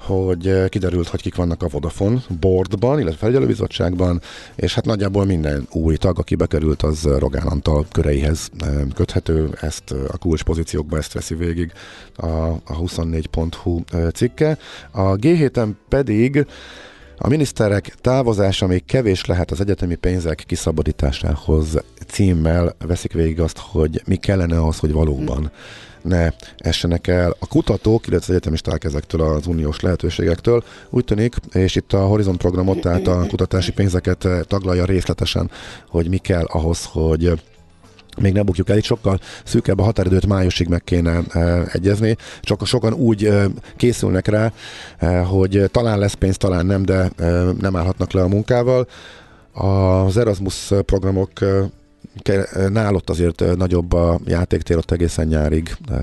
hogy 0.00 0.48
eh, 0.48 0.68
kiderült, 0.68 1.08
hogy 1.08 1.22
kik 1.22 1.34
vannak 1.34 1.62
a 1.62 1.68
Vodafone 1.68 2.22
boardban, 2.40 3.00
illetve 3.00 3.18
felügyelőbizottságban, 3.18 4.20
és 4.54 4.74
hát 4.74 4.84
nagyjából 4.84 5.24
minden 5.24 5.66
új 5.72 5.96
tag, 5.96 6.18
aki 6.18 6.34
bekerült, 6.34 6.82
az 6.82 7.06
eh, 7.06 7.18
Rogán 7.18 7.46
Antal 7.46 7.86
köreihez 7.92 8.50
eh, 8.58 8.70
köthető, 8.94 9.50
ezt 9.60 9.92
eh, 9.92 9.98
a 10.08 10.16
kulcs 10.16 10.42
pozíciókba 10.42 10.96
ezt 10.96 11.12
veszi 11.12 11.34
végig 11.34 11.72
a, 12.16 12.26
a 12.26 12.78
24.hu 12.78 13.80
eh, 13.92 14.10
cikke. 14.10 14.58
A 14.90 15.02
G7-en 15.02 15.70
pedig 15.88 16.46
a 17.22 17.28
miniszterek 17.28 17.94
távozása 18.00 18.66
még 18.66 18.84
kevés 18.84 19.24
lehet 19.24 19.50
az 19.50 19.60
egyetemi 19.60 19.94
pénzek 19.94 20.44
kiszabadításához 20.46 21.82
címmel 22.06 22.74
veszik 22.86 23.12
végig 23.12 23.40
azt, 23.40 23.58
hogy 23.58 24.02
mi 24.06 24.16
kellene 24.16 24.58
ahhoz, 24.58 24.78
hogy 24.78 24.92
valóban 24.92 25.50
ne 26.02 26.28
essenek 26.56 27.06
el 27.06 27.36
a 27.38 27.46
kutatók, 27.46 28.06
illetve 28.06 28.24
az 28.24 28.30
egyetemisták 28.30 28.84
ezektől 28.84 29.20
az 29.20 29.46
uniós 29.46 29.80
lehetőségektől. 29.80 30.64
Úgy 30.90 31.04
tűnik, 31.04 31.34
és 31.52 31.76
itt 31.76 31.92
a 31.92 32.06
Horizon 32.06 32.36
programot, 32.36 32.80
tehát 32.80 33.06
a 33.06 33.26
kutatási 33.28 33.72
pénzeket 33.72 34.28
taglalja 34.46 34.84
részletesen, 34.84 35.50
hogy 35.88 36.08
mi 36.08 36.18
kell 36.18 36.44
ahhoz, 36.44 36.84
hogy 36.84 37.40
még 38.20 38.32
ne 38.32 38.42
bukjuk 38.42 38.68
el, 38.68 38.76
itt 38.76 38.84
sokkal 38.84 39.18
szűkebb 39.44 39.78
a 39.78 39.82
határidőt 39.82 40.26
májusig 40.26 40.68
meg 40.68 40.84
kéne 40.84 41.20
e, 41.28 41.62
egyezni, 41.72 42.16
csak 42.40 42.66
sokan 42.66 42.92
úgy 42.92 43.24
e, 43.24 43.46
készülnek 43.76 44.26
rá, 44.26 44.52
e, 44.98 45.18
hogy 45.20 45.64
talán 45.70 45.98
lesz 45.98 46.14
pénz, 46.14 46.36
talán 46.36 46.66
nem, 46.66 46.82
de 46.82 47.10
e, 47.16 47.30
nem 47.60 47.76
állhatnak 47.76 48.12
le 48.12 48.22
a 48.22 48.28
munkával. 48.28 48.86
Az 49.52 50.16
Erasmus 50.16 50.72
programok 50.84 51.30
e, 51.40 52.68
nálott 52.68 53.10
azért 53.10 53.40
e, 53.40 53.54
nagyobb 53.54 53.92
a 53.92 54.20
játéktér, 54.24 54.76
ott 54.76 54.90
egészen 54.90 55.26
nyárig 55.26 55.76
e, 55.90 56.02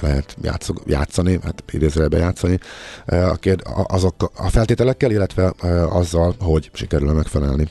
lehet 0.00 0.36
játszog, 0.42 0.82
játszani, 0.86 1.38
hát 1.42 1.62
idézőjelben 1.72 2.20
játszani, 2.20 2.58
azok 3.86 4.30
a 4.36 4.48
feltételekkel, 4.48 5.10
illetve 5.10 5.52
azzal, 5.88 6.34
hogy 6.38 6.70
sikerül 6.72 7.12
megfelelni 7.12 7.68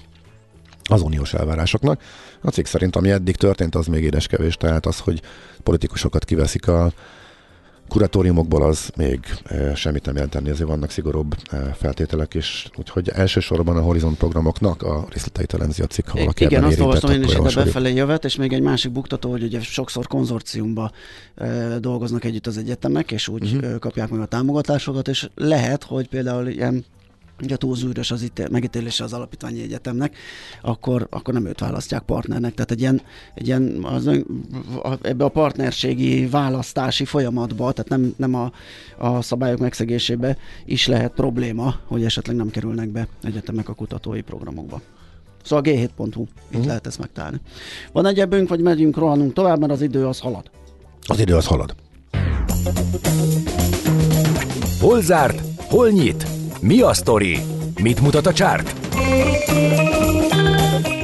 az 0.89 1.01
uniós 1.01 1.33
elvárásoknak. 1.33 2.01
A 2.41 2.49
cikk 2.49 2.65
szerint, 2.65 2.95
ami 2.95 3.11
eddig 3.11 3.35
történt, 3.35 3.75
az 3.75 3.85
még 3.85 4.03
édeskevés, 4.03 4.57
tehát 4.57 4.85
az, 4.85 4.99
hogy 4.99 5.21
politikusokat 5.63 6.25
kiveszik 6.25 6.67
a 6.67 6.91
kuratóriumokból, 7.87 8.63
az 8.63 8.89
még 8.95 9.19
e, 9.43 9.75
semmit 9.75 10.05
nem 10.05 10.15
jelenteni, 10.15 10.49
ezért 10.49 10.69
vannak 10.69 10.89
szigorúbb 10.89 11.35
e, 11.51 11.57
feltételek 11.57 12.33
is, 12.33 12.69
úgyhogy 12.77 13.09
elsősorban 13.09 13.77
a 13.77 13.81
Horizon 13.81 14.15
programoknak 14.15 14.81
a 14.81 15.05
részleteit 15.09 15.53
elemzi 15.53 15.81
a 15.81 15.85
cikk, 15.85 16.07
ha 16.07 16.19
valaki 16.19 16.43
Igen, 16.43 16.63
azt 16.63 16.79
olvastam 16.79 17.11
én 17.11 17.23
is 17.23 17.33
ide 17.33 17.51
befelé 17.53 17.93
jövet, 17.93 18.25
és 18.25 18.35
még 18.35 18.53
egy 18.53 18.61
másik 18.61 18.91
buktató, 18.91 19.29
hogy 19.31 19.43
ugye 19.43 19.61
sokszor 19.61 20.07
konzorciumba 20.07 20.91
e, 21.35 21.77
dolgoznak 21.79 22.23
együtt 22.23 22.47
az 22.47 22.57
egyetemek, 22.57 23.11
és 23.11 23.27
úgy 23.27 23.53
uh-huh. 23.53 23.79
kapják 23.79 24.09
meg 24.09 24.19
a 24.19 24.25
támogatásokat, 24.25 25.07
és 25.07 25.29
lehet, 25.35 25.83
hogy 25.83 26.07
például 26.07 26.47
ilyen 26.47 26.85
ugye 27.43 27.55
túl 27.55 27.75
zűrös 27.75 28.11
az 28.11 28.23
ítél, 28.23 28.47
megítélése 28.51 29.03
az 29.03 29.13
alapítványi 29.13 29.61
egyetemnek, 29.61 30.17
akkor, 30.61 31.07
akkor 31.09 31.33
nem 31.33 31.45
őt 31.45 31.59
választják 31.59 32.01
partnernek. 32.01 32.53
Tehát 32.53 32.71
egy 32.71 32.79
ilyen, 32.79 33.01
egy 33.33 33.47
ilyen 33.47 33.83
az, 33.83 34.07
a- 34.07 34.97
ebbe 35.01 35.23
a 35.23 35.29
partnerségi 35.29 36.27
választási 36.27 37.05
folyamatba, 37.05 37.71
tehát 37.71 37.89
nem, 37.89 38.13
nem 38.17 38.33
a, 38.33 38.51
a 38.97 39.21
szabályok 39.21 39.59
megszegésébe 39.59 40.37
is 40.65 40.87
lehet 40.87 41.11
probléma, 41.11 41.75
hogy 41.85 42.03
esetleg 42.03 42.35
nem 42.35 42.49
kerülnek 42.49 42.89
be 42.89 43.07
egyetemek 43.23 43.69
a 43.69 43.73
kutatói 43.73 44.21
programokba. 44.21 44.81
Szóval 45.43 45.63
g7.hu, 45.65 46.21
itt 46.21 46.29
uh-huh. 46.49 46.65
lehet 46.65 46.87
ezt 46.87 46.99
megtalálni. 46.99 47.39
Van 47.91 48.05
egyebünk, 48.05 48.49
vagy 48.49 48.61
megyünk, 48.61 48.97
rohanunk 48.97 49.33
tovább, 49.33 49.59
mert 49.59 49.71
az 49.71 49.81
idő 49.81 50.07
az 50.07 50.19
halad. 50.19 50.49
Az 51.07 51.19
idő 51.19 51.35
az 51.35 51.45
halad. 51.45 51.75
Hol 54.79 55.01
zárt? 55.01 55.41
Hol 55.57 55.89
nyit? 55.89 56.27
Mi 56.59 56.81
a 56.81 56.93
sztori? 56.93 57.39
Mit 57.81 58.01
mutat 58.01 58.25
a 58.25 58.33
csárt? 58.33 58.75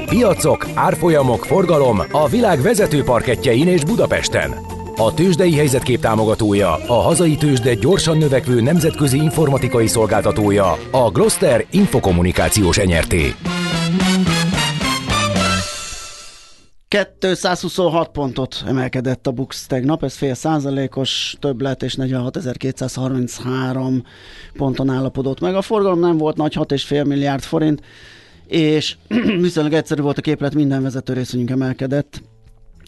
Piacok, 0.10 0.68
árfolyamok, 0.74 1.46
forgalom 1.46 2.02
a 2.12 2.28
világ 2.28 2.62
vezető 2.62 3.04
parketjein 3.04 3.68
és 3.68 3.84
Budapesten. 3.84 4.56
A 4.96 5.14
tőzsdei 5.14 5.56
helyzetkép 5.56 6.00
támogatója, 6.00 6.78
a 6.88 6.94
hazai 6.94 7.36
tőzsde 7.36 7.74
gyorsan 7.74 8.18
növekvő 8.18 8.62
nemzetközi 8.62 9.18
informatikai 9.18 9.88
szolgáltatója, 9.88 10.78
a 10.92 11.10
Gloster 11.12 11.66
Infokommunikációs 11.72 12.78
enyerté. 12.78 13.34
226 16.92 18.12
pontot 18.12 18.64
emelkedett 18.68 19.28
a 19.28 19.32
Bux 19.32 19.68
tegnap, 19.68 20.04
ez 20.04 20.16
fél 20.16 20.34
százalékos 20.34 21.36
többlet, 21.40 21.84
és 21.84 21.96
46.233 21.98 24.04
ponton 24.54 24.90
állapodott 24.90 25.40
meg. 25.40 25.56
A 25.56 25.62
forgalom 25.62 26.00
nem 26.00 26.18
volt 26.18 26.38
nagy, 26.38 26.56
6,5 26.56 27.08
milliárd 27.08 27.42
forint, 27.42 27.82
és 28.48 28.96
viszonylag 29.42 29.74
egyszerű 29.74 30.02
volt 30.02 30.18
a 30.18 30.22
képlet, 30.22 30.54
minden 30.54 30.82
vezető 30.82 31.14
részvényünk 31.14 31.50
emelkedett, 31.50 32.22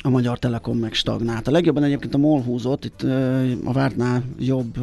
a 0.01 0.09
Magyar 0.09 0.39
Telekom 0.39 0.77
meg 0.77 0.93
stagnált. 0.93 1.47
A 1.47 1.51
legjobban 1.51 1.83
egyébként 1.83 2.13
a 2.13 2.17
MOL 2.17 2.41
húzott, 2.41 2.85
itt 2.85 3.01
a 3.63 3.73
vártnál 3.73 4.23
jobb 4.39 4.77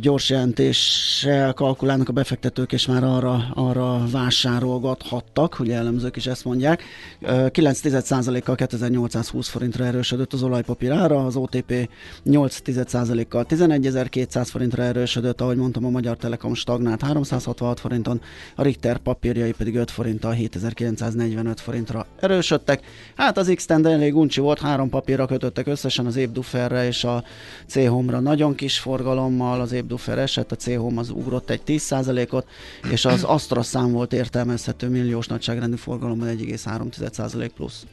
gyors 0.00 0.30
jelentéssel 0.30 1.52
kalkulálnak 1.52 2.08
a 2.08 2.12
befektetők, 2.12 2.72
és 2.72 2.86
már 2.86 3.04
arra, 3.04 3.44
arra 3.54 4.02
vásárolgathattak, 4.10 5.54
hogy 5.54 5.70
elemzők 5.70 6.16
is 6.16 6.26
ezt 6.26 6.44
mondják. 6.44 6.82
9,1%-kal 7.22 8.54
2820 8.54 9.48
forintra 9.48 9.84
erősödött 9.84 10.32
az 10.32 10.42
olajpapír 10.42 10.90
ára, 10.92 11.24
az 11.24 11.36
OTP 11.36 11.88
8,1%-kal 12.26 13.46
11.200 13.48 14.46
forintra 14.50 14.82
erősödött, 14.82 15.40
ahogy 15.40 15.56
mondtam, 15.56 15.84
a 15.84 15.90
Magyar 15.90 16.16
Telekom 16.16 16.54
stagnált 16.54 17.02
366 17.02 17.80
forinton, 17.80 18.20
a 18.54 18.62
Richter 18.62 18.98
papírjai 18.98 19.52
pedig 19.52 19.76
5 19.76 19.90
forinttal 19.90 20.32
7945 20.32 21.60
forintra 21.60 22.06
erősödtek. 22.20 22.84
Hát 23.16 23.38
az 23.38 23.52
x 23.54 23.68
elég 23.68 24.16
uncsi 24.16 24.40
volt, 24.40 24.60
három 24.60 24.88
papírra 24.88 25.26
kötöttek 25.26 25.66
összesen 25.66 26.06
az 26.06 26.16
Ébduferre 26.16 26.86
és 26.86 27.04
a 27.04 27.24
C-Home-ra 27.66 28.20
nagyon 28.20 28.54
kis 28.54 28.78
forgalommal, 28.78 29.55
az 29.60 29.72
Ébdufer 29.72 30.18
esett, 30.18 30.52
a 30.52 30.56
C-Home 30.56 31.00
az 31.00 31.10
ugrott 31.10 31.50
egy 31.50 31.60
10%-ot, 31.66 32.46
és 32.90 33.04
az 33.04 33.22
Astra 33.22 33.62
szám 33.62 33.92
volt 33.92 34.12
értelmezhető 34.12 34.88
milliós 34.88 35.26
nagyságrendű 35.26 35.76
forgalomban 35.76 36.28
1,3% 36.28 37.50
plusz. 37.56 37.86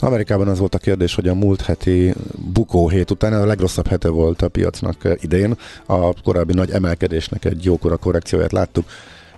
Amerikában 0.00 0.48
az 0.48 0.58
volt 0.58 0.74
a 0.74 0.78
kérdés, 0.78 1.14
hogy 1.14 1.28
a 1.28 1.34
múlt 1.34 1.60
heti 1.60 2.14
bukó 2.52 2.88
hét 2.88 3.10
után 3.10 3.32
a 3.32 3.46
legrosszabb 3.46 3.86
hete 3.86 4.08
volt 4.08 4.42
a 4.42 4.48
piacnak 4.48 5.08
idén. 5.20 5.58
A 5.86 6.22
korábbi 6.22 6.52
nagy 6.52 6.70
emelkedésnek 6.70 7.44
egy 7.44 7.64
jókora 7.64 7.96
korrekcióját 7.96 8.52
láttuk 8.52 8.84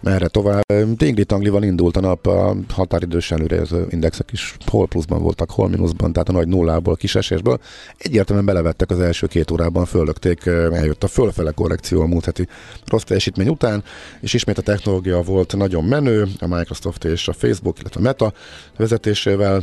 merre 0.01 0.29
tovább. 0.29 0.63
Tingli-tanglival 0.97 1.63
indult 1.63 1.97
a 1.97 2.01
nap, 2.01 2.27
a 2.27 2.57
határidős 2.69 3.31
előrejelző 3.31 3.87
indexek 3.91 4.29
is 4.33 4.57
hol 4.67 4.87
pluszban 4.87 5.23
voltak, 5.23 5.51
hol 5.51 5.69
mínuszban, 5.69 6.13
tehát 6.13 6.29
a 6.29 6.33
nagy 6.33 6.49
nullából, 6.49 6.97
kisesésből. 6.97 7.61
Egyértelműen 7.99 8.47
belevettek 8.47 8.91
az 8.91 9.01
első 9.01 9.27
két 9.27 9.51
órában, 9.51 9.85
föllökték, 9.85 10.47
eljött 10.47 11.05
a 11.05 11.09
fölfele 11.09 11.51
korrekció 11.51 12.01
a 12.01 12.07
múlt 12.07 12.25
heti 12.25 12.49
rossz 12.87 13.03
teljesítmény 13.03 13.49
után, 13.49 13.85
és 14.21 14.35
ismét 14.35 14.59
a 14.59 14.63
technológia 14.63 15.23
volt 15.23 15.57
nagyon 15.57 15.85
menő, 15.85 16.27
a 16.39 16.47
Microsoft 16.47 17.05
és 17.05 17.29
a 17.29 17.33
Facebook, 17.33 17.79
illetve 17.79 18.01
a 18.01 18.03
Meta 18.03 18.33
vezetésével, 18.77 19.63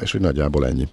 és 0.00 0.14
úgy 0.14 0.20
nagyjából 0.20 0.66
ennyi. 0.66 0.88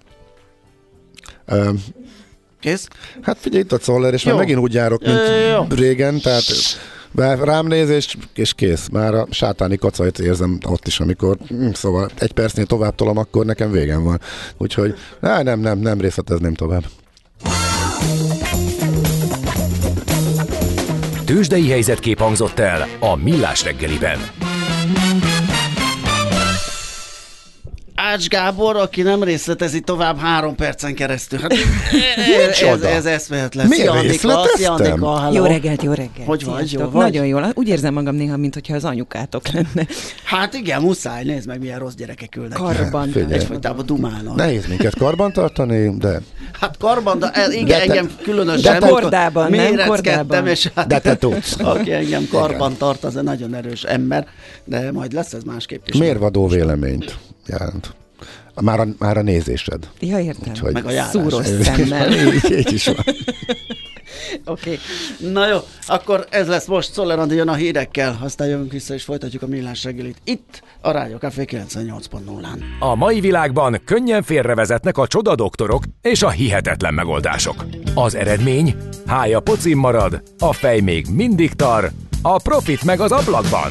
Kész? 2.60 2.88
Hát 3.22 3.38
figyelj, 3.38 3.62
itt 3.62 3.72
a 3.72 3.78
Zoller, 3.82 4.12
és 4.12 4.24
Jó. 4.24 4.30
már 4.30 4.40
megint 4.40 4.58
úgy 4.58 4.74
járok, 4.74 5.04
mint 5.04 5.18
Jó. 5.52 5.76
régen, 5.76 6.20
tehát 6.20 6.42
rám 7.16 7.66
néz, 7.66 7.90
és, 7.90 8.16
és 8.34 8.54
kész. 8.54 8.88
Már 8.92 9.14
a 9.14 9.26
sátáni 9.30 9.76
kacajt 9.76 10.18
érzem 10.18 10.58
ott 10.66 10.86
is, 10.86 11.00
amikor 11.00 11.36
hm, 11.48 11.70
szóval 11.72 12.10
egy 12.18 12.32
percnél 12.32 12.66
tovább 12.66 12.94
tolom, 12.94 13.16
akkor 13.16 13.44
nekem 13.44 13.70
végem 13.70 14.02
van. 14.02 14.20
Úgyhogy 14.56 14.94
á, 15.20 15.42
nem, 15.42 15.60
nem, 15.60 15.78
nem 15.78 16.00
részletezném 16.00 16.54
tovább. 16.54 16.84
Tőzsdei 21.24 21.70
helyzetkép 21.70 22.18
hangzott 22.18 22.58
el 22.58 22.86
a 23.00 23.16
Millás 23.16 23.64
reggeliben. 23.64 24.18
Ács 27.96 28.28
Gábor, 28.28 28.76
aki 28.76 29.02
nem 29.02 29.22
részletezi 29.22 29.80
tovább 29.80 30.18
három 30.18 30.54
percen 30.54 30.94
keresztül. 30.94 31.38
Hát, 31.38 31.52
ez, 32.50 32.62
ez, 32.62 32.82
ez 32.82 33.06
eszméletlen. 33.06 33.66
Miért 33.66 34.18
Szia, 34.56 35.30
Jó 35.32 35.44
reggelt, 35.44 35.82
jó 35.82 35.92
reggelt. 35.92 36.26
Hogy 36.26 36.44
vagy? 36.44 36.72
Jó 36.72 36.80
vagy? 36.80 37.02
Nagyon 37.02 37.26
jól. 37.26 37.50
Úgy 37.54 37.68
érzem 37.68 37.94
magam 37.94 38.14
néha, 38.14 38.36
mintha 38.36 38.74
az 38.74 38.84
anyukátok 38.84 39.48
lenne. 39.48 39.86
Hát 40.24 40.54
igen, 40.54 40.82
muszáj. 40.82 41.24
Nézd 41.24 41.46
meg, 41.46 41.60
milyen 41.60 41.78
rossz 41.78 41.94
gyerekek 41.94 42.36
ülnek. 42.36 42.58
Karban. 42.58 43.12
Egyfajtában 43.30 43.86
dumálnak. 43.86 44.34
Nehéz 44.36 44.66
minket 44.66 44.96
karban 44.98 45.32
tartani, 45.32 45.96
de... 45.98 46.20
Hát 46.60 46.76
karban, 46.76 47.18
de 47.18 47.30
igen, 47.50 47.66
de 47.66 47.76
te, 47.76 47.82
engem 47.82 48.10
különösen. 48.22 48.80
De 48.80 48.86
kordában, 48.86 49.50
nem 49.50 49.86
kordában. 49.86 50.46
És 50.46 50.70
hát, 50.74 50.86
de 50.86 50.98
te 50.98 51.16
tudsz. 51.16 51.56
Aki 51.74 51.92
engem 51.92 52.28
karban 52.30 52.76
tart, 52.76 53.04
az 53.04 53.16
egy 53.16 53.22
nagyon 53.22 53.54
erős 53.54 53.82
ember, 53.82 54.26
de 54.64 54.92
majd 54.92 55.12
lesz 55.12 55.32
ez 55.32 55.42
másképp 55.42 55.86
is. 55.86 55.98
Mérvadó 55.98 56.46
véleményt 56.46 57.16
jelent. 57.48 57.94
Már 58.60 58.80
a, 58.80 58.86
már 58.98 59.16
a 59.16 59.22
nézésed. 59.22 59.88
Ja, 60.00 60.18
értem. 60.18 60.52
Úgyhogy 60.52 60.72
meg 60.72 60.86
a 60.86 60.90
járás. 60.90 61.10
Szúros 61.10 61.46
szemmel. 61.46 62.12
így, 62.34 62.50
így 62.50 62.72
is 62.72 62.86
van. 62.86 62.96
Oké. 64.44 64.70
Okay. 64.70 65.32
Na 65.32 65.48
jó, 65.48 65.58
akkor 65.86 66.26
ez 66.30 66.46
lesz 66.48 66.66
most. 66.66 66.92
Szoller 66.92 67.18
Andi 67.18 67.34
jön 67.34 67.48
a 67.48 67.54
hírekkel, 67.54 68.18
aztán 68.22 68.48
jövünk 68.48 68.72
vissza 68.72 68.94
és 68.94 69.02
folytatjuk 69.02 69.42
a 69.42 69.46
millás 69.46 69.84
reggelit. 69.84 70.16
Itt 70.24 70.62
a 70.80 70.90
Rádió 70.90 71.16
Café 71.16 71.44
98.0-án. 71.46 72.62
A 72.78 72.94
mai 72.94 73.20
világban 73.20 73.80
könnyen 73.84 74.22
félrevezetnek 74.22 74.98
a 74.98 75.06
csoda 75.06 75.34
doktorok 75.34 75.84
és 76.02 76.22
a 76.22 76.30
hihetetlen 76.30 76.94
megoldások. 76.94 77.64
Az 77.94 78.14
eredmény? 78.14 78.76
Hája 79.06 79.40
pocim 79.40 79.78
marad, 79.78 80.22
a 80.38 80.52
fej 80.52 80.80
még 80.80 81.06
mindig 81.10 81.52
tar, 81.52 81.90
a 82.22 82.38
profit 82.42 82.84
meg 82.84 83.00
az 83.00 83.12
ablakban 83.12 83.70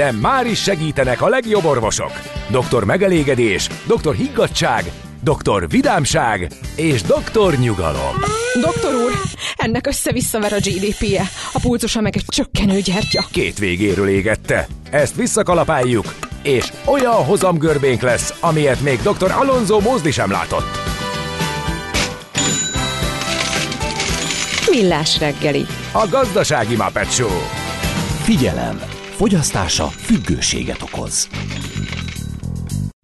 de 0.00 0.12
már 0.12 0.46
is 0.46 0.62
segítenek 0.62 1.22
a 1.22 1.28
legjobb 1.28 1.64
orvosok. 1.64 2.12
Doktor 2.50 2.84
megelégedés, 2.84 3.68
doktor 3.86 4.14
higgadság, 4.14 4.84
doktor 5.22 5.68
vidámság 5.68 6.52
és 6.76 7.02
doktor 7.02 7.54
nyugalom. 7.54 8.14
Doktor 8.60 8.94
úr, 8.94 9.12
ennek 9.56 9.86
össze-visszaver 9.86 10.52
a 10.52 10.56
GDP-je, 10.56 11.22
a 11.52 11.58
pulcosa 11.62 12.00
meg 12.00 12.16
egy 12.16 12.24
csökkenő 12.26 12.80
gyertya. 12.80 13.24
Két 13.32 13.58
végéről 13.58 14.08
égette. 14.08 14.66
Ezt 14.90 15.14
visszakalapáljuk, 15.14 16.14
és 16.42 16.72
olyan 16.84 17.24
hozamgörbénk 17.24 18.00
lesz, 18.00 18.34
amilyet 18.40 18.80
még 18.80 18.98
dr. 19.02 19.30
Alonso 19.30 19.80
Mózdi 19.80 20.10
sem 20.10 20.30
látott. 20.30 20.66
Millás 24.70 25.18
reggeli. 25.18 25.66
A 25.92 26.06
gazdasági 26.10 26.76
Muppet 26.76 27.12
Show. 27.12 27.38
Figyelem! 28.22 28.99
Fogyasztása 29.20 29.86
függőséget 29.86 30.82
okoz. 30.82 31.28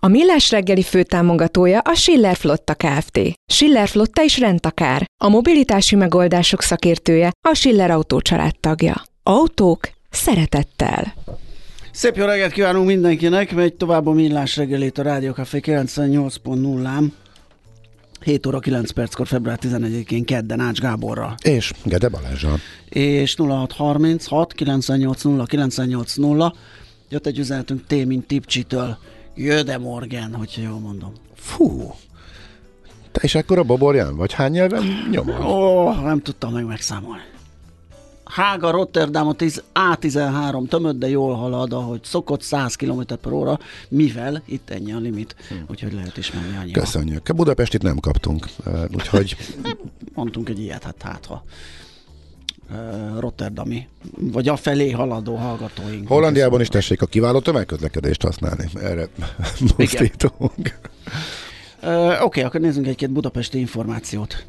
A 0.02 0.08
Millás 0.08 0.50
reggeli 0.50 0.82
főtámogatója 0.82 1.78
a 1.78 1.94
Schiller 1.94 2.36
Flotta 2.36 2.74
Kft. 2.74 3.20
Schiller 3.52 3.88
Flotta 3.88 4.22
is 4.22 4.38
rendtakár. 4.38 5.04
A 5.24 5.28
mobilitási 5.28 5.96
megoldások 5.96 6.62
szakértője 6.62 7.30
a 7.48 7.54
Schiller 7.54 7.90
Autó 7.90 8.20
tagja. 8.60 9.02
Autók 9.22 9.90
szeretettel. 10.10 11.14
Szép 11.92 12.16
jó 12.16 12.24
reggelt 12.24 12.52
kívánunk 12.52 12.86
mindenkinek, 12.86 13.54
megy 13.54 13.74
tovább 13.74 14.06
a 14.06 14.12
Millás 14.12 14.56
reggelét 14.56 14.98
a 14.98 15.02
Rádió 15.02 15.32
Café 15.32 15.60
98.0-án. 15.64 17.06
7 18.26 18.46
óra 18.46 18.58
9 18.58 18.90
perckor, 18.90 19.26
február 19.26 19.58
11-én 19.62 20.24
kedden 20.24 20.60
Ács 20.60 20.80
Gáborra. 20.80 21.34
És 21.42 21.72
Gede 21.84 22.08
Balázsa. 22.08 22.54
És 22.88 23.34
0636 23.38 24.52
98 24.52 25.22
0 25.22 25.44
98 25.44 26.14
0. 26.14 26.54
Jött 27.08 27.26
egy 27.26 27.38
üzenetünk 27.38 27.86
T, 27.86 28.06
mint 28.06 28.26
Tipcsitől. 28.26 28.98
Jöde 29.34 29.78
Morgan, 29.78 30.34
hogyha 30.34 30.62
jól 30.62 30.78
mondom. 30.78 31.12
Fú, 31.34 31.94
te 33.12 33.20
is 33.22 33.34
ekkora 33.34 33.62
baborján 33.62 34.16
vagy? 34.16 34.32
Hány 34.32 34.50
nyelven 34.50 34.84
nyomod? 35.10 35.44
Ó, 35.44 35.92
nem 35.92 36.20
tudtam 36.20 36.52
meg 36.52 36.64
megszámolni. 36.64 37.22
Hága 38.36 38.70
Rotterdam 38.70 39.28
a 39.28 39.34
A13 39.34 40.68
tömött, 40.68 40.98
de 40.98 41.08
jól 41.08 41.34
halad, 41.34 41.72
ahogy 41.72 42.00
szokott 42.04 42.42
100 42.42 42.74
km 42.74 43.00
per 43.22 43.32
óra, 43.32 43.58
mivel 43.88 44.42
itt 44.44 44.70
ennyi 44.70 44.92
a 44.92 44.98
limit, 44.98 45.36
hm. 45.48 45.54
úgyhogy 45.70 45.92
lehet 45.92 46.16
is 46.16 46.32
menni 46.32 46.56
annyi. 46.56 46.70
Köszönjük. 46.70 47.28
A 47.28 47.32
Budapestit 47.32 47.82
nem 47.82 47.98
kaptunk, 47.98 48.46
úgyhogy... 48.94 49.36
Mondtunk 50.14 50.48
egy 50.48 50.58
ilyet, 50.58 50.82
hát 50.82 51.02
hát 51.02 51.26
ha 51.26 51.44
Rotterdami, 53.18 53.88
vagy 54.18 54.48
a 54.48 54.56
felé 54.56 54.90
haladó 54.90 55.34
hallgatóink. 55.34 56.08
Hollandiában 56.08 56.60
is 56.60 56.68
tessék 56.68 57.02
a 57.02 57.06
kiváló 57.06 57.38
tömegközlekedést 57.38 58.22
használni. 58.22 58.68
Erre 58.74 59.08
buzdítunk. 59.76 60.78
Uh, 61.82 62.08
Oké, 62.08 62.22
okay, 62.22 62.42
akkor 62.42 62.60
nézzünk 62.60 62.86
egy-két 62.86 63.10
budapesti 63.10 63.58
információt. 63.58 64.44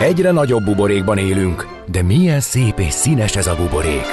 Egyre 0.00 0.30
nagyobb 0.30 0.64
buborékban 0.64 1.18
élünk, 1.18 1.66
de 1.90 2.02
milyen 2.02 2.40
szép 2.40 2.78
és 2.78 2.92
színes 2.92 3.36
ez 3.36 3.46
a 3.46 3.56
buborék. 3.56 4.06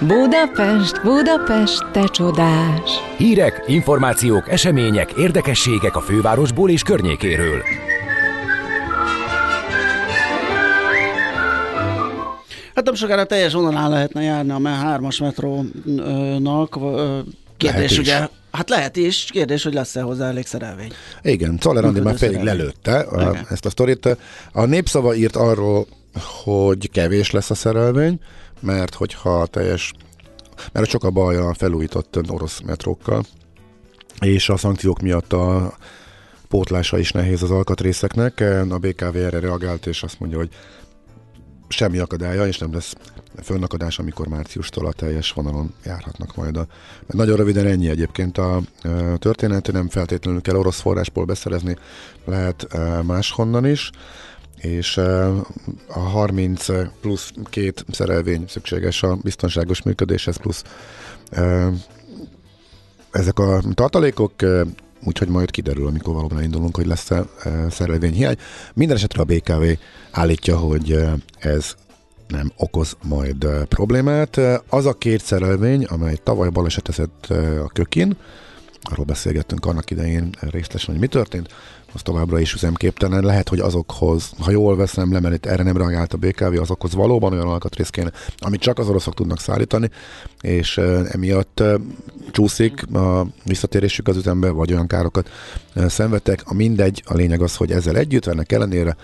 Budapest, 0.00 1.02
Budapest, 1.02 1.90
te 1.92 2.04
csodás! 2.04 2.90
Hírek, 3.16 3.64
információk, 3.66 4.48
események, 4.50 5.12
érdekességek 5.12 5.96
a 5.96 6.00
fővárosból 6.00 6.70
és 6.70 6.82
környékéről. 6.82 7.62
Hát 12.74 12.84
nem 12.84 12.94
sokára 12.94 13.24
teljes 13.24 13.52
vonalán 13.52 13.90
lehetne 13.90 14.22
járni 14.22 14.50
a 14.50 14.58
3-as 14.58 15.20
metrónak, 15.20 16.78
Kérdés 17.62 17.90
is. 17.90 17.98
ugye, 17.98 18.28
hát 18.50 18.68
lehet 18.68 18.96
is, 18.96 19.24
kérdés, 19.30 19.62
hogy 19.62 19.74
lesz-e 19.74 20.00
hozzá 20.00 20.28
elég 20.28 20.46
szerelvény. 20.46 20.92
Igen, 21.22 21.58
Czoller 21.58 21.84
Andi 21.84 22.00
már 22.00 22.18
szerelvény. 22.18 22.44
lelőtte 22.44 22.98
a, 22.98 23.36
ezt 23.50 23.64
a 23.64 23.70
sztorit. 23.70 24.16
A 24.52 24.64
népszava 24.64 25.14
írt 25.14 25.36
arról, 25.36 25.86
hogy 26.44 26.90
kevés 26.90 27.30
lesz 27.30 27.50
a 27.50 27.54
szerelvény, 27.54 28.20
mert 28.60 28.94
hogyha 28.94 29.46
teljes, 29.46 29.92
mert 30.72 30.88
sok 30.88 31.04
a 31.04 31.10
baj 31.10 31.36
a 31.36 31.54
felújított 31.54 32.30
orosz 32.30 32.60
metrókkal, 32.60 33.24
és 34.20 34.48
a 34.48 34.56
szankciók 34.56 35.00
miatt 35.00 35.32
a 35.32 35.76
pótlása 36.48 36.98
is 36.98 37.12
nehéz 37.12 37.42
az 37.42 37.50
alkatrészeknek. 37.50 38.40
A 38.70 38.78
BKV 38.78 39.16
erre 39.16 39.40
reagált, 39.40 39.86
és 39.86 40.02
azt 40.02 40.20
mondja, 40.20 40.38
hogy 40.38 40.48
semmi 41.68 41.98
akadálya, 41.98 42.46
és 42.46 42.58
nem 42.58 42.72
lesz 42.72 42.94
fönnakadás, 43.42 43.98
amikor 43.98 44.26
márciustól 44.26 44.86
a 44.86 44.92
teljes 44.92 45.32
vonalon 45.32 45.74
járhatnak 45.84 46.36
majd. 46.36 46.56
A, 46.56 46.66
mert 47.00 47.12
nagyon 47.12 47.36
röviden 47.36 47.66
ennyi 47.66 47.88
egyébként 47.88 48.38
a 48.38 48.60
e, 48.82 49.16
történet, 49.16 49.72
nem 49.72 49.88
feltétlenül 49.88 50.40
kell 50.40 50.56
orosz 50.56 50.80
forrásból 50.80 51.24
beszerezni, 51.24 51.76
lehet 52.24 52.76
máshonnan 53.02 53.66
is, 53.66 53.90
és 54.56 54.96
a 55.86 55.98
30 55.98 56.66
plusz 57.00 57.32
két 57.44 57.84
szerelvény 57.90 58.44
szükséges 58.48 59.02
a 59.02 59.16
biztonságos 59.22 59.82
működéshez, 59.82 60.36
plusz 60.36 60.64
ezek 63.10 63.38
a 63.38 63.62
tartalékok, 63.74 64.32
úgyhogy 65.04 65.28
majd 65.28 65.50
kiderül, 65.50 65.86
amikor 65.86 66.14
valóban 66.14 66.42
indulunk, 66.42 66.76
hogy 66.76 66.86
lesz-e 66.86 67.24
szerelvényhiány. 67.70 68.36
Minden 68.74 68.96
esetre 68.96 69.22
a 69.22 69.24
BKV 69.24 69.62
állítja, 70.10 70.56
hogy 70.56 70.98
ez 71.38 71.74
nem 72.32 72.52
okoz 72.56 72.96
majd 73.02 73.46
problémát. 73.68 74.40
Az 74.68 74.86
a 74.86 74.92
két 74.92 75.22
szerelvény, 75.22 75.84
amely 75.84 76.18
tavaly 76.22 76.48
balesetezett 76.48 77.26
a 77.64 77.68
kökin, 77.72 78.16
arról 78.90 79.04
beszélgettünk 79.04 79.66
annak 79.66 79.90
idején 79.90 80.30
részletesen, 80.40 80.90
hogy 80.90 81.00
mi 81.00 81.06
történt, 81.06 81.48
az 81.94 82.02
továbbra 82.02 82.38
is 82.38 82.54
üzemképtelen. 82.54 83.24
Lehet, 83.24 83.48
hogy 83.48 83.58
azokhoz, 83.58 84.30
ha 84.38 84.50
jól 84.50 84.76
veszem 84.76 85.12
le, 85.12 85.20
mert 85.20 85.34
itt 85.34 85.46
erre 85.46 85.62
nem 85.62 85.76
reagált 85.76 86.12
a 86.12 86.16
BKV, 86.16 86.60
azokhoz 86.60 86.94
valóban 86.94 87.32
olyan 87.32 87.48
alkatrész 87.48 87.88
kéne, 87.88 88.12
amit 88.38 88.60
csak 88.60 88.78
az 88.78 88.88
oroszok 88.88 89.14
tudnak 89.14 89.40
szállítani, 89.40 89.90
és 90.40 90.78
emiatt 91.10 91.62
csúszik 92.30 92.94
a 92.94 93.26
visszatérésük 93.44 94.08
az 94.08 94.16
üzembe, 94.16 94.50
vagy 94.50 94.72
olyan 94.72 94.86
károkat 94.86 95.30
szenvedtek. 95.74 96.42
A 96.44 96.54
mindegy, 96.54 97.02
a 97.06 97.14
lényeg 97.14 97.42
az, 97.42 97.56
hogy 97.56 97.70
ezzel 97.70 97.96
együtt, 97.96 98.26
ennek 98.26 98.52
ellenére 98.52 98.96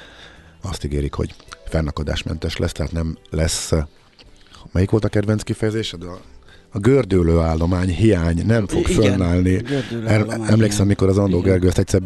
azt 0.63 0.85
ígérik, 0.85 1.15
hogy 1.15 1.35
fennakadásmentes 1.69 2.57
lesz, 2.57 2.73
tehát 2.73 2.93
nem 2.93 3.17
lesz 3.31 3.73
e, 3.73 3.89
melyik 4.73 4.91
volt 4.91 5.05
a 5.05 5.09
kedvenc 5.09 5.43
kifejezésed? 5.43 6.03
A, 6.03 6.21
a 6.71 6.79
gördülő 6.79 7.39
állomány 7.39 7.89
hiány 7.89 8.47
nem 8.47 8.67
fog 8.67 8.89
Igen, 8.89 9.03
fönnállni. 9.03 9.63
emlékszem, 10.49 10.87
mikor 10.87 11.09
az 11.09 11.19
Andó. 11.19 11.41
Gergő 11.41 11.69
ezt 11.69 11.79
egyszer 11.79 12.01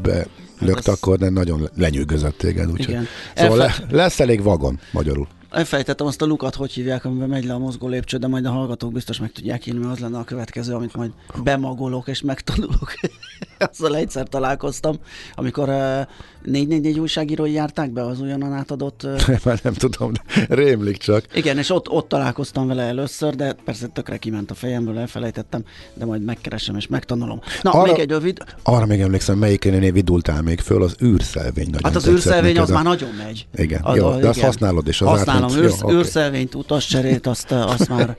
lökte, 0.58 0.90
az- 0.90 0.98
akkor 0.98 1.18
de 1.18 1.28
nagyon 1.28 1.68
lenyűgözött 1.76 2.38
téged. 2.38 2.70
Úgyhogy. 2.70 2.88
Igen. 2.88 3.06
Szóval 3.34 3.56
le, 3.56 3.64
Elfe- 3.64 3.90
lesz 3.90 4.20
elég 4.20 4.42
vagon, 4.42 4.80
magyarul. 4.92 5.26
Elfejtettem 5.52 6.06
azt 6.06 6.22
a 6.22 6.26
lukat, 6.26 6.54
hogy 6.54 6.72
hívják, 6.72 7.04
amiben 7.04 7.28
megy 7.28 7.44
le 7.44 7.54
a 7.54 7.58
mozgó 7.58 7.88
lépcső, 7.88 8.16
de 8.16 8.26
majd 8.26 8.44
a 8.44 8.50
hallgatók 8.50 8.92
biztos 8.92 9.18
meg 9.18 9.32
tudják 9.32 9.66
írni, 9.66 9.78
mert 9.80 9.92
az 9.92 9.98
lenne 9.98 10.18
a 10.18 10.24
következő, 10.24 10.74
amit 10.74 10.94
majd 10.96 11.10
bemagolok 11.42 12.08
és 12.08 12.20
megtanulok. 12.22 12.92
Azzal 13.70 13.96
egyszer 13.96 14.28
találkoztam, 14.28 14.96
amikor 15.34 15.68
uh, 15.68 16.00
444 16.42 16.98
újságírói 16.98 17.52
járták 17.52 17.90
be 17.90 18.04
az 18.06 18.20
újonnan 18.20 18.52
átadott 18.52 19.02
uh, 19.04 19.20
Már 19.44 19.60
nem 19.62 19.72
tudom, 19.72 20.12
de 20.12 20.54
rémlik 20.54 20.96
csak. 20.96 21.24
Igen, 21.34 21.58
és 21.58 21.70
ott, 21.70 21.88
ott 21.90 22.08
találkoztam 22.08 22.66
vele 22.66 22.82
először, 22.82 23.34
de 23.34 23.52
persze 23.64 23.86
tökre 23.86 24.16
kiment 24.16 24.50
a 24.50 24.54
fejemből, 24.54 24.98
elfelejtettem, 24.98 25.64
de 25.94 26.04
majd 26.04 26.22
megkeresem 26.24 26.76
és 26.76 26.86
megtanulom. 26.86 27.40
Na, 27.62 27.70
Arra- 27.70 27.92
még 27.92 28.00
egy 28.00 28.10
rövid. 28.10 28.38
Arra 28.62 28.86
még 28.86 29.00
emlékszem, 29.00 29.38
melyikénél 29.38 29.92
vidultál 29.92 30.42
még 30.42 30.60
föl, 30.60 30.82
az 30.82 30.96
űrszelvény. 31.02 31.70
Hát 31.82 31.96
az 31.96 32.08
űrszelvény 32.08 32.58
az 32.58 32.70
a- 32.70 32.74
már 32.74 32.84
nagyon 32.84 33.10
megy. 33.24 33.46
Igen, 33.56 33.80
Az- 33.82 33.96
jó, 33.96 34.06
a- 34.06 34.16
de 34.18 34.28
azt 34.28 34.36
igen. 34.36 34.48
használod 34.50 34.88
is. 34.88 35.00
Az 35.00 35.08
Használom, 35.08 35.41
jó, 35.50 35.68
oké. 35.82 35.94
űrszervényt, 35.94 36.54
utascserét, 36.54 37.26
azt, 37.26 37.52
azt 37.52 37.88
már 37.88 38.16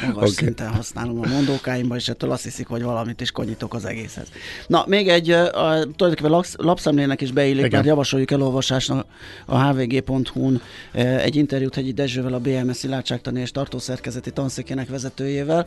magas 0.00 0.16
okay. 0.16 0.28
szinten 0.30 0.68
használom 0.68 1.20
a 1.20 1.28
mondókáimban, 1.28 1.96
és 1.96 2.08
ettől 2.08 2.30
azt 2.30 2.42
hiszik, 2.42 2.66
hogy 2.66 2.82
valamit 2.82 3.20
is 3.20 3.30
konyítok 3.30 3.74
az 3.74 3.84
egészhez. 3.84 4.26
Na, 4.66 4.84
még 4.86 5.08
egy, 5.08 5.30
a, 5.30 5.50
tulajdonképpen 5.52 6.30
lapsz, 6.30 6.54
lapszemlének 6.56 7.20
is 7.20 7.32
beillik, 7.32 7.58
Igen. 7.58 7.70
mert 7.70 7.86
javasoljuk 7.86 8.30
elolvasásnak 8.30 9.06
a 9.46 9.72
hvg.hu-n 9.72 10.60
egy 10.92 11.36
interjút 11.36 11.74
Hegyi 11.74 11.92
Dezsővel, 11.92 12.32
a 12.32 12.38
BMS 12.38 12.76
Szilárdságtani 12.76 13.40
és 13.40 13.50
Tartószerkezeti 13.50 14.30
Tanszékének 14.30 14.88
vezetőjével. 14.88 15.66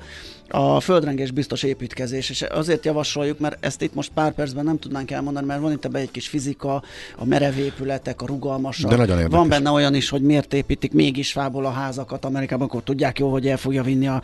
A 0.50 0.80
földrengés 0.80 1.32
biztos 1.32 1.63
építkezés, 1.63 2.30
és 2.30 2.42
azért 2.42 2.86
javasoljuk, 2.86 3.40
mert 3.40 3.66
ezt 3.66 3.82
itt 3.82 3.94
most 3.94 4.12
pár 4.13 4.34
percben 4.34 4.63
nem 4.63 4.80
tudnánk 4.80 5.12
elmondani, 5.12 5.46
mert 5.46 5.62
van 5.62 5.72
itt 5.72 5.86
ebbe 5.86 6.00
egy 6.00 6.12
kis 6.12 6.28
fizika, 6.28 6.84
a 7.18 7.26
merev 7.26 7.58
épületek, 7.58 8.22
a 8.22 8.26
rugalmasak. 8.26 8.90
De 8.90 8.96
nagyon 8.96 9.18
érdekes. 9.18 9.38
Van 9.38 9.50
benne 9.50 9.70
olyan 9.70 9.94
is, 9.94 10.10
hogy 10.10 10.22
miért 10.22 10.54
építik 10.54 10.94
mégis 10.94 11.32
fából 11.32 11.66
a 11.66 11.70
házakat 11.72 12.26
Amerikában, 12.26 12.68
akkor 12.68 12.84
tudják 12.84 13.20
jó, 13.20 13.32
hogy 13.32 13.48
el 13.48 13.58
fogja 13.58 13.84
vinni 13.84 14.08
a, 14.08 14.16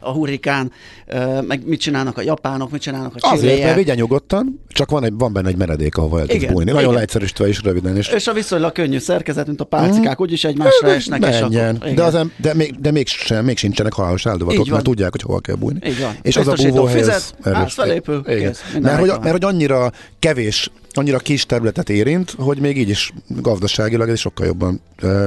a 0.00 0.10
hurrikán, 0.10 0.72
Ö, 1.06 1.40
meg 1.40 1.66
mit 1.66 1.80
csinálnak 1.80 2.18
a 2.18 2.22
japánok, 2.22 2.70
mit 2.70 2.80
csinálnak 2.80 3.14
a 3.14 3.30
Azért, 3.32 3.42
mert 3.44 3.56
csilliek. 3.56 3.76
vigye 3.76 3.94
nyugodtan, 3.94 4.60
csak 4.68 4.90
van, 4.90 5.04
egy, 5.04 5.12
van 5.16 5.32
benne 5.32 5.48
egy 5.48 5.56
meredék, 5.56 5.96
ahova 5.96 6.18
el 6.20 6.26
tudsz 6.26 6.34
Igen, 6.42 6.52
bújni. 6.52 6.70
Nagyon 6.70 6.82
igen. 6.82 6.94
leegyszerűsítve 6.94 7.46
és 7.46 7.62
röviden. 7.62 7.96
És 7.96 8.08
És 8.08 8.26
a 8.26 8.32
viszonylag 8.32 8.72
könnyű 8.72 8.98
szerkezet, 8.98 9.46
mint 9.46 9.60
a 9.60 9.64
pálcikák, 9.64 10.20
úgyis 10.20 10.44
egymásra 10.44 10.88
esnek, 10.88 11.20
és 11.24 11.36
akkor... 11.36 11.48
Menjen. 11.48 11.78
De, 11.78 11.90
igen. 11.90 12.04
az 12.04 12.26
de, 12.36 12.54
még, 12.54 12.80
de 12.80 12.90
még, 12.90 13.06
sem, 13.06 13.44
még 13.44 13.56
sincsenek 13.58 13.92
halálos 13.92 14.26
áldozatok, 14.26 14.68
mert 14.68 14.84
tudják, 14.84 15.10
hogy 15.10 15.22
hova 15.22 15.38
kell 15.40 15.54
bújni. 15.54 15.78
Így 15.86 16.00
van. 16.00 16.14
És 16.22 16.36
az 16.36 16.46
a 16.46 16.50
Biztosító 16.50 16.74
búvóhely, 16.76 16.98
ez 17.00 17.04
fizet, 17.06 17.54
ház 17.54 17.72
felépül, 17.72 18.22
Igen. 18.26 18.38
kész, 18.38 18.62
Mert 18.80 18.98
hogy, 18.98 19.08
mert 19.08 19.30
hogy 19.30 19.44
annyira 19.44 19.92
kevés, 20.18 20.70
annyira 20.96 21.18
kis 21.18 21.46
területet 21.46 21.90
érint, 21.90 22.34
hogy 22.38 22.58
még 22.58 22.78
így 22.78 22.88
is 22.88 23.12
gazdaságilag 23.28 24.08
ez 24.08 24.18
sokkal 24.18 24.46
jobban 24.46 24.80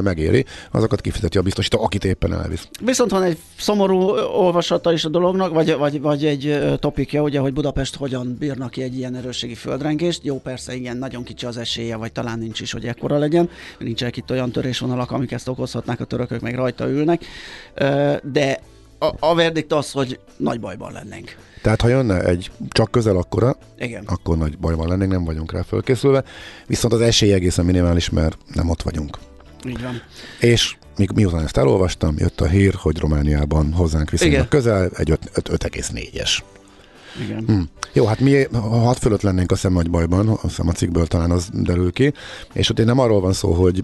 megéri. 0.03 0.45
Azokat 0.71 1.01
kifizeti 1.01 1.37
a 1.37 1.41
biztosító, 1.41 1.83
akit 1.83 2.05
éppen 2.05 2.33
elvisz. 2.33 2.67
Viszont 2.81 3.11
van 3.11 3.23
egy 3.23 3.37
szomorú 3.57 3.99
olvasata 4.17 4.93
is 4.93 5.05
a 5.05 5.09
dolognak, 5.09 5.53
vagy, 5.53 5.75
vagy, 5.77 6.01
vagy 6.01 6.25
egy 6.25 6.59
topikja, 6.79 7.21
ugye, 7.21 7.39
hogy 7.39 7.53
Budapest 7.53 7.95
hogyan 7.95 8.35
bírnak 8.39 8.71
ki 8.71 8.81
egy 8.81 8.97
ilyen 8.97 9.15
erősségi 9.15 9.55
földrengést. 9.55 10.23
Jó, 10.23 10.39
persze, 10.39 10.75
igen, 10.75 10.97
nagyon 10.97 11.23
kicsi 11.23 11.45
az 11.45 11.57
esélye, 11.57 11.95
vagy 11.95 12.11
talán 12.11 12.39
nincs 12.39 12.59
is, 12.59 12.71
hogy 12.71 12.85
ekkora 12.85 13.17
legyen. 13.17 13.49
Nincsenek 13.79 14.17
itt 14.17 14.31
olyan 14.31 14.51
törésvonalak, 14.51 15.11
amik 15.11 15.31
ezt 15.31 15.47
okozhatnák, 15.47 15.99
a 15.99 16.05
törökök 16.05 16.41
meg 16.41 16.55
rajta 16.55 16.89
ülnek. 16.89 17.25
De 18.23 18.59
a, 18.99 19.13
a 19.19 19.35
verdikt 19.35 19.73
az, 19.73 19.91
hogy 19.91 20.19
nagy 20.37 20.59
bajban 20.59 20.91
lennénk. 20.91 21.37
Tehát 21.61 21.81
ha 21.81 21.87
jönne 21.87 22.21
egy 22.23 22.51
csak 22.69 22.91
közel 22.91 23.17
akkora, 23.17 23.57
Igen. 23.77 24.03
akkor 24.05 24.37
nagy 24.37 24.57
bajban 24.57 24.87
lennénk, 24.87 25.11
nem 25.11 25.23
vagyunk 25.23 25.51
rá 25.51 25.61
fölkészülve. 25.61 26.23
Viszont 26.67 26.93
az 26.93 27.01
esély 27.01 27.33
egészen 27.33 27.65
minimális, 27.65 28.09
mert 28.09 28.37
nem 28.53 28.69
ott 28.69 28.81
vagyunk. 28.81 29.17
Így 29.65 29.81
van. 29.81 30.01
És 30.39 30.77
mi, 30.97 31.07
miután 31.15 31.43
ezt 31.43 31.57
elolvastam, 31.57 32.15
jött 32.17 32.41
a 32.41 32.47
hír, 32.47 32.73
hogy 32.73 32.97
Romániában 32.97 33.73
hozzánk 33.73 34.09
viszonylag 34.09 34.35
Igen. 34.37 34.47
közel 34.47 34.89
egy 34.95 35.11
öt- 35.11 35.29
öt- 35.33 35.63
5,4-es. 35.63 36.39
Igen. 37.23 37.43
Hm. 37.47 37.61
Jó, 37.93 38.05
hát 38.05 38.19
mi 38.19 38.43
ha 38.51 38.59
hat 38.59 38.97
fölött 38.97 39.21
lennénk 39.21 39.51
a 39.51 39.55
szem 39.55 39.73
nagy 39.73 39.89
bajban, 39.89 40.27
azt 40.27 40.41
hiszem 40.41 40.67
a 40.67 40.71
cikkből 40.71 41.07
talán 41.07 41.31
az 41.31 41.49
derül 41.53 41.91
ki, 41.91 42.13
és 42.53 42.69
ott 42.69 42.79
én 42.79 42.85
nem 42.85 42.99
arról 42.99 43.21
van 43.21 43.33
szó, 43.33 43.51
hogy 43.53 43.83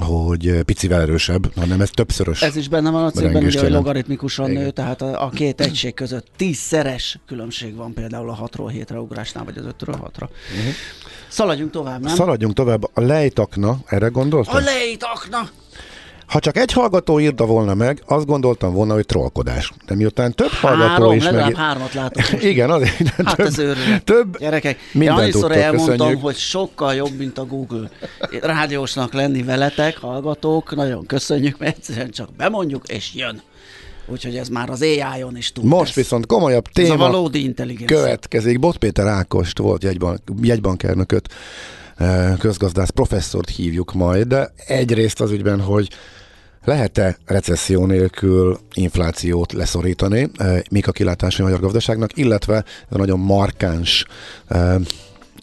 hogy 0.00 0.62
picivel 0.64 1.00
erősebb, 1.00 1.54
hanem 1.56 1.80
ez 1.80 1.90
többszörös. 1.90 2.42
Ez 2.42 2.56
is 2.56 2.68
benne 2.68 2.90
van 2.90 3.04
a 3.04 3.10
cikkben, 3.10 3.44
ugye, 3.44 3.60
hogy 3.60 3.70
logaritmikusan 3.70 4.50
Igen. 4.50 4.62
nő, 4.62 4.70
tehát 4.70 5.02
a, 5.02 5.24
a 5.24 5.28
két 5.28 5.60
egység 5.60 5.94
között 5.94 6.26
tízszeres 6.36 7.18
különbség 7.26 7.74
van 7.76 7.94
például 7.94 8.30
a 8.30 8.48
6-ról 8.48 8.72
7-re 8.74 8.98
ugrásnál, 8.98 9.44
vagy 9.44 9.58
az 9.58 9.64
5-ről 9.64 9.94
6-ra. 9.94 10.22
Uh-huh. 10.22 10.74
Szaladjunk 11.28 11.70
tovább, 11.70 12.00
nem? 12.00 12.14
Szaladjunk 12.14 12.54
tovább. 12.54 12.84
A 12.96 13.00
lejtakna, 13.00 13.78
erre 13.86 14.08
gondoltam? 14.08 14.56
a 14.56 14.60
lejtakna! 14.60 15.50
Ha 16.30 16.38
csak 16.38 16.56
egy 16.56 16.72
hallgató 16.72 17.20
írta 17.20 17.46
volna 17.46 17.74
meg, 17.74 18.02
azt 18.06 18.26
gondoltam 18.26 18.72
volna, 18.72 18.94
hogy 18.94 19.06
trollkodás. 19.06 19.72
De 19.86 19.94
miután 19.94 20.34
több 20.34 20.50
hallgató 20.50 20.88
Három, 20.88 21.12
is 21.12 21.24
legalább 21.24 21.46
meg... 21.46 21.56
hármat 21.56 21.94
látok 21.94 22.30
most. 22.30 22.44
Igen, 22.44 22.70
azért. 22.70 23.08
Hát 23.08 23.36
több, 23.36 23.46
ez 23.46 23.58
őrület. 23.58 24.04
több 24.04 24.38
Gyerekek, 24.38 24.78
én 24.94 25.10
annyiszor 25.10 25.40
tudtok, 25.40 25.56
elmondtam, 25.56 25.96
köszönjük. 25.96 26.22
hogy 26.22 26.36
sokkal 26.36 26.94
jobb, 26.94 27.16
mint 27.18 27.38
a 27.38 27.44
Google. 27.44 27.90
Rádiósnak 28.40 29.12
lenni 29.12 29.42
veletek, 29.42 29.98
hallgatók, 29.98 30.74
nagyon 30.76 31.06
köszönjük, 31.06 31.58
mert 31.58 31.76
egyszerűen 31.76 32.10
csak 32.10 32.28
bemondjuk, 32.36 32.88
és 32.88 33.14
jön. 33.14 33.42
Úgyhogy 34.06 34.36
ez 34.36 34.48
már 34.48 34.70
az 34.70 34.82
AI-on 34.82 35.36
is 35.36 35.52
tud. 35.52 35.64
Most 35.64 35.88
ez, 35.90 35.94
viszont 35.94 36.26
komolyabb 36.26 36.66
ez 36.72 36.84
a 36.84 36.86
téma 36.86 36.96
valódi 36.96 37.42
intelligencia. 37.42 37.96
következik. 37.96 38.58
Bot 38.58 38.76
Péter 38.76 39.06
Ákost 39.06 39.58
volt 39.58 39.82
jegyban, 39.82 40.20
jegybankernököt, 40.42 41.28
közgazdász 42.38 42.90
professzort 42.90 43.48
hívjuk 43.48 43.92
majd, 43.92 44.26
de 44.26 44.52
egyrészt 44.66 45.20
az 45.20 45.30
ügyben, 45.30 45.60
hogy 45.60 45.88
lehet-e 46.64 47.16
recesszió 47.26 47.86
nélkül 47.86 48.58
inflációt 48.72 49.52
leszorítani, 49.52 50.30
eh, 50.36 50.60
mik 50.70 50.88
a 50.88 50.92
kilátásai 50.92 51.40
a 51.40 51.48
magyar 51.48 51.60
gazdaságnak, 51.60 52.16
illetve 52.16 52.64
nagyon 52.88 53.18
markáns 53.18 54.06
eh, 54.48 54.74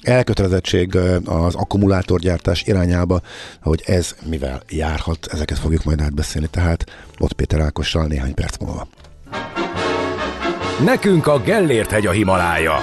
elkötelezettség 0.02 0.96
eh, 0.96 1.16
az 1.26 1.56
akkumulátorgyártás 1.56 2.64
irányába, 2.64 3.22
hogy 3.62 3.84
ez 3.86 4.16
mivel 4.26 4.62
járhat, 4.70 5.28
ezeket 5.32 5.60
fogjuk 5.60 5.84
majd 5.84 6.02
átbeszélni, 6.02 6.48
tehát 6.48 6.86
ott 7.20 7.34
Péter 7.34 7.60
Ákossal 7.60 8.06
néhány 8.06 8.34
perc 8.34 8.58
múlva. 8.58 8.88
Nekünk 10.86 11.28
a 11.28 11.40
Gellért 11.40 11.92
hegy 11.92 12.06
a 12.06 12.12
Himalája. 12.12 12.76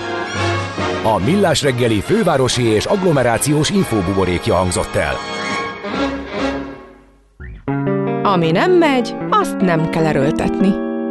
A 1.07 1.19
Millás 1.25 1.63
reggeli 1.63 2.01
fővárosi 2.01 2.63
és 2.63 2.85
agglomerációs 2.85 3.71
infóbuborékja 3.71 4.55
hangzott 4.55 4.95
el. 4.95 5.15
Ami 8.23 8.51
nem 8.51 8.73
megy, 8.73 9.15
azt 9.31 9.57
nem 9.57 9.91
kell 9.91 10.05
erőltetni. 10.05 10.69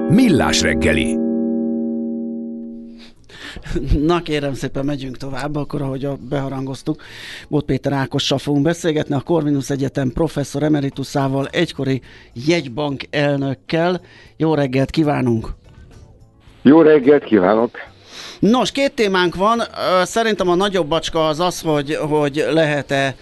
Millás 0.10 0.62
reggeli. 0.62 1.18
Na 4.00 4.22
kérem 4.22 4.54
szépen, 4.54 4.86
megyünk 4.86 5.18
tovább, 5.18 5.56
akkor 5.56 5.82
ahogy 5.82 6.06
a 6.06 6.18
beharangoztuk. 6.30 7.02
Bot 7.50 7.66
Péter 7.66 7.94
Ákossal 7.94 8.38
fogunk 8.38 8.64
beszélgetni, 8.64 9.16
a 9.16 9.22
Corvinus 9.22 9.70
Egyetem 9.70 10.12
professzor 10.12 10.64
emeritusával, 10.64 11.48
egykori 11.48 12.02
jegybank 12.48 13.04
elnökkel. 13.10 14.02
Jó 14.38 14.54
reggelt 14.54 14.90
kívánunk! 14.90 15.48
Jó 16.62 16.82
reggelt 16.82 17.24
kívánok! 17.24 17.92
Nos, 18.50 18.72
két 18.72 18.92
témánk 18.92 19.36
van. 19.36 19.64
Szerintem 20.04 20.50
a 20.50 20.56
nagyobb 20.56 20.88
bacska 20.88 21.28
az 21.28 21.40
az, 21.40 21.62
hogy, 21.62 21.96
hogy 21.96 22.46
lehet-e 22.52 23.16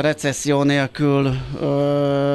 recesszió 0.00 0.62
nélkül 0.62 1.36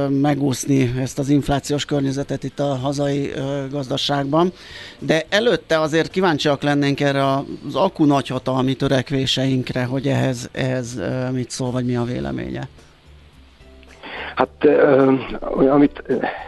megúszni 0.09 0.93
ezt 0.99 1.19
az 1.19 1.29
inflációs 1.29 1.85
környezetet 1.85 2.43
itt 2.43 2.59
a 2.59 2.75
hazai 2.75 3.31
gazdaságban. 3.71 4.53
De 4.99 5.25
előtte 5.29 5.79
azért 5.79 6.11
kíváncsiak 6.11 6.61
lennénk 6.61 6.99
erre 6.99 7.27
az 7.27 7.75
akku 7.75 8.05
nagyhatalmi 8.05 8.73
törekvéseinkre, 8.73 9.83
hogy 9.83 10.07
ehhez, 10.07 10.49
ehhez 10.51 10.99
mit 11.31 11.49
szól, 11.49 11.71
vagy 11.71 11.85
mi 11.85 11.95
a 11.95 12.03
véleménye. 12.03 12.67
Hát 14.35 14.67
amit 15.69 16.03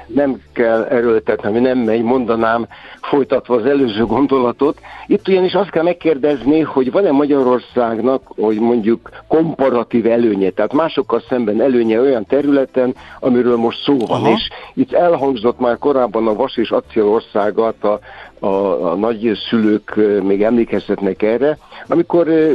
nem 0.08 0.42
kell 0.54 0.84
erőltetni, 0.84 1.48
ami 1.48 1.60
nem 1.60 1.78
megy, 1.78 2.02
mondanám 2.02 2.68
folytatva 3.02 3.56
az 3.56 3.66
előző 3.66 4.06
gondolatot. 4.06 4.80
Itt 5.08 5.28
ugyanis 5.28 5.54
azt 5.54 5.70
kell 5.70 5.84
megkérdezni, 5.84 6.60
hogy 6.60 6.92
van-e 6.92 7.12
Magyarországnak, 7.12 8.22
hogy 8.36 8.60
mondjuk 8.60 9.10
komparatív 9.28 10.06
előnye, 10.06 10.50
tehát 10.50 10.74
másokkal 10.74 11.22
szemben 11.30 11.62
előnye 11.62 12.00
olyan 12.00 12.26
területen, 12.26 12.96
amiről 13.20 13.58
most 13.58 13.84
szó 13.84 13.98
van. 13.98 14.22
Aha. 14.22 14.30
És 14.30 14.50
itt 14.74 14.94
elhangzott 14.94 15.60
már 15.60 15.78
korábban 15.78 16.28
a 16.28 16.34
vas 16.34 16.58
és 16.58 16.72
acélországat, 16.72 17.84
a, 17.84 18.00
a, 18.40 18.92
a 18.92 18.96
nagyszülők 18.96 19.96
ö, 19.96 20.22
még 20.22 20.44
emlékezhetnek 20.44 21.22
erre, 21.22 21.58
amikor 21.88 22.28
ö, 22.28 22.52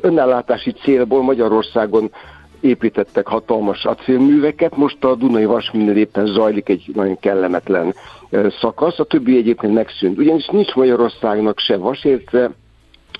önellátási 0.00 0.72
célból 0.72 1.22
Magyarországon 1.22 2.10
építettek 2.60 3.26
hatalmas 3.26 3.84
acélműveket, 3.84 4.76
most 4.76 5.04
a 5.04 5.14
Dunai 5.14 5.44
Vasműnél 5.44 5.96
éppen 5.96 6.26
zajlik 6.26 6.68
egy 6.68 6.90
nagyon 6.94 7.18
kellemetlen 7.18 7.94
szakasz, 8.60 8.98
a 8.98 9.04
többi 9.04 9.36
egyébként 9.36 9.74
megszűnt. 9.74 10.18
Ugyanis 10.18 10.46
nincs 10.46 10.74
Magyarországnak 10.74 11.58
se 11.58 11.76
vasérce, 11.76 12.50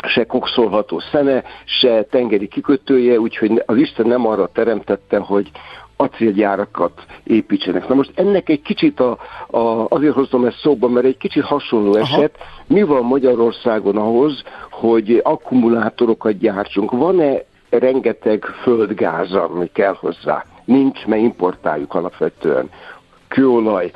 se 0.06 0.24
kokszolható 0.24 1.00
szene, 1.12 1.44
se 1.64 2.02
tengeri 2.02 2.48
kikötője, 2.48 3.20
úgyhogy 3.20 3.62
az 3.66 3.76
Isten 3.76 4.06
nem 4.06 4.26
arra 4.26 4.50
teremtette, 4.52 5.18
hogy 5.18 5.50
acélgyárakat 5.96 7.04
építsenek. 7.24 7.88
Na 7.88 7.94
most 7.94 8.12
ennek 8.14 8.48
egy 8.48 8.62
kicsit 8.62 9.00
a, 9.00 9.18
a, 9.46 9.86
azért 9.88 10.14
hozom 10.14 10.44
ezt 10.44 10.58
szóba, 10.58 10.88
mert 10.88 11.06
egy 11.06 11.16
kicsit 11.16 11.44
hasonló 11.44 11.94
eset. 11.94 12.36
Mi 12.66 12.82
van 12.82 13.04
Magyarországon 13.04 13.96
ahhoz, 13.96 14.42
hogy 14.70 15.20
akkumulátorokat 15.24 16.38
gyártsunk? 16.38 16.90
Van-e 16.90 17.44
rengeteg 17.70 18.44
földgáz, 18.44 19.32
ami 19.32 19.70
kell 19.72 19.96
hozzá? 20.00 20.44
Nincs, 20.64 21.06
mert 21.06 21.22
importáljuk 21.22 21.94
alapvetően. 21.94 22.70
Kőolaj, 23.28 23.90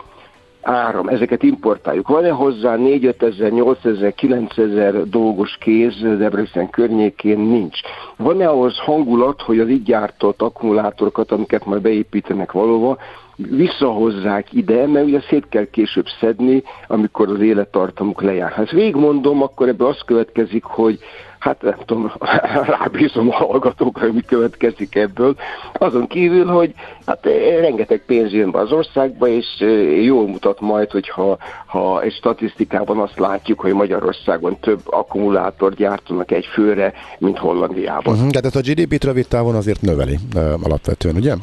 áram, 0.63 1.09
ezeket 1.09 1.43
importáljuk. 1.43 2.09
Van-e 2.09 2.31
hozzá 2.31 2.77
4 2.77 3.15
ezer, 3.19 3.51
8 3.51 3.85
ezer, 3.85 4.15
9 4.15 4.59
ezer 4.59 5.09
dolgos 5.09 5.57
kéz 5.61 6.01
Debrecen 6.01 6.71
környékén? 6.71 7.39
Nincs. 7.39 7.81
Van-e 8.17 8.49
ahhoz 8.49 8.79
hangulat, 8.79 9.43
hogy 9.43 9.59
az 9.59 9.69
így 9.69 9.83
gyártott 9.83 10.43
akkumulátorokat, 10.43 11.33
amiket 11.33 11.65
majd 11.65 11.83
beépítenek 11.83 12.53
valóban, 12.53 12.99
visszahozzák 13.37 14.53
ide, 14.53 14.87
mert 14.87 15.07
ugye 15.07 15.21
szét 15.21 15.49
kell 15.49 15.65
később 15.65 16.07
szedni, 16.21 16.63
amikor 16.87 17.29
az 17.29 17.41
élettartamuk 17.41 18.23
lejár. 18.23 18.59
Ezt 18.59 18.71
végigmondom, 18.71 19.43
akkor 19.43 19.69
ebből 19.69 19.89
az 19.89 20.01
következik, 20.07 20.65
hogy 20.65 20.99
hát 21.41 21.63
nem 21.63 21.77
tudom, 21.87 22.13
rábízom 22.79 23.29
a 23.31 23.35
hallgatókra, 23.35 24.05
hogy 24.05 24.15
mi 24.15 24.21
következik 24.21 24.95
ebből. 24.95 25.37
Azon 25.73 26.07
kívül, 26.07 26.47
hogy 26.47 26.75
hát 27.07 27.27
eh, 27.27 27.61
rengeteg 27.61 28.03
pénz 28.07 28.33
jön 28.33 28.51
be 28.51 28.59
az 28.59 28.73
országba, 28.73 29.29
és 29.29 29.47
eh, 29.59 30.05
jól 30.05 30.27
mutat 30.27 30.61
majd, 30.61 30.91
hogyha 30.91 31.39
ha 31.67 32.03
egy 32.03 32.13
statisztikában 32.13 32.99
azt 32.99 33.19
látjuk, 33.19 33.61
hogy 33.61 33.73
Magyarországon 33.73 34.59
több 34.61 34.81
akkumulátort 34.85 35.77
gyártanak 35.77 36.31
egy 36.31 36.47
főre, 36.47 36.93
mint 37.19 37.39
Hollandiában. 37.39 38.15
Uh-huh. 38.15 38.31
Tehát 38.31 38.45
ezt 38.45 38.57
a 38.57 38.73
GDP-t 38.73 39.05
rövid 39.05 39.29
távon 39.29 39.55
azért 39.55 39.81
növeli 39.81 40.19
ö, 40.35 40.55
alapvetően, 40.63 41.17
ugye? 41.17 41.35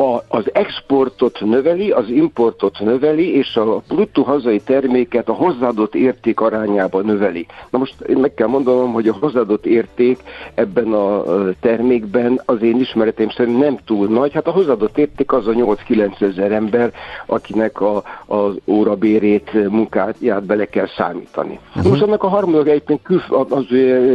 A, 0.00 0.24
az 0.28 0.44
exportot 0.52 1.40
növeli, 1.40 1.90
az 1.90 2.08
importot 2.08 2.78
növeli, 2.80 3.36
és 3.36 3.56
a 3.56 3.82
bruttó 3.88 4.22
hazai 4.22 4.60
terméket 4.60 5.28
a 5.28 5.32
hozzáadott 5.32 5.94
érték 5.94 6.40
arányában 6.40 7.04
növeli. 7.04 7.46
Na 7.70 7.78
most 7.78 8.00
én 8.00 8.16
meg 8.16 8.34
kell 8.34 8.46
mondanom, 8.46 8.92
hogy 8.92 9.08
a 9.08 9.16
hozzáadott 9.20 9.66
érték 9.66 10.18
ebben 10.54 10.92
a 10.92 11.22
termékben 11.60 12.42
az 12.44 12.62
én 12.62 12.80
ismereteim 12.80 13.30
szerint 13.30 13.58
nem 13.58 13.78
túl 13.84 14.06
nagy. 14.06 14.32
Hát 14.32 14.46
a 14.46 14.50
hozzáadott 14.50 14.98
érték 14.98 15.32
az 15.32 15.46
a 15.46 15.52
8-9 15.52 16.20
ezer 16.20 16.52
ember, 16.52 16.92
akinek 17.26 17.80
a, 17.80 18.02
az 18.26 18.54
órabérét, 18.66 19.68
munkáját 19.68 20.44
bele 20.44 20.64
kell 20.64 20.88
számítani. 20.96 21.58
Uh-huh. 21.68 21.90
Most 21.90 22.02
annak 22.02 22.22
a 22.22 22.28
harmadik 22.28 22.68
egyébként 22.68 23.02
kül, 23.02 23.22
az, 23.28 23.66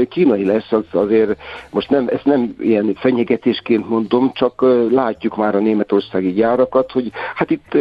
kínai 0.10 0.46
lesz, 0.46 0.72
az 0.72 0.84
azért 0.92 1.38
most 1.70 1.90
nem, 1.90 2.08
ezt 2.08 2.26
nem 2.26 2.56
ilyen 2.60 2.94
fenyegetésként 2.96 3.90
mondom, 3.90 4.32
csak 4.34 4.66
látjuk 4.92 5.36
már 5.36 5.56
a 5.56 5.60
németországi 5.76 6.34
gyárakat, 6.34 6.92
hogy 6.92 7.12
hát 7.36 7.52
itt 7.52 7.78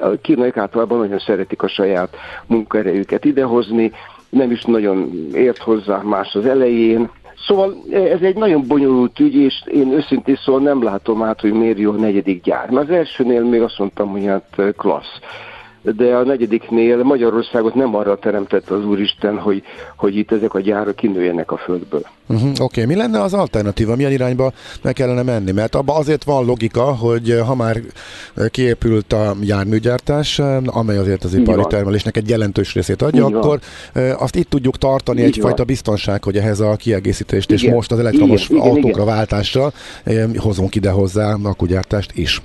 a 0.00 0.20
kínaiak 0.20 0.56
általában 0.56 0.98
nagyon 0.98 1.18
szeretik 1.18 1.62
a 1.62 1.68
saját 1.68 2.16
munkaerejüket 2.46 3.24
idehozni, 3.24 3.92
nem 4.28 4.50
is 4.50 4.64
nagyon 4.64 5.10
ért 5.34 5.58
hozzá 5.58 6.00
más 6.02 6.34
az 6.34 6.46
elején, 6.46 7.10
Szóval 7.46 7.76
ez 7.92 8.20
egy 8.20 8.36
nagyon 8.36 8.66
bonyolult 8.66 9.18
ügy, 9.18 9.34
és 9.34 9.62
én 9.66 9.92
őszintén 9.92 10.38
szóval 10.44 10.60
nem 10.60 10.82
látom 10.82 11.22
át, 11.22 11.40
hogy 11.40 11.52
miért 11.52 11.78
jó 11.78 11.92
a 11.92 11.94
negyedik 11.94 12.42
gyár. 12.42 12.70
Mert 12.70 12.88
az 12.88 12.94
elsőnél 12.94 13.44
még 13.44 13.62
azt 13.62 13.78
mondtam, 13.78 14.08
hogy 14.08 14.24
hát 14.26 14.74
klassz. 14.76 15.18
De 15.82 16.14
a 16.14 16.24
negyediknél 16.24 17.02
Magyarországot 17.02 17.74
nem 17.74 17.94
arra 17.94 18.18
teremtette 18.18 18.74
az 18.74 18.84
Úristen, 18.84 19.38
hogy, 19.38 19.62
hogy 19.96 20.16
itt 20.16 20.32
ezek 20.32 20.54
a 20.54 20.60
gyárak 20.60 20.96
kinőjenek 20.96 21.50
a 21.50 21.56
földből. 21.56 22.02
Uh-huh. 22.28 22.50
Oké, 22.50 22.62
okay. 22.62 22.84
mi 22.84 22.94
lenne 22.94 23.20
az 23.20 23.34
alternatíva? 23.34 23.96
Milyen 23.96 24.12
irányba 24.12 24.52
meg 24.82 24.94
kellene 24.94 25.22
menni? 25.22 25.52
Mert 25.52 25.74
abban 25.74 25.96
azért 25.96 26.24
van 26.24 26.44
logika, 26.44 26.82
hogy 26.82 27.40
ha 27.46 27.54
már 27.54 27.80
kiépült 28.50 29.12
a 29.12 29.34
járműgyártás, 29.40 30.38
amely 30.66 30.98
azért 30.98 31.24
az 31.24 31.34
ipari 31.34 31.62
termelésnek 31.68 32.16
egy 32.16 32.28
jelentős 32.28 32.74
részét 32.74 33.02
adja, 33.02 33.26
Így 33.28 33.34
akkor 33.34 33.58
eh, 33.92 34.22
azt 34.22 34.36
itt 34.36 34.50
tudjuk 34.50 34.78
tartani 34.78 35.20
Így 35.20 35.26
egyfajta 35.26 35.56
van. 35.56 35.66
biztonság, 35.66 36.24
hogy 36.24 36.36
ehhez 36.36 36.60
a 36.60 36.76
kiegészítést, 36.76 37.50
és 37.50 37.62
Igen. 37.62 37.74
most 37.74 37.92
az 37.92 37.98
elektromos 37.98 38.48
Igen, 38.48 38.62
autókra 38.62 39.02
igen. 39.02 39.04
váltással 39.04 39.72
eh, 40.04 40.24
hozunk 40.36 40.74
ide 40.74 40.90
hozzá 40.90 41.36
akkugyártást 41.42 42.12
is. 42.14 42.42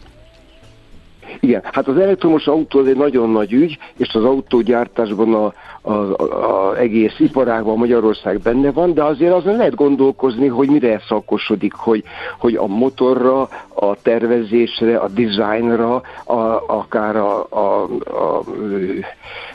Igen, 1.40 1.62
hát 1.64 1.88
az 1.88 1.98
elektromos 1.98 2.48
autó 2.48 2.80
az 2.80 2.88
egy 2.88 2.98
nagyon 2.98 3.30
nagy 3.30 3.54
ügy, 3.54 3.78
és 3.98 4.14
az 4.14 4.24
autógyártásban 4.24 5.34
a, 5.34 5.54
a, 5.82 5.92
a, 5.92 6.70
a 6.70 6.78
egész 6.78 7.16
iparágban 7.20 7.78
Magyarország 7.78 8.40
benne 8.40 8.72
van, 8.72 8.94
de 8.94 9.04
azért 9.04 9.34
azon 9.34 9.56
lehet 9.56 9.76
gondolkozni, 9.76 10.48
hogy 10.48 10.70
mire 10.70 11.02
szakosodik, 11.08 11.74
hogy, 11.74 12.04
hogy 12.38 12.56
a 12.56 12.68
motorra, 12.68 13.42
a 13.74 13.96
tervezésre, 14.02 14.98
a 14.98 15.08
dizájnra, 15.08 16.02
a, 16.24 16.64
akár 16.68 17.16
a, 17.16 17.48
a, 17.50 17.84
a 18.06 18.44
ö, 18.60 18.94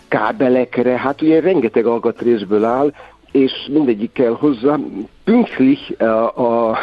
kábelekre, 0.09 0.99
hát 0.99 1.23
ugye 1.23 1.41
rengeteg 1.41 1.87
alkatrészből 1.87 2.65
áll, 2.65 2.93
és 3.33 3.53
mindegyik 3.73 4.13
kell 4.13 4.33
hozzá. 4.33 4.79
Pünktlich 5.25 6.03
a, 6.03 6.39
a, 6.41 6.79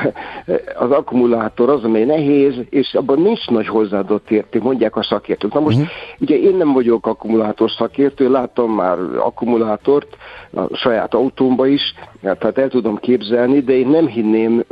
az 0.80 0.92
akkumulátor 0.92 1.70
az, 1.70 1.84
amely 1.84 2.06
nehéz, 2.06 2.54
és 2.70 2.94
abban 2.94 3.22
nincs 3.22 3.48
nagy 3.48 3.68
hozzáadott 3.68 4.32
érték, 4.32 4.62
mondják 4.62 4.96
a 4.96 5.04
szakértők. 5.04 5.54
Na 5.54 5.60
most, 5.60 5.78
uh-huh. 5.78 5.92
ugye 6.20 6.36
én 6.40 6.56
nem 6.56 6.74
vagyok 6.74 7.08
akkumulátor 7.08 7.72
szakértő, 7.72 8.30
láttam 8.32 8.72
már 8.72 8.98
akkumulátort 9.18 10.18
a 10.54 10.76
saját 10.76 11.14
autómba 11.14 11.68
is, 11.68 11.94
tehát 12.22 12.58
el 12.58 12.70
tudom 12.70 12.98
képzelni, 12.98 13.60
de 13.60 13.74
én 13.74 13.88
nem 13.88 14.08
hinném, 14.08 14.64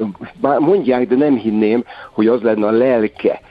bár 0.41 0.59
mondják, 0.59 1.07
de 1.07 1.15
nem 1.15 1.35
hinném, 1.35 1.83
hogy 2.11 2.27
az 2.27 2.41
lenne 2.41 2.67
a 2.67 2.71
lelke. 2.71 3.41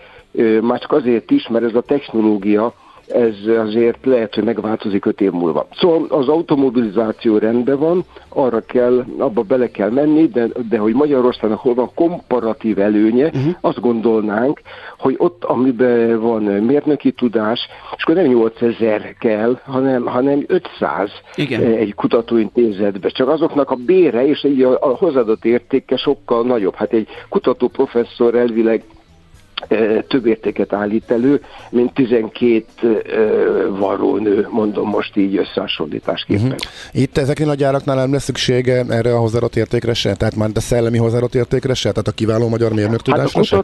Már 0.61 0.79
csak 0.79 0.93
azért 0.93 1.31
is, 1.31 1.49
mert 1.49 1.65
ez 1.65 1.75
a 1.75 1.81
technológia, 1.81 2.75
ez 3.09 3.35
azért 3.59 4.05
lehet, 4.05 4.35
hogy 4.35 4.45
megváltozik 4.45 5.05
öt 5.05 5.21
év 5.21 5.31
múlva. 5.31 5.67
Szóval 5.77 6.07
az 6.09 6.29
automobilizáció 6.29 7.39
rendben 7.39 7.79
van, 7.79 8.05
arra 8.29 8.61
kell, 8.61 9.05
abba 9.19 9.43
bele 9.43 9.71
kell 9.71 9.91
menni, 9.91 10.27
de, 10.27 10.49
de 10.69 10.79
hogy 10.79 10.95
Magyarországnak 10.95 11.59
hol 11.59 11.75
van 11.75 11.91
komparatív 11.95 12.79
előnye, 12.79 13.27
uh-huh. 13.27 13.55
azt 13.61 13.81
gondolnánk, 13.81 14.61
hogy 14.99 15.15
ott, 15.19 15.45
amiben 15.45 16.21
van 16.21 16.43
mérnöki 16.43 17.13
tudás, 17.13 17.69
és 17.97 18.03
akkor 18.03 18.15
nem 18.15 18.27
8000 18.27 19.15
kell, 19.19 19.59
hanem, 19.65 20.07
hanem 20.07 20.45
500 20.47 21.11
Igen. 21.35 21.63
egy 21.63 21.95
kutatóintézetbe. 21.95 23.09
Csak 23.09 23.29
azoknak 23.29 23.71
a 23.71 23.77
bére 23.87 24.27
és 24.27 24.45
a, 24.45 24.89
a 24.89 24.97
hozzáadott 24.97 25.45
értéke 25.45 25.97
sokkal 25.97 26.45
nagyobb. 26.45 26.75
Hát 26.75 26.93
egy 26.93 27.09
kutató 27.29 27.69
professzor 27.69 28.35
elvileg 28.35 28.83
több 30.09 30.27
értéket 30.27 30.73
állít 30.73 31.11
elő, 31.11 31.41
mint 31.71 31.95
12 31.95 32.65
uh, 32.83 33.79
varrónő, 33.79 34.49
mondom 34.51 34.89
most 34.89 35.17
így 35.17 35.37
összehasonlításképpen. 35.37 36.45
Uh-huh. 36.45 36.59
Itt 36.93 37.19
ezeknél 37.19 37.49
a 37.49 37.55
gyáraknál 37.55 37.97
nem 37.97 38.13
lesz 38.13 38.25
szüksége 38.25 38.85
erre 38.89 39.15
a 39.15 39.19
hozzáadott 39.19 39.57
értékre 39.57 39.95
se? 39.95 40.15
Tehát 40.15 40.37
már 40.37 40.51
a 40.55 40.61
szellemi 40.61 40.99
hozzáadott 40.99 41.35
értékre 41.35 41.75
se? 41.75 41.91
Tehát 41.91 42.09
a 42.09 42.13
kiváló 42.13 42.49
magyar 42.49 42.73
mérnök 42.73 43.07
Hát 43.07 43.19
a 43.19 43.29
tudásra 43.29 43.43
se? 43.43 43.57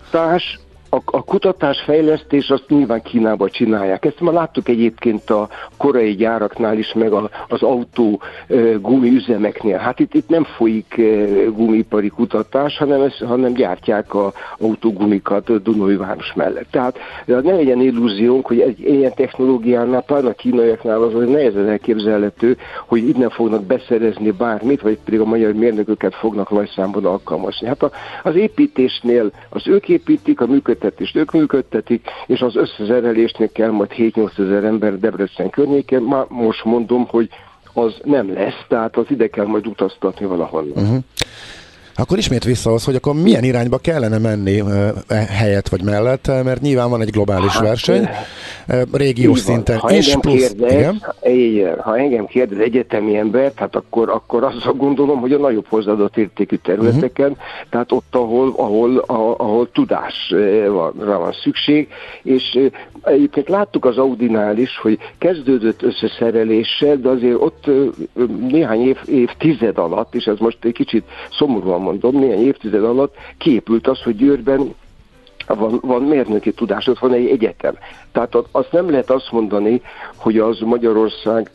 A, 0.90 1.00
a 1.04 1.24
kutatás 1.24 1.80
fejlesztés 1.80 2.48
azt 2.48 2.68
nyilván 2.68 3.02
Kínában 3.02 3.48
csinálják. 3.48 4.04
Ezt 4.04 4.20
már 4.20 4.34
láttuk 4.34 4.68
egyébként 4.68 5.30
a 5.30 5.48
korai 5.76 6.14
gyáraknál 6.14 6.78
is, 6.78 6.92
meg 6.92 7.12
a, 7.12 7.30
az 7.48 7.62
autó 7.62 8.20
e, 8.48 8.54
gumiüzemeknél. 8.80 9.76
Hát 9.76 10.00
itt, 10.00 10.14
itt 10.14 10.28
nem 10.28 10.44
folyik 10.44 10.98
e, 10.98 11.24
gumipari 11.44 12.08
kutatás, 12.08 12.78
hanem, 12.78 13.00
ez, 13.00 13.18
hanem 13.18 13.52
gyártják 13.52 14.14
a 14.14 14.32
autógumikat 14.58 15.62
Dunai 15.62 15.96
város 15.96 16.32
mellett. 16.34 16.70
Tehát 16.70 16.98
ne 17.26 17.52
legyen 17.52 17.80
illúziónk, 17.80 18.46
hogy 18.46 18.60
egy 18.60 18.80
ilyen 18.80 19.14
technológiánál, 19.14 20.02
pláne 20.02 20.28
a 20.28 20.32
kínaiaknál 20.32 21.02
az, 21.02 21.28
nehezen 21.28 21.68
elképzelhető, 21.68 22.56
hogy 22.86 23.08
innen 23.08 23.30
fognak 23.30 23.64
beszerezni 23.64 24.30
bármit, 24.30 24.80
vagy 24.80 24.98
pedig 25.04 25.20
a 25.20 25.24
magyar 25.24 25.52
mérnököket 25.52 26.14
fognak 26.14 26.50
nagy 26.50 26.70
alkalmazni. 27.04 27.66
Hát 27.66 27.82
a, 27.82 27.90
az 28.22 28.34
építésnél 28.34 29.30
az 29.48 29.68
ők 29.68 29.88
építik, 29.88 30.40
a 30.40 30.46
működtetést 30.80 31.16
ők 31.16 31.32
működtetik, 31.32 32.06
és 32.26 32.40
az 32.40 32.56
összezerelésnél 32.56 33.52
kell 33.52 33.70
majd 33.70 33.90
7-8 33.96 34.38
ezer 34.38 34.64
ember 34.64 34.98
Debrecen 34.98 35.50
környékén. 35.50 36.00
Már 36.00 36.24
most 36.28 36.64
mondom, 36.64 37.06
hogy 37.06 37.28
az 37.72 37.94
nem 38.04 38.32
lesz, 38.32 38.64
tehát 38.68 38.96
az 38.96 39.04
ide 39.08 39.28
kell 39.28 39.46
majd 39.46 39.66
utaztatni 39.66 40.26
valahonnan. 40.26 40.82
Uh-huh. 40.84 40.98
Akkor 41.94 42.18
ismét 42.18 42.44
vissza 42.44 42.72
az, 42.72 42.84
hogy 42.84 42.94
akkor 42.94 43.14
milyen 43.14 43.44
irányba 43.44 43.78
kellene 43.78 44.18
menni 44.18 44.60
uh, 44.60 44.90
helyett 45.28 45.68
vagy 45.68 45.82
mellett, 45.82 46.26
mert 46.26 46.60
nyilván 46.60 46.90
van 46.90 47.00
egy 47.00 47.10
globális 47.10 47.52
hát, 47.52 47.62
verseny, 47.62 48.08
régiós 48.92 49.38
Így 49.38 49.44
van. 49.46 49.54
szinten 49.54 49.78
ha 49.78 49.90
is, 49.92 50.06
engem 50.06 50.20
plusz, 50.20 50.48
kérdez, 50.48 50.72
igen. 50.72 51.02
igen, 51.22 51.80
ha 51.80 51.98
engem 51.98 52.26
kérdez 52.26 52.58
egyetemi 52.58 53.16
ember, 53.16 53.52
hát 53.54 53.76
akkor, 53.76 54.08
akkor 54.08 54.44
azt 54.44 54.76
gondolom, 54.76 55.20
hogy 55.20 55.32
a 55.32 55.38
nagyobb 55.38 55.66
hozzáadott 55.68 56.16
értékű 56.16 56.56
területeken, 56.56 57.30
uh-huh. 57.30 57.46
tehát 57.70 57.92
ott, 57.92 58.14
ahol, 58.14 58.52
ahol, 58.56 59.04
ahol, 59.06 59.34
ahol 59.38 59.70
tudásra 59.72 61.18
van 61.18 61.32
szükség, 61.42 61.88
és 62.22 62.58
egyébként 63.02 63.48
láttuk 63.48 63.84
az 63.84 63.98
Audinál 63.98 64.58
is, 64.58 64.78
hogy 64.78 64.98
kezdődött 65.18 65.82
összeszereléssel, 65.82 66.96
de 66.96 67.08
azért 67.08 67.40
ott 67.40 67.70
néhány 68.48 68.80
év, 68.80 68.98
évtized 69.06 69.78
alatt, 69.78 70.14
és 70.14 70.24
ez 70.24 70.38
most 70.38 70.64
egy 70.64 70.72
kicsit 70.72 71.04
szomorúan 71.30 71.80
mondom, 71.80 72.18
néhány 72.18 72.46
évtized 72.46 72.84
alatt 72.84 73.14
képült 73.38 73.88
az, 73.88 74.02
hogy 74.02 74.16
Győrben 74.16 74.74
van, 75.54 75.78
van 75.82 76.02
mérnöki 76.02 76.52
tudás, 76.52 76.86
ott 76.86 76.98
van 76.98 77.12
egy 77.12 77.28
egyetem. 77.28 77.74
Tehát 78.12 78.36
azt 78.50 78.72
nem 78.72 78.90
lehet 78.90 79.10
azt 79.10 79.32
mondani, 79.32 79.82
hogy 80.16 80.38
az 80.38 80.58
Magyarország 80.58 81.50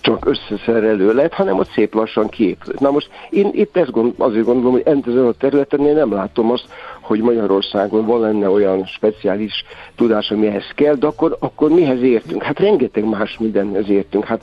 csak 0.00 0.26
összeszerelő 0.26 1.12
lett, 1.12 1.32
hanem 1.32 1.58
ott 1.58 1.70
szép 1.70 1.94
lassan 1.94 2.28
kiépült. 2.28 2.80
Na 2.80 2.90
most 2.90 3.10
én 3.30 3.50
itt 3.52 3.76
ezt 3.76 3.90
gond, 3.90 4.14
azért 4.18 4.44
gondolom, 4.44 4.72
hogy 4.72 4.82
ezen 4.86 5.26
a 5.26 5.32
területen 5.32 5.86
én 5.86 5.94
nem 5.94 6.12
látom 6.12 6.50
azt, 6.50 6.66
hogy 7.00 7.20
Magyarországon 7.20 8.06
van 8.06 8.20
lenne 8.20 8.50
olyan 8.50 8.86
speciális 8.86 9.64
tudás, 9.96 10.30
amihez 10.30 10.72
kell, 10.74 10.94
de 10.94 11.06
akkor, 11.06 11.36
akkor 11.40 11.70
mihez 11.70 12.02
értünk? 12.02 12.42
Hát 12.42 12.58
rengeteg 12.58 13.04
más 13.08 13.38
mindenhez 13.38 13.88
értünk. 13.88 14.24
Hát 14.24 14.42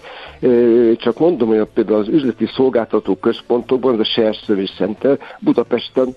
csak 0.97 1.19
mondom, 1.19 1.47
hogy 1.47 1.67
például 1.73 1.99
az 1.99 2.07
üzleti 2.07 2.45
szolgáltató 2.45 3.15
központokban, 3.15 3.93
az 3.93 3.99
a 3.99 4.03
Share 4.03 4.33
Service 4.33 4.73
Center 4.77 5.19
Budapesten 5.39 6.13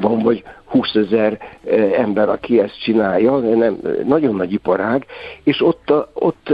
van 0.00 0.18
vagy 0.18 0.44
20 0.66 0.94
ezer 0.94 1.38
ember, 1.96 2.28
aki 2.28 2.60
ezt 2.60 2.80
csinálja, 2.82 3.38
nem, 3.38 3.76
nagyon 4.04 4.34
nagy 4.34 4.52
iparág, 4.52 5.06
és 5.42 5.62
ott, 5.62 5.90
a- 5.90 6.10
ott, 6.14 6.52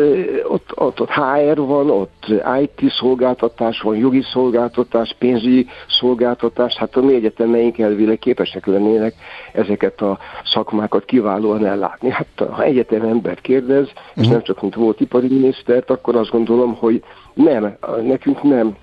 ott, 0.48 0.70
ott, 0.74 1.00
ott 1.00 1.10
HR 1.10 1.56
van, 1.56 1.90
ott 1.90 2.26
IT 2.60 2.90
szolgáltatás 2.90 3.80
van, 3.80 3.96
jogi 3.96 4.22
szolgáltatás, 4.32 5.16
pénzügyi 5.18 5.66
szolgáltatás, 5.88 6.76
hát 6.76 6.96
a 6.96 7.00
mi 7.00 7.14
egyetemeink 7.14 7.78
elvileg 7.78 8.18
képesek 8.18 8.66
lennének 8.66 9.14
ezeket 9.52 10.00
a 10.00 10.18
szakmákat 10.44 11.04
kiválóan 11.04 11.66
ellátni. 11.66 12.10
Hát 12.10 12.48
ha 12.50 12.62
egyetem 12.62 13.02
embert 13.02 13.40
kérdez, 13.40 13.88
és 14.14 14.26
nem 14.26 14.42
csak 14.42 14.60
mint 14.60 14.74
volt 14.74 15.00
ipari 15.00 15.28
minisztert, 15.28 15.90
akkor 15.90 16.16
azt 16.16 16.30
gondolom, 16.30 16.74
hogy 16.74 17.02
nem, 17.34 17.76
nekünk 18.02 18.42
nem 18.42 18.76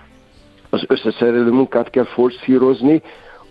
az 0.69 0.83
összeszerelő 0.87 1.51
munkát 1.51 1.89
kell 1.89 2.05
forszírozni, 2.05 3.01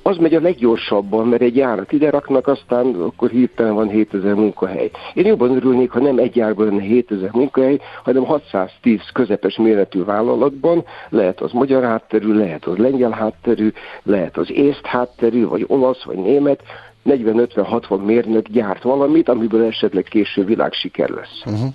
az 0.08 0.16
megy 0.16 0.34
a 0.34 0.40
leggyorsabban, 0.40 1.28
mert 1.28 1.42
egy 1.42 1.56
járat 1.56 1.92
ide 1.92 2.10
raknak, 2.10 2.46
aztán 2.46 2.94
akkor 2.94 3.30
hirtelen 3.30 3.74
van 3.74 3.88
7000 3.88 4.34
munkahely. 4.34 4.90
Én 5.14 5.26
jobban 5.26 5.56
örülnék, 5.56 5.90
ha 5.90 6.00
nem 6.00 6.18
egy 6.18 6.36
járban 6.36 6.66
lenne 6.66 6.82
7000 6.82 7.30
munkahely, 7.32 7.78
hanem 8.04 8.24
610 8.24 9.00
közepes 9.12 9.56
méretű 9.56 10.04
vállalatban, 10.04 10.84
lehet 11.08 11.40
az 11.40 11.52
magyar 11.52 11.84
hátterű, 11.84 12.32
lehet 12.32 12.64
az 12.64 12.76
lengyel 12.76 13.10
hátterű, 13.10 13.72
lehet 14.02 14.36
az 14.36 14.52
észt 14.52 14.86
hátterű, 14.86 15.46
vagy 15.46 15.64
olasz, 15.68 16.02
vagy 16.02 16.18
német, 16.18 16.62
40-50-60 17.08 18.04
mérnök 18.04 18.48
gyárt 18.48 18.82
valamit, 18.82 19.28
amiből 19.28 19.64
esetleg 19.64 20.02
később 20.02 20.46
világsiker 20.46 21.08
lesz. 21.08 21.42
Uh-huh. 21.46 21.68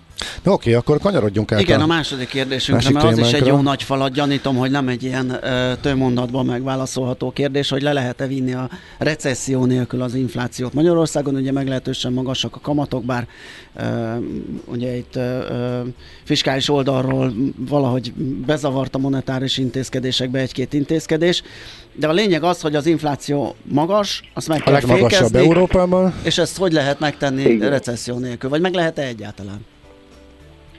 Na 0.43 0.51
oké, 0.51 0.74
akkor 0.74 0.99
kanyarodjunk 0.99 1.51
át 1.51 1.61
Igen, 1.61 1.80
a... 1.80 1.84
a 1.84 1.86
második 1.86 2.28
kérdésünkre, 2.28 2.89
másik 2.89 3.09
mert 3.09 3.19
az 3.19 3.28
is 3.28 3.34
egy 3.34 3.45
jó 3.45 3.61
nagy 3.61 3.84
falat, 3.84 4.11
gyanítom, 4.11 4.55
hogy 4.55 4.71
nem 4.71 4.88
egy 4.88 5.03
ilyen 5.03 5.38
ö, 5.43 5.74
több 5.82 5.97
mondatban 5.97 6.45
megválaszolható 6.45 7.32
kérdés, 7.32 7.69
hogy 7.69 7.82
le 7.82 7.93
lehet-e 7.93 8.28
vinni 8.28 8.53
a 8.53 8.69
recesszió 8.97 9.65
nélkül 9.65 10.01
az 10.01 10.15
inflációt. 10.15 10.74
Magyarországon 10.74 11.36
ugye 11.36 11.51
meglehetősen 11.51 12.13
magasak 12.13 12.55
a 12.55 12.59
kamatok, 12.59 13.05
bár 13.05 13.28
ö, 13.76 13.84
ugye 14.65 14.95
itt 14.95 15.15
ö, 15.15 15.19
ö, 15.49 15.82
fiskális 16.24 16.69
oldalról 16.69 17.34
valahogy 17.57 18.13
bezavart 18.45 18.95
a 18.95 18.97
monetáris 18.97 19.57
intézkedésekbe 19.57 20.39
egy-két 20.39 20.74
intézkedés, 20.74 21.43
de 21.95 22.07
a 22.07 22.11
lényeg 22.11 22.43
az, 22.43 22.61
hogy 22.61 22.76
az 22.76 22.86
infláció 22.86 23.55
magas, 23.63 24.32
azt 24.34 24.47
meg 24.47 24.61
A 24.65 24.71
kell 24.71 24.80
fékezni, 24.80 25.39
Európában. 25.39 26.13
és 26.24 26.38
ezt 26.38 26.57
hogy 26.57 26.71
lehet 26.74 26.99
megtenni 26.99 27.41
Igen. 27.41 27.69
recesszió 27.69 28.17
nélkül, 28.17 28.49
vagy 28.49 28.61
meg 28.61 28.74
lehet-e 28.74 29.01
egyáltalán? 29.01 29.65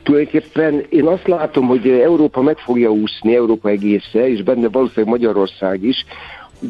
Tulajdonképpen 0.04 0.84
én 0.88 1.06
azt 1.06 1.26
látom, 1.26 1.66
hogy 1.66 1.88
Európa 1.88 2.42
meg 2.42 2.58
fogja 2.58 2.90
úszni, 2.90 3.34
Európa 3.34 3.68
egésze, 3.68 4.28
és 4.28 4.42
benne 4.42 4.68
valószínűleg 4.68 5.10
Magyarország 5.10 5.82
is, 5.82 6.04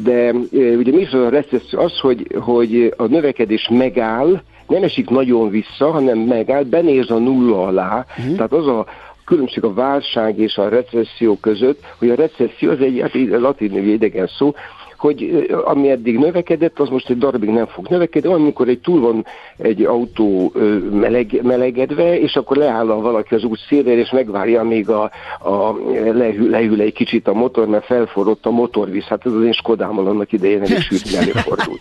de 0.03 0.31
ugye 0.51 0.91
mi 0.91 1.01
is 1.01 1.11
a 1.11 1.29
recesszió? 1.29 1.79
Az, 1.79 1.99
hogy, 1.99 2.27
hogy 2.39 2.93
a 2.97 3.05
növekedés 3.05 3.67
megáll, 3.71 4.41
nem 4.67 4.83
esik 4.83 5.09
nagyon 5.09 5.49
vissza, 5.49 5.91
hanem 5.91 6.17
megáll, 6.17 6.63
benéz 6.63 7.11
a 7.11 7.17
nulla 7.17 7.65
alá, 7.65 8.05
uh-huh. 8.17 8.35
tehát 8.35 8.53
az 8.53 8.67
a 8.67 8.85
különbség 9.25 9.63
a 9.63 9.73
válság 9.73 10.39
és 10.39 10.57
a 10.57 10.69
recesszió 10.69 11.37
között, 11.37 11.83
hogy 11.99 12.09
a 12.09 12.15
recesszió 12.15 12.71
az 12.71 12.79
egy 12.79 12.99
hát 13.01 13.13
latin 13.39 13.89
idegen 13.89 14.27
szó, 14.27 14.53
hogy 14.97 15.47
ami 15.65 15.89
eddig 15.89 16.17
növekedett, 16.17 16.79
az 16.79 16.89
most 16.89 17.09
egy 17.09 17.17
darabig 17.17 17.49
nem 17.49 17.65
fog 17.65 17.87
növekedni, 17.87 18.33
amikor 18.33 18.67
egy 18.67 18.79
túl 18.79 18.99
van 18.99 19.25
egy 19.57 19.83
autó 19.83 20.53
meleg, 20.91 21.39
melegedve, 21.43 22.19
és 22.19 22.35
akkor 22.35 22.57
leáll 22.57 22.91
a 22.91 23.01
valaki 23.01 23.35
az 23.35 23.43
út 23.43 23.59
szélére, 23.67 23.99
és 24.01 24.11
megvárja, 24.11 24.59
amíg 24.59 24.89
a, 24.89 25.03
a 25.39 25.75
lehűl, 26.13 26.49
lehűl 26.49 26.81
egy 26.81 26.93
kicsit 26.93 27.27
a 27.27 27.33
motor, 27.33 27.67
mert 27.67 27.85
felforrott 27.85 28.45
a 28.45 28.51
motorvíz. 28.51 29.03
Hát 29.03 29.25
ez 29.25 29.31
az 29.31 29.43
én 29.43 29.53
Skodámmal 29.53 30.07
annak 30.07 30.31
idején 30.31 30.61
elég 30.61 30.79
sűrűn 30.89 31.21
előfordult. 31.21 31.79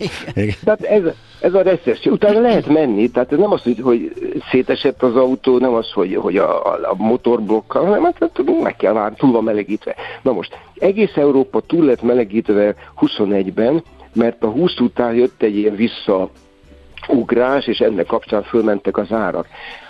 Tehát 0.64 0.82
ez, 0.82 1.02
ez 1.40 1.54
a 1.54 1.62
recesszió. 1.62 2.12
Utána 2.12 2.40
lehet 2.40 2.66
menni, 2.66 3.10
tehát 3.10 3.32
ez 3.32 3.38
nem 3.38 3.52
az, 3.52 3.62
hogy, 3.62 3.80
hogy 3.80 4.12
szétesett 4.50 5.02
az 5.02 5.16
autó, 5.16 5.58
nem 5.58 5.74
az, 5.74 5.90
hogy, 5.92 6.14
hogy 6.14 6.36
a, 6.36 6.66
a, 6.66 6.78
a 6.82 6.94
motorblokkal, 6.96 7.84
hanem 7.84 8.02
hát, 8.02 8.16
hát 8.20 8.42
meg 8.62 8.76
kell 8.76 8.92
várni, 8.92 9.16
túl 9.16 9.32
van 9.32 9.44
melegítve. 9.44 9.94
Na 10.22 10.32
most, 10.32 10.58
egész 10.78 11.16
Európa 11.16 11.60
túl 11.60 11.84
lett 11.84 12.02
melegítve 12.02 12.74
21-ben, 13.18 13.82
mert 14.12 14.42
a 14.42 14.48
20 14.48 14.80
után 14.80 15.14
jött 15.14 15.42
egy 15.42 15.56
ilyen 15.56 15.76
visszaugrás, 15.76 17.66
és 17.66 17.78
ennek 17.78 18.06
kapcsán 18.06 18.42
fölmentek 18.42 18.96
az 18.96 19.12
árak. 19.12 19.46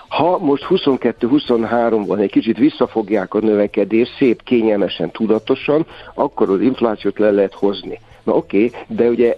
Ha 0.08 0.38
most 0.38 0.66
22-23-ban 0.68 2.18
egy 2.18 2.30
kicsit 2.30 2.58
visszafogják 2.58 3.34
a 3.34 3.40
növekedést, 3.40 4.16
szép, 4.16 4.42
kényelmesen, 4.42 5.10
tudatosan, 5.10 5.86
akkor 6.14 6.50
az 6.50 6.60
inflációt 6.60 7.18
le 7.18 7.30
lehet 7.30 7.54
hozni. 7.54 8.00
Na 8.24 8.32
oké, 8.32 8.64
okay, 8.64 8.80
de 8.96 9.08
ugye 9.08 9.36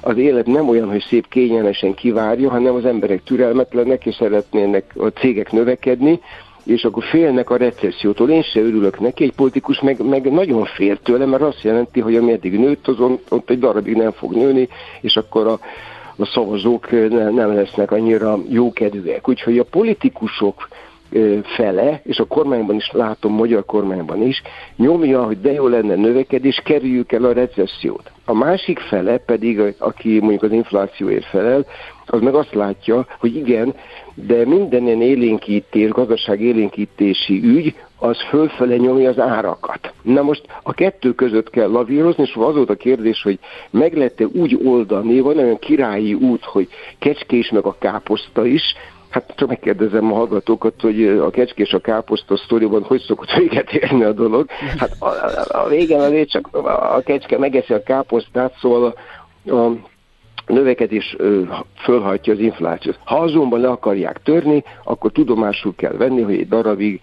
az 0.00 0.16
élet 0.16 0.46
nem 0.46 0.68
olyan, 0.68 0.88
hogy 0.88 1.04
szép 1.08 1.28
kényelmesen 1.28 1.94
kivárja, 1.94 2.50
hanem 2.50 2.74
az 2.74 2.84
emberek 2.84 3.22
türelmetlenek, 3.22 4.06
és 4.06 4.14
szeretnének 4.14 4.92
a 4.96 5.06
cégek 5.06 5.52
növekedni, 5.52 6.20
és 6.68 6.84
akkor 6.84 7.04
félnek 7.04 7.50
a 7.50 7.56
recessziótól. 7.56 8.30
Én 8.30 8.42
se 8.42 8.60
örülök 8.60 9.00
neki, 9.00 9.24
egy 9.24 9.32
politikus 9.32 9.80
meg, 9.80 10.04
meg 10.04 10.32
nagyon 10.32 10.64
fél 10.64 10.96
tőle, 10.96 11.26
mert 11.26 11.42
azt 11.42 11.62
jelenti, 11.62 12.00
hogy 12.00 12.16
ami 12.16 12.32
eddig 12.32 12.58
nőtt, 12.58 12.88
azon 12.88 13.18
ott 13.28 13.50
egy 13.50 13.58
darabig 13.58 13.96
nem 13.96 14.12
fog 14.12 14.32
nőni, 14.32 14.68
és 15.00 15.16
akkor 15.16 15.46
a, 15.46 15.58
a 16.16 16.26
szavazók 16.26 16.90
ne, 16.90 17.30
nem 17.30 17.54
lesznek 17.54 17.90
annyira 17.90 18.38
jókedvűek. 18.48 19.28
Úgyhogy 19.28 19.58
a 19.58 19.64
politikusok 19.64 20.68
fele, 21.42 22.00
és 22.04 22.18
a 22.18 22.24
kormányban 22.24 22.76
is 22.76 22.90
látom, 22.92 23.32
magyar 23.32 23.64
kormányban 23.64 24.22
is, 24.22 24.42
nyomja, 24.76 25.24
hogy 25.24 25.40
de 25.40 25.52
jó 25.52 25.66
lenne 25.66 25.94
növekedés, 25.94 26.60
kerüljük 26.64 27.12
el 27.12 27.24
a 27.24 27.32
recessziót. 27.32 28.10
A 28.24 28.34
másik 28.34 28.78
fele 28.78 29.18
pedig, 29.18 29.74
aki 29.78 30.18
mondjuk 30.20 30.42
az 30.42 30.52
inflációért 30.52 31.24
felel, 31.24 31.66
az 32.06 32.20
meg 32.20 32.34
azt 32.34 32.54
látja, 32.54 33.06
hogy 33.18 33.36
igen, 33.36 33.74
de 34.14 34.46
minden 34.46 34.86
ilyen 34.86 35.02
élénkítés, 35.02 35.90
gazdaság 35.90 36.40
élénkítési 36.40 37.40
ügy, 37.44 37.74
az 37.98 38.22
fölfele 38.28 38.76
nyomja 38.76 39.08
az 39.08 39.18
árakat. 39.18 39.92
Na 40.02 40.22
most 40.22 40.42
a 40.62 40.72
kettő 40.72 41.12
között 41.12 41.50
kell 41.50 41.70
lavírozni, 41.70 42.22
és 42.22 42.34
az 42.34 42.54
volt 42.54 42.70
a 42.70 42.74
kérdés, 42.74 43.22
hogy 43.22 43.38
meg 43.70 43.96
lehet-e 43.96 44.24
úgy 44.24 44.58
oldani, 44.64 45.20
van 45.20 45.38
olyan 45.38 45.58
királyi 45.58 46.14
út, 46.14 46.44
hogy 46.44 46.68
kecskés 46.98 47.50
meg 47.50 47.64
a 47.64 47.76
káposzta 47.78 48.46
is, 48.46 48.62
Hát 49.10 49.34
csak 49.36 49.48
megkérdezem 49.48 50.12
a 50.12 50.14
hallgatókat, 50.14 50.80
hogy 50.80 51.06
a 51.06 51.30
kecske 51.30 51.62
és 51.62 51.72
a 51.72 51.78
káposzta 51.78 52.36
sztoriban 52.36 52.82
hogy 52.82 53.00
szokott 53.00 53.32
véget 53.32 53.72
érni 53.72 54.04
a 54.04 54.12
dolog. 54.12 54.50
Hát 54.78 54.90
a, 54.98 55.06
a, 55.06 55.64
a 55.64 55.68
végén 55.68 56.00
azért 56.00 56.30
csak 56.30 56.48
a 56.52 57.00
kecske 57.04 57.38
megeszi 57.38 57.72
a 57.72 57.82
káposztát, 57.82 58.54
szóval 58.60 58.94
a, 59.46 59.54
a 59.54 59.72
növekedés 60.46 61.16
fölhajtja 61.76 62.32
az 62.32 62.38
inflációt. 62.38 62.98
Ha 63.04 63.16
azonban 63.16 63.60
le 63.60 63.68
akarják 63.68 64.20
törni, 64.22 64.64
akkor 64.84 65.12
tudomásul 65.12 65.74
kell 65.76 65.92
venni, 65.96 66.22
hogy 66.22 66.34
egy 66.34 66.48
darabig 66.48 67.00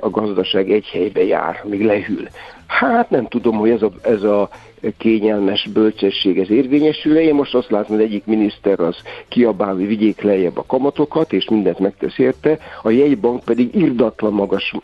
a 0.00 0.10
gazdaság 0.10 0.70
egy 0.70 0.86
helybe 0.86 1.24
jár, 1.24 1.62
még 1.64 1.84
lehűl. 1.84 2.28
Hát 2.66 3.10
nem 3.10 3.26
tudom, 3.26 3.56
hogy 3.56 3.70
ez 3.70 3.82
a, 3.82 3.90
ez 4.02 4.22
a 4.22 4.48
kényelmes 4.96 5.68
bölcsesség 5.72 6.38
ez 6.38 6.50
érvényesül 6.50 7.16
Én 7.18 7.34
most 7.34 7.54
azt 7.54 7.70
látom, 7.70 7.96
hogy 7.96 8.04
egyik 8.04 8.24
miniszter 8.24 8.80
az 8.80 8.96
kiabál, 9.28 9.74
hogy 9.74 9.86
vigyék 9.86 10.20
lejjebb 10.20 10.58
a 10.58 10.66
kamatokat, 10.66 11.32
és 11.32 11.48
mindent 11.48 11.78
megtesz 11.78 12.18
érte, 12.18 12.58
a 12.82 12.90
jegybank 12.90 13.44
pedig 13.44 13.74
irdatlan 13.74 14.32
magas 14.32 14.74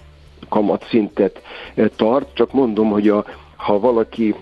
kamatszintet 0.49 1.43
tart, 1.97 2.35
csak 2.35 2.53
mondom, 2.53 2.91
hogy 2.91 3.09
a, 3.09 3.25
ha 3.57 3.79
valaki 3.79 4.35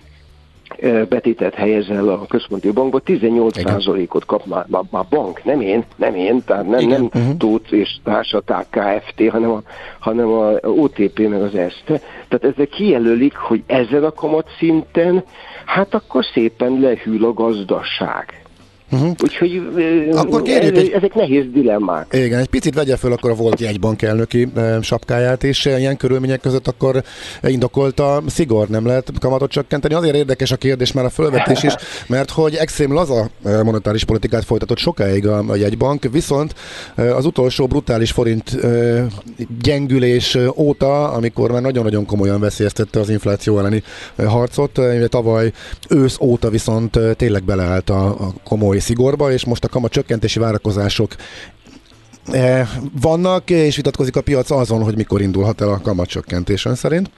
betétet 1.08 1.54
helyezel 1.54 2.08
a 2.08 2.26
központi 2.26 2.70
bankba, 2.70 3.00
18%-ot 3.06 4.24
kap 4.24 4.46
már, 4.46 4.64
már, 4.68 4.82
már 4.90 5.04
bank, 5.10 5.44
nem 5.44 5.60
én, 5.60 5.84
nem 5.96 6.14
én, 6.14 6.44
tehát 6.44 6.68
nem, 6.68 6.86
nem 6.86 7.04
uh-huh. 7.04 7.36
Tóth 7.36 7.72
és 7.72 7.96
társaták 8.04 8.66
KFT, 8.70 9.30
hanem 9.30 9.50
a, 9.50 9.62
hanem 9.98 10.28
a 10.28 10.52
OTP 10.62 11.18
meg 11.28 11.42
az 11.42 11.54
ESZTE. 11.54 12.00
Tehát 12.28 12.56
ezek 12.56 12.68
kijelölik, 12.68 13.36
hogy 13.36 13.62
ezen 13.66 14.04
a 14.04 14.12
kamatszinten, 14.12 15.24
hát 15.64 15.94
akkor 15.94 16.24
szépen 16.24 16.80
lehűl 16.80 17.24
a 17.24 17.32
gazdaság. 17.32 18.40
Uh-huh. 18.92 19.10
Úgyhogy 19.22 19.62
akkor 20.12 20.42
kérjük, 20.42 20.76
ez, 20.76 20.82
egy... 20.82 20.90
ezek 20.90 21.14
nehéz 21.14 21.44
dilemmák. 21.52 22.06
Igen, 22.12 22.38
egy 22.38 22.48
picit 22.48 22.74
vegye 22.74 22.96
föl 22.96 23.12
akkor 23.12 23.30
a 23.30 23.34
volt 23.34 23.60
jegybank 23.60 24.02
elnöki 24.02 24.48
sapkáját, 24.80 25.44
és 25.44 25.64
ilyen 25.64 25.96
körülmények 25.96 26.40
között 26.40 26.66
akkor 26.66 27.02
indokolta 27.42 28.22
szigor, 28.26 28.68
nem 28.68 28.86
lehet 28.86 29.12
kamatot 29.20 29.50
csökkenteni. 29.50 29.94
Azért 29.94 30.14
érdekes 30.14 30.50
a 30.50 30.56
kérdés 30.56 30.92
már 30.92 31.04
a 31.04 31.10
fölvetés 31.10 31.62
is, 31.62 31.74
mert 32.08 32.30
hogy 32.30 32.54
extrém 32.54 32.92
laza 32.92 33.30
monetáris 33.42 34.04
politikát 34.04 34.44
folytatott 34.44 34.78
sokáig 34.78 35.26
a, 35.26 35.44
a 35.48 35.56
jegybank, 35.56 36.08
viszont 36.12 36.54
az 36.96 37.24
utolsó 37.24 37.66
brutális 37.66 38.10
forint 38.10 38.58
gyengülés 39.62 40.38
óta, 40.56 41.10
amikor 41.10 41.50
már 41.50 41.62
nagyon-nagyon 41.62 42.06
komolyan 42.06 42.40
veszélyeztette 42.40 43.00
az 43.00 43.10
infláció 43.10 43.58
elleni 43.58 43.82
harcot, 44.16 44.80
tavaly 45.08 45.52
ősz 45.88 46.18
óta 46.20 46.50
viszont 46.50 46.98
tényleg 47.16 47.44
beleállt 47.44 47.90
a, 47.90 48.06
a 48.06 48.32
komoly 48.44 48.78
szigorba, 48.80 49.32
és 49.32 49.44
most 49.44 49.64
a 49.64 49.68
kamat 49.68 49.90
csökkentési 49.90 50.38
várakozások 50.38 51.14
eh, 52.26 52.68
vannak, 53.00 53.50
és 53.50 53.76
vitatkozik 53.76 54.16
a 54.16 54.22
piac 54.22 54.50
azon, 54.50 54.82
hogy 54.82 54.96
mikor 54.96 55.20
indulhat 55.20 55.60
el 55.60 55.68
a 55.68 55.80
kamatcsökkentés 55.80 56.64
ön 56.64 56.74
szerint? 56.74 57.10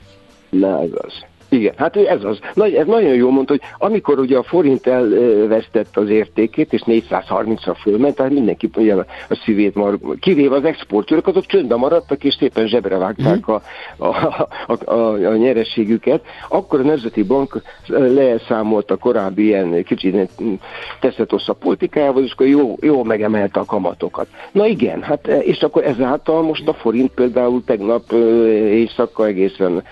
Na, 0.50 0.80
ez. 0.82 1.31
Igen, 1.52 1.72
hát 1.76 1.96
ez 1.96 2.24
az. 2.24 2.38
Nagy, 2.54 2.74
ez 2.74 2.86
nagyon 2.86 3.14
jól 3.14 3.30
mondta, 3.30 3.52
hogy 3.52 3.62
amikor 3.78 4.18
ugye 4.18 4.38
a 4.38 4.42
forint 4.42 4.86
elvesztett 4.86 5.96
az 5.96 6.08
értékét, 6.08 6.72
és 6.72 6.82
430-ra 6.86 7.76
fölment, 7.80 8.16
tehát 8.16 8.32
mindenki 8.32 8.70
ugye 8.76 8.94
a 9.28 9.40
szívét 9.44 9.74
mar, 9.74 9.98
kivéve 10.20 10.56
az 10.56 10.64
exportőrök, 10.64 11.26
azok 11.26 11.46
csöndben 11.46 11.78
maradtak, 11.78 12.24
és 12.24 12.34
szépen 12.38 12.66
zsebre 12.66 12.96
vágták 12.96 13.48
a, 13.48 13.62
a, 13.96 14.06
a, 14.66 14.90
a, 14.92 15.12
a 15.12 15.36
nyerességüket. 15.36 16.22
Akkor 16.48 16.80
a 16.80 16.82
Nemzeti 16.82 17.22
Bank 17.22 17.62
leszámolt 17.88 18.90
a 18.90 18.96
korábbi 18.96 19.44
ilyen 19.44 19.82
kicsit 19.84 20.30
teszetosszabb 21.00 21.58
politikájával, 21.58 22.22
és 22.22 22.32
akkor 22.32 22.46
jó, 22.46 22.76
jó 22.80 23.04
megemelte 23.04 23.60
a 23.60 23.64
kamatokat. 23.64 24.26
Na 24.52 24.66
igen, 24.66 25.02
hát 25.02 25.26
és 25.26 25.62
akkor 25.62 25.84
ezáltal 25.84 26.42
most 26.42 26.68
a 26.68 26.74
forint 26.74 27.10
például 27.10 27.62
tegnap 27.64 28.12
éjszaka 28.52 29.26
egészen 29.26 29.82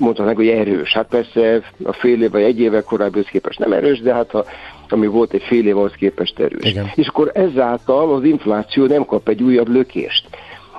mondhatnánk, 0.00 0.36
hogy 0.36 0.48
erős. 0.48 0.92
Hát 0.92 1.08
persze 1.08 1.62
a 1.84 1.92
fél 1.92 2.22
év 2.22 2.30
vagy 2.30 2.42
egy 2.42 2.60
éve 2.60 2.82
korábbi 2.82 3.24
képest 3.30 3.58
nem 3.58 3.72
erős, 3.72 4.00
de 4.00 4.14
hát 4.14 4.34
a, 4.34 4.44
ami 4.88 5.06
volt 5.06 5.32
egy 5.32 5.42
fél 5.42 5.66
év, 5.66 5.78
az 5.78 5.92
képest 5.92 6.38
erős. 6.38 6.70
Igen. 6.70 6.90
És 6.94 7.08
akkor 7.08 7.30
ezáltal 7.34 8.14
az 8.14 8.24
infláció 8.24 8.86
nem 8.86 9.04
kap 9.04 9.28
egy 9.28 9.42
újabb 9.42 9.68
lökést. 9.68 10.28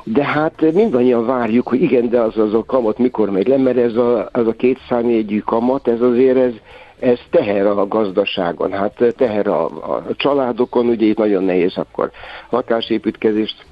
De 0.03 0.23
hát 0.23 0.73
mindannyian 0.73 1.25
várjuk, 1.25 1.67
hogy 1.67 1.81
igen, 1.81 2.09
de 2.09 2.19
az, 2.19 2.37
az 2.37 2.53
a 2.53 2.63
kamat 2.65 2.97
mikor 2.97 3.29
megy 3.29 3.47
le, 3.47 3.57
mert 3.57 3.77
ez 3.77 3.95
a, 3.95 4.29
az 4.31 4.47
a 4.47 4.51
két 4.51 4.79
számjegyű 4.89 5.39
kamat, 5.39 5.87
ez 5.87 6.01
azért 6.01 6.37
ez, 6.37 6.53
ez 6.99 7.19
teher 7.29 7.65
a 7.65 7.87
gazdaságon, 7.87 8.71
hát 8.71 9.13
teher 9.17 9.47
a, 9.47 9.65
a 9.65 10.05
családokon, 10.15 10.87
ugye 10.87 11.05
itt 11.05 11.17
nagyon 11.17 11.43
nehéz 11.43 11.77
akkor 11.77 12.11
lakásépítkezést 12.49 13.65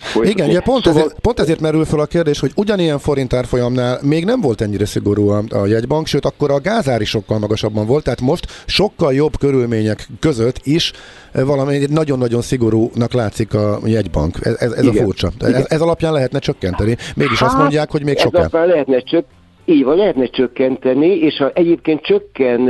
Folytatni. 0.00 0.30
Igen, 0.30 0.48
ugye 0.48 0.60
pont, 0.60 0.84
szóval... 0.84 1.02
ezért, 1.02 1.20
pont 1.20 1.40
ezért 1.40 1.60
merül 1.60 1.84
fel 1.84 2.00
a 2.00 2.06
kérdés, 2.06 2.40
hogy 2.40 2.52
ugyanilyen 2.54 2.98
forint 2.98 3.32
árfolyamnál 3.32 3.98
még 4.02 4.24
nem 4.24 4.40
volt 4.40 4.60
ennyire 4.60 4.86
szigorú 4.86 5.28
a, 5.28 5.42
a 5.48 5.66
jegybank, 5.66 6.06
sőt 6.06 6.24
akkor 6.24 6.50
a 6.50 6.60
gázár 6.60 7.00
is 7.00 7.08
sokkal 7.08 7.38
magasabban 7.38 7.86
volt, 7.86 8.04
tehát 8.04 8.20
most 8.20 8.46
sokkal 8.66 9.14
jobb 9.14 9.38
körülmények 9.38 10.08
között 10.20 10.60
is 10.62 10.92
eh, 11.32 11.44
valami 11.44 11.78
nagyon-nagyon 11.90 12.42
szigorúnak 12.42 13.12
látszik 13.12 13.54
a 13.54 13.78
jegybank. 13.84 14.36
Ez, 14.40 14.54
ez, 14.58 14.72
ez 14.72 14.86
a 14.86 14.92
furcsa. 14.92 15.30
Ez, 15.38 15.64
ez 15.68 15.80
alapján 15.80 16.12
lehetne 16.12 16.38
csökkenteni. 16.38 16.96
Mégis 17.14 17.38
hát, 17.38 17.48
azt 17.48 17.58
mondják, 17.58 17.90
hogy 17.90 18.04
még 18.04 18.18
sokkal. 18.18 18.66
lehetne 18.66 18.98
csökkenteni 18.98 19.36
így 19.68 19.84
van, 19.84 19.96
lehetne 19.96 20.26
csökkenteni, 20.26 21.06
és 21.06 21.36
ha 21.36 21.50
egyébként 21.50 22.00
csökken, 22.00 22.68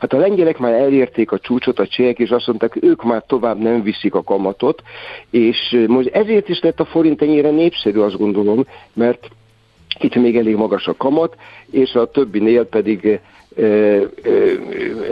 hát 0.00 0.12
a 0.12 0.18
lengyelek 0.18 0.58
már 0.58 0.72
elérték 0.72 1.32
a 1.32 1.38
csúcsot, 1.38 1.78
a 1.78 1.86
csehek, 1.86 2.18
és 2.18 2.30
azt 2.30 2.46
mondták, 2.46 2.82
ők 2.82 3.04
már 3.04 3.24
tovább 3.26 3.58
nem 3.58 3.82
viszik 3.82 4.14
a 4.14 4.22
kamatot, 4.22 4.82
és 5.30 5.84
most 5.86 6.08
ezért 6.08 6.48
is 6.48 6.60
lett 6.60 6.80
a 6.80 6.84
forint 6.84 7.22
ennyire 7.22 7.50
népszerű, 7.50 7.98
azt 7.98 8.18
gondolom, 8.18 8.64
mert 8.92 9.28
itt 10.00 10.14
még 10.14 10.36
elég 10.36 10.56
magas 10.56 10.86
a 10.86 10.96
kamat, 10.96 11.36
és 11.70 11.94
a 11.94 12.10
többinél 12.10 12.64
pedig 12.64 13.20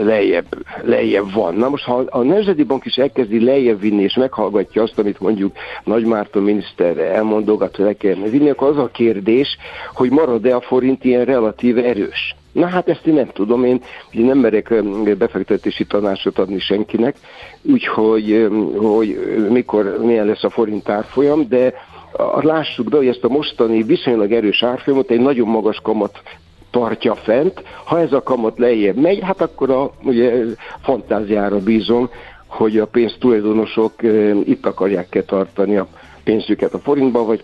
lejjebb, 0.03 0.45
lejjebb 0.81 1.33
van. 1.33 1.55
Na 1.55 1.69
most, 1.69 1.83
ha 1.83 2.03
a 2.09 2.21
Nemzeti 2.21 2.63
Bank 2.63 2.85
is 2.85 2.95
elkezdi 2.95 3.43
lejjebb 3.43 3.79
vinni, 3.79 4.03
és 4.03 4.15
meghallgatja 4.15 4.81
azt, 4.81 4.99
amit 4.99 5.19
mondjuk 5.19 5.55
Nagy 5.83 6.05
Márton 6.05 6.43
miniszter 6.43 6.97
elmondogat, 6.97 7.75
hogy 7.75 7.85
le 7.85 7.93
kellene 7.93 8.29
vinni, 8.29 8.49
akkor 8.49 8.67
az 8.67 8.77
a 8.77 8.89
kérdés, 8.93 9.57
hogy 9.93 10.09
marad-e 10.09 10.55
a 10.55 10.61
forint 10.61 11.03
ilyen 11.03 11.25
relatív 11.25 11.77
erős. 11.77 12.35
Na 12.51 12.65
hát 12.65 12.89
ezt 12.89 13.07
én 13.07 13.13
nem 13.13 13.29
tudom, 13.33 13.63
én, 13.63 13.81
én 14.11 14.25
nem 14.25 14.37
merek 14.37 14.83
befektetési 15.17 15.85
tanácsot 15.85 16.39
adni 16.39 16.59
senkinek, 16.59 17.15
úgyhogy 17.61 18.47
hogy 18.77 19.17
mikor, 19.49 19.97
milyen 20.01 20.25
lesz 20.25 20.43
a 20.43 20.49
forint 20.49 20.89
árfolyam, 20.89 21.47
de 21.47 21.73
lássuk 22.41 22.89
be, 22.89 22.97
hogy 22.97 23.07
ezt 23.07 23.23
a 23.23 23.27
mostani 23.27 23.83
viszonylag 23.83 24.31
erős 24.31 24.63
árfolyamot 24.63 25.11
egy 25.11 25.19
nagyon 25.19 25.47
magas 25.47 25.79
kamat 25.83 26.21
tartja 26.79 27.15
fent. 27.15 27.63
Ha 27.83 27.99
ez 27.99 28.11
a 28.11 28.23
kamat 28.23 28.57
lejjebb 28.57 28.95
megy, 28.95 29.19
hát 29.21 29.41
akkor 29.41 29.69
a 29.69 29.91
ugye, 30.03 30.43
fantáziára 30.81 31.59
bízom, 31.59 32.09
hogy 32.47 32.79
a 32.79 32.85
pénztulajdonosok 32.85 33.93
itt 34.45 34.65
akarják-e 34.65 35.23
tartani 35.23 35.77
a 35.77 35.87
pénzüket 36.23 36.73
a 36.73 36.79
forintba, 36.79 37.25
vagy, 37.25 37.43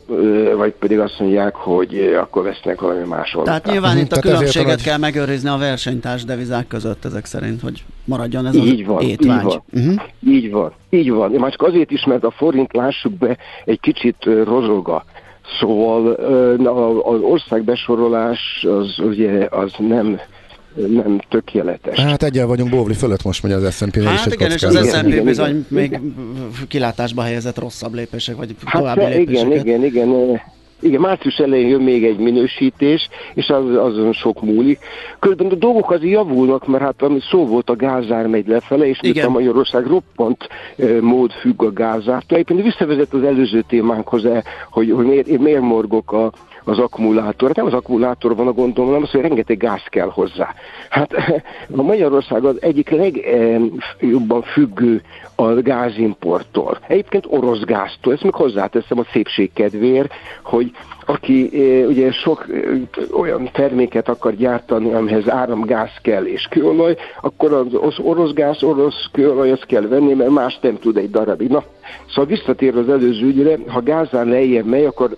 vagy 0.55 0.71
pedig 0.71 0.99
azt 0.99 1.19
mondják, 1.19 1.55
hogy 1.55 2.15
akkor 2.19 2.43
vesznek 2.43 2.81
valami 2.81 3.07
máshol. 3.07 3.43
Tehát 3.43 3.65
nyilván 3.65 3.97
itt 3.97 4.11
a 4.11 4.19
különbséget 4.19 4.67
nagy... 4.67 4.83
kell 4.83 4.97
megőrizni 4.97 5.49
a 5.49 5.57
versenytárs 5.57 6.23
devizák 6.23 6.67
között 6.67 7.05
ezek 7.05 7.25
szerint, 7.25 7.61
hogy 7.61 7.83
maradjon 8.05 8.45
ez 8.45 8.55
így 8.55 8.81
az 8.81 8.87
van, 8.87 9.01
étvágy. 9.01 9.37
Így 9.37 9.43
van, 9.43 9.63
uh-huh. 9.73 10.01
így 10.27 10.51
van, 10.51 10.71
így 10.89 11.11
van. 11.11 11.31
Már 11.31 11.51
csak 11.51 11.61
azért 11.61 11.91
is, 11.91 12.05
mert 12.05 12.23
a 12.23 12.31
forint, 12.31 12.73
lássuk 12.73 13.13
be, 13.13 13.37
egy 13.65 13.79
kicsit 13.79 14.15
rozog 14.43 15.03
Szóval 15.59 16.11
az 17.03 17.21
országbesorolás 17.21 18.65
az 18.69 18.99
ugye 18.99 19.47
az 19.49 19.71
nem 19.77 20.19
nem 20.73 21.21
tökéletes. 21.29 21.99
Hát 21.99 22.23
egyel 22.23 22.47
vagyunk 22.47 22.69
Bóvli 22.69 22.93
fölött 22.93 23.23
most 23.23 23.43
megy 23.43 23.51
az 23.51 23.75
S&P. 23.75 24.03
Hát 24.03 24.33
igen, 24.33 24.51
és 24.51 24.63
az 24.63 24.89
S&P 24.89 25.23
bizony 25.23 25.65
még 25.67 25.99
kilátásba 26.67 27.21
helyezett 27.21 27.59
rosszabb 27.59 27.93
lépések, 27.93 28.35
vagy 28.35 28.55
további 28.71 29.01
hát, 29.01 29.13
lépéseket. 29.13 29.65
Igen, 29.65 29.83
igen, 29.83 30.07
igen. 30.09 30.41
Igen, 30.81 31.01
március 31.01 31.37
elején 31.37 31.67
jön 31.67 31.81
még 31.81 32.05
egy 32.05 32.17
minősítés, 32.17 33.09
és 33.33 33.49
az, 33.49 33.75
azon 33.75 34.13
sok 34.13 34.41
múlik. 34.41 34.79
Közben 35.19 35.47
a 35.47 35.55
dolgok 35.55 35.91
azért 35.91 36.11
javulnak, 36.11 36.67
mert 36.67 36.83
hát 36.83 37.01
ami 37.01 37.19
szó 37.29 37.45
volt, 37.45 37.69
a 37.69 37.75
gázár 37.75 38.27
megy 38.27 38.47
lefele, 38.47 38.87
és 38.87 38.99
Igen. 39.01 39.25
a 39.25 39.29
Magyarország 39.29 39.85
roppant 39.85 40.47
e, 40.77 41.01
mód 41.01 41.31
függ 41.31 41.63
a 41.63 41.73
gázártól. 41.73 42.37
Egyébként 42.37 42.63
visszavezet 42.63 43.13
az 43.13 43.23
előző 43.23 43.63
témánkhoz, 43.67 44.25
e, 44.25 44.43
hogy, 44.69 44.91
hogy 44.91 45.05
miért, 45.05 45.37
miért 45.37 45.61
morgok 45.61 46.11
a, 46.11 46.31
az 46.63 46.79
akkumulátor. 46.79 47.47
Hát 47.47 47.57
Nem 47.57 47.65
az 47.65 47.73
akkumulátor 47.73 48.35
van 48.35 48.47
a 48.47 48.51
gondom, 48.51 48.85
hanem 48.85 49.01
az, 49.01 49.11
hogy 49.11 49.21
rengeteg 49.21 49.57
gáz 49.57 49.83
kell 49.89 50.09
hozzá. 50.09 50.53
Hát 50.89 51.13
a 51.75 51.81
Magyarország 51.81 52.45
az 52.45 52.61
egyik 52.61 52.89
legjobban 52.89 54.41
függő 54.41 55.01
a 55.41 55.61
gázimporttól. 55.61 56.77
Egyébként 56.87 57.25
orosz 57.27 57.63
gáztól. 57.63 58.13
Ezt 58.13 58.23
még 58.23 58.33
hozzáteszem 58.33 58.99
a 58.99 59.05
szépség 59.11 59.53
kedvéért, 59.53 60.13
hogy 60.43 60.71
aki 61.05 61.49
e, 61.53 61.85
ugye 61.85 62.11
sok 62.11 62.45
e, 62.49 63.01
olyan 63.13 63.49
terméket 63.53 64.09
akar 64.09 64.35
gyártani, 64.35 64.93
amihez 64.93 65.29
áramgáz 65.29 65.91
kell 66.01 66.25
és 66.25 66.47
kőolaj, 66.49 66.95
akkor 67.21 67.53
az, 67.53 67.99
orosz 67.99 68.33
gáz, 68.33 68.63
orosz 68.63 69.09
kőolaj 69.11 69.51
azt 69.51 69.65
kell 69.65 69.87
venni, 69.87 70.13
mert 70.13 70.29
más 70.29 70.59
nem 70.61 70.79
tud 70.79 70.97
egy 70.97 71.09
darabig. 71.09 71.49
Na, 71.49 71.63
szóval 72.07 72.25
visszatér 72.25 72.77
az 72.77 72.89
előző 72.89 73.25
ügyre, 73.25 73.57
ha 73.67 73.81
gázán 73.81 74.27
lejjebb 74.27 74.65
megy, 74.65 74.85
akkor 74.85 75.17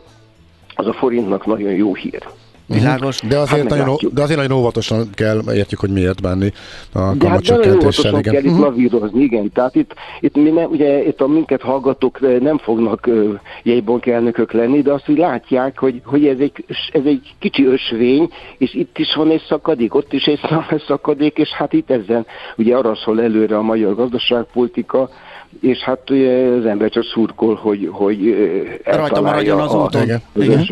az 0.75 0.87
a 0.87 0.93
forintnak 0.93 1.45
nagyon 1.45 1.71
jó 1.71 1.93
hír. 1.95 2.23
Világos. 2.67 3.19
De 3.21 3.37
azért, 3.37 3.49
Hát 3.49 3.69
nagyon, 3.69 3.77
meglátjuk. 3.77 4.13
de 4.13 4.21
azért 4.21 4.39
nagyon 4.39 4.57
óvatosan 4.57 5.07
kell, 5.13 5.41
értjük, 5.53 5.79
hogy 5.79 5.89
miért 5.89 6.21
bánni 6.21 6.51
a 6.93 6.99
hát 6.99 7.17
kamatcsökkentéssel. 7.17 7.79
óvatosan 7.79 8.19
Igen. 8.19 8.33
kell 8.33 8.43
itt 8.43 8.51
Mhm. 8.51 8.61
lavírozni, 8.61 9.21
igen. 9.21 9.51
Tehát 9.51 9.75
itt, 9.75 9.93
itt 10.19 10.35
mi 10.35 10.49
nem, 10.49 10.69
ugye 10.69 11.03
itt 11.07 11.21
a 11.21 11.27
minket 11.27 11.61
hallgatók 11.61 12.39
nem 12.41 12.57
fognak 12.57 13.09
jegybank 13.63 14.05
elnökök 14.05 14.51
lenni, 14.51 14.81
de 14.81 14.91
azt, 14.93 15.05
hogy 15.05 15.17
látják, 15.17 15.79
hogy, 15.79 16.01
hogy 16.05 16.27
ez, 16.27 16.39
egy, 16.39 16.65
ez 16.91 17.01
egy 17.05 17.33
kicsi 17.39 17.65
ösvény, 17.65 18.29
és 18.57 18.73
itt 18.73 18.97
is 18.97 19.15
van 19.15 19.29
egy 19.31 19.43
szakadék, 19.47 19.95
ott 19.95 20.13
is 20.13 20.25
egy 20.25 20.39
szakadék, 20.87 21.37
és 21.37 21.49
hát 21.49 21.73
itt 21.73 21.89
ezen 21.91 22.25
ugye 22.57 22.75
arra 22.75 22.95
szól 22.95 23.21
előre 23.21 23.57
a 23.57 23.61
magyar 23.61 23.95
gazdaságpolitika, 23.95 25.09
és 25.61 25.77
hát 25.77 26.09
ugye 26.09 26.31
az 26.47 26.65
ember 26.65 26.89
csak 26.89 27.03
szurkol, 27.03 27.55
hogy, 27.55 27.89
hogy 27.91 28.35
Rajta 28.83 29.21
maradjon 29.21 29.59
az 29.59 29.73
a- 29.73 29.83
úton. 29.83 30.01
Igen. 30.03 30.21
az 30.35 30.41
Igen. 30.43 30.65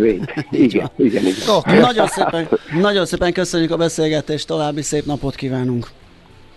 Igen, 0.52 0.90
igen, 0.96 1.24
igen. 1.26 1.56
Oké. 1.58 1.80
Nagyon 1.80 2.08
szépen, 2.08 2.48
nagyon 2.82 3.06
szépen 3.06 3.34
köszönjük 3.34 3.72
a 3.72 3.78
beszélgetést, 3.78 4.48
további 4.48 4.82
szép 4.82 5.06
napot 5.06 5.36
kívánunk. 5.36 5.88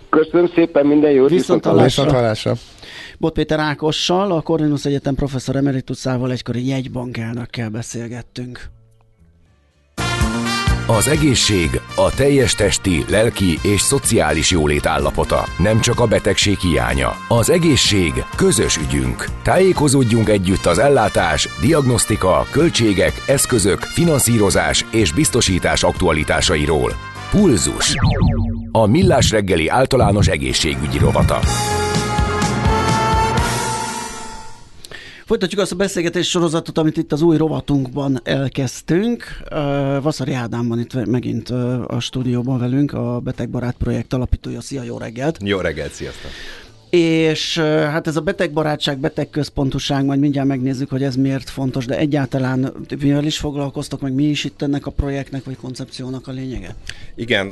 Köszönöm 0.09 0.47
szépen, 0.55 0.85
minden 0.85 1.11
jót. 1.11 1.29
Viszont 1.29 1.65
hallásra. 1.65 2.53
Bot 3.17 3.33
Péter 3.33 3.59
Ákossal, 3.59 4.31
a 4.31 4.41
Corvinus 4.41 4.85
Egyetem 4.85 5.15
professzor 5.15 5.55
emeritusával, 5.55 6.31
egykori 6.31 6.67
jegybank 6.67 7.17
elnökkel 7.17 7.69
beszélgettünk. 7.69 8.59
Az 10.87 11.07
egészség 11.07 11.81
a 11.95 12.09
teljes 12.15 12.53
testi, 12.55 13.05
lelki 13.09 13.59
és 13.61 13.81
szociális 13.81 14.51
jólét 14.51 14.85
állapota, 14.85 15.45
nem 15.57 15.79
csak 15.79 15.99
a 15.99 16.05
betegség 16.05 16.57
hiánya. 16.57 17.15
Az 17.27 17.49
egészség 17.49 18.13
közös 18.35 18.77
ügyünk. 18.77 19.25
Tájékozódjunk 19.43 20.29
együtt 20.29 20.65
az 20.65 20.77
ellátás, 20.77 21.49
diagnosztika, 21.61 22.47
költségek, 22.51 23.23
eszközök, 23.27 23.79
finanszírozás 23.79 24.85
és 24.91 25.13
biztosítás 25.13 25.83
aktualitásairól. 25.83 26.93
Pulzus. 27.31 27.95
A 28.71 28.85
Millás 28.85 29.31
reggeli 29.31 29.67
általános 29.67 30.27
egészségügyi 30.27 30.97
rovata. 30.97 31.39
Folytatjuk 35.25 35.61
azt 35.61 35.71
a 35.71 35.75
beszélgetés 35.75 36.29
sorozatot, 36.29 36.77
amit 36.77 36.97
itt 36.97 37.11
az 37.11 37.21
új 37.21 37.37
rovatunkban 37.37 38.19
elkezdtünk. 38.23 39.23
Vaszari 40.01 40.33
Ádám 40.33 40.67
van 40.67 40.79
itt 40.79 41.05
megint 41.05 41.49
a 41.87 41.97
stúdióban 41.99 42.59
velünk, 42.59 42.93
a 42.93 43.19
Betegbarát 43.19 43.75
projekt 43.75 44.13
alapítója. 44.13 44.61
Szia, 44.61 44.83
jó 44.83 44.97
reggelt! 44.97 45.37
Jó 45.43 45.59
reggelt, 45.59 45.91
sziasztok! 45.91 46.31
És 46.89 47.57
hát 47.59 48.07
ez 48.07 48.15
a 48.15 48.21
betegbarátság, 48.21 48.97
betegközpontoság, 48.97 50.05
majd 50.05 50.19
mindjárt 50.19 50.47
megnézzük, 50.47 50.89
hogy 50.89 51.03
ez 51.03 51.15
miért 51.15 51.49
fontos, 51.49 51.85
de 51.85 51.97
egyáltalán 51.97 52.73
mivel 52.99 53.25
is 53.25 53.37
foglalkoztok, 53.37 54.01
meg 54.01 54.13
mi 54.13 54.23
is 54.23 54.43
itt 54.43 54.61
ennek 54.61 54.85
a 54.85 54.91
projektnek, 54.91 55.43
vagy 55.43 55.57
koncepciónak 55.57 56.27
a 56.27 56.31
lényege? 56.31 56.75
Igen, 57.15 57.49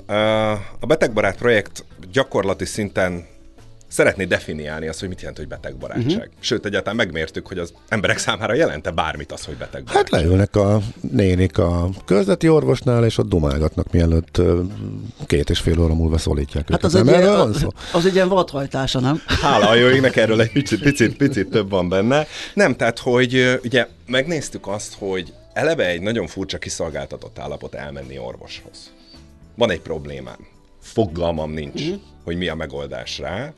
a 0.80 0.86
betegbarát 0.88 1.38
projekt 1.38 1.86
gyakorlati 2.12 2.66
szinten 2.66 3.32
szeretné 3.94 4.26
definiálni 4.26 4.88
azt, 4.88 5.00
hogy 5.00 5.10
mit 5.10 5.20
jelent, 5.20 5.38
hogy 5.38 5.48
betegbarátság. 5.48 6.06
Mhm. 6.06 6.16
Uh-huh. 6.18 6.34
Sőt, 6.40 6.66
egyáltalán 6.66 6.96
megmértük, 6.96 7.48
hogy 7.48 7.58
az 7.58 7.74
emberek 7.88 8.18
számára 8.18 8.54
jelente 8.54 8.92
bármit 8.92 9.32
az, 9.32 9.46
hogy 9.46 9.56
Hát 9.60 9.70
betegbarátság. 9.72 10.20
leülnek 10.22 10.56
a 10.56 10.82
nénik 11.12 11.58
a 11.58 11.90
közleti 12.06 12.50
orvosnál, 12.50 13.06
és 13.06 13.18
ott 13.18 13.30
dumálgatnak, 13.30 13.92
mielőtt 13.92 14.42
két 15.26 15.50
és 15.50 15.60
fél 15.60 15.80
óra 15.80 15.94
múlva 15.94 16.18
szólítják 16.18 16.70
Hát 16.70 16.72
őket. 16.72 16.84
az 16.84 16.96
egy, 16.96 17.04
Nem 17.04 17.22
ilyen, 17.22 17.54
szó? 17.54 17.68
az 17.94 18.06
egy 18.06 18.14
ilyen 18.16 18.28
vadhajtása, 18.28 19.00
nem? 19.00 19.22
Hála 19.26 19.70
a 19.70 19.76
jó 19.76 19.88
égnek 19.88 20.16
erről 20.16 20.42
egy 20.42 20.52
picit, 20.52 20.82
picit, 20.90 21.18
picit 21.18 21.50
több 21.50 21.70
van 21.70 21.90
benne. 21.90 22.28
Nem, 22.54 22.76
tehát, 22.76 23.00
hogy 23.00 23.60
ugye 23.64 23.88
megnéztük 24.06 24.68
azt, 24.68 24.96
hogy 24.98 25.34
eleve 25.54 25.88
egy 25.88 26.02
nagyon 26.02 26.28
furcsa 26.28 26.58
kiszolgáltatott 26.58 27.40
állapot 27.40 27.74
elmenni 27.74 28.18
orvoshoz. 28.18 28.92
Van 29.56 29.72
egy 29.72 29.82
problémám. 29.82 30.38
Fogalmam 30.84 31.52
nincs, 31.52 31.82
uh-huh. 31.82 32.02
hogy 32.24 32.38
mi 32.38 32.48
a 32.48 32.56
megoldás 32.56 33.20
rá, 33.20 33.54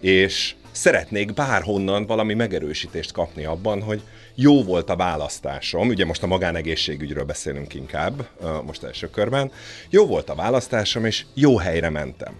és 0.00 0.54
szeretnék 0.70 1.34
bárhonnan 1.34 2.06
valami 2.06 2.34
megerősítést 2.34 3.12
kapni 3.12 3.44
abban, 3.44 3.82
hogy 3.82 4.02
jó 4.34 4.62
volt 4.62 4.90
a 4.90 4.96
választásom, 4.96 5.88
ugye 5.88 6.04
most 6.04 6.22
a 6.22 6.26
magánegészségügyről 6.26 7.24
beszélünk 7.24 7.74
inkább, 7.74 8.28
most 8.66 8.82
első 8.82 9.10
körben, 9.10 9.50
jó 9.90 10.06
volt 10.06 10.30
a 10.30 10.34
választásom, 10.34 11.04
és 11.04 11.24
jó 11.34 11.56
helyre 11.56 11.90
mentem. 11.90 12.34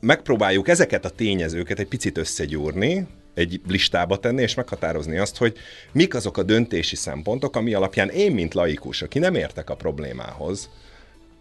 Megpróbáljuk 0.00 0.68
ezeket 0.68 1.04
a 1.04 1.10
tényezőket 1.10 1.78
egy 1.78 1.88
picit 1.88 2.18
összegyúrni, 2.18 3.06
egy 3.34 3.60
listába 3.68 4.18
tenni, 4.18 4.42
és 4.42 4.54
meghatározni 4.54 5.18
azt, 5.18 5.36
hogy 5.36 5.56
mik 5.92 6.14
azok 6.14 6.38
a 6.38 6.42
döntési 6.42 6.96
szempontok, 6.96 7.56
ami 7.56 7.74
alapján 7.74 8.08
én, 8.08 8.32
mint 8.32 8.54
laikus, 8.54 9.02
aki 9.02 9.18
nem 9.18 9.34
értek 9.34 9.70
a 9.70 9.76
problémához, 9.76 10.70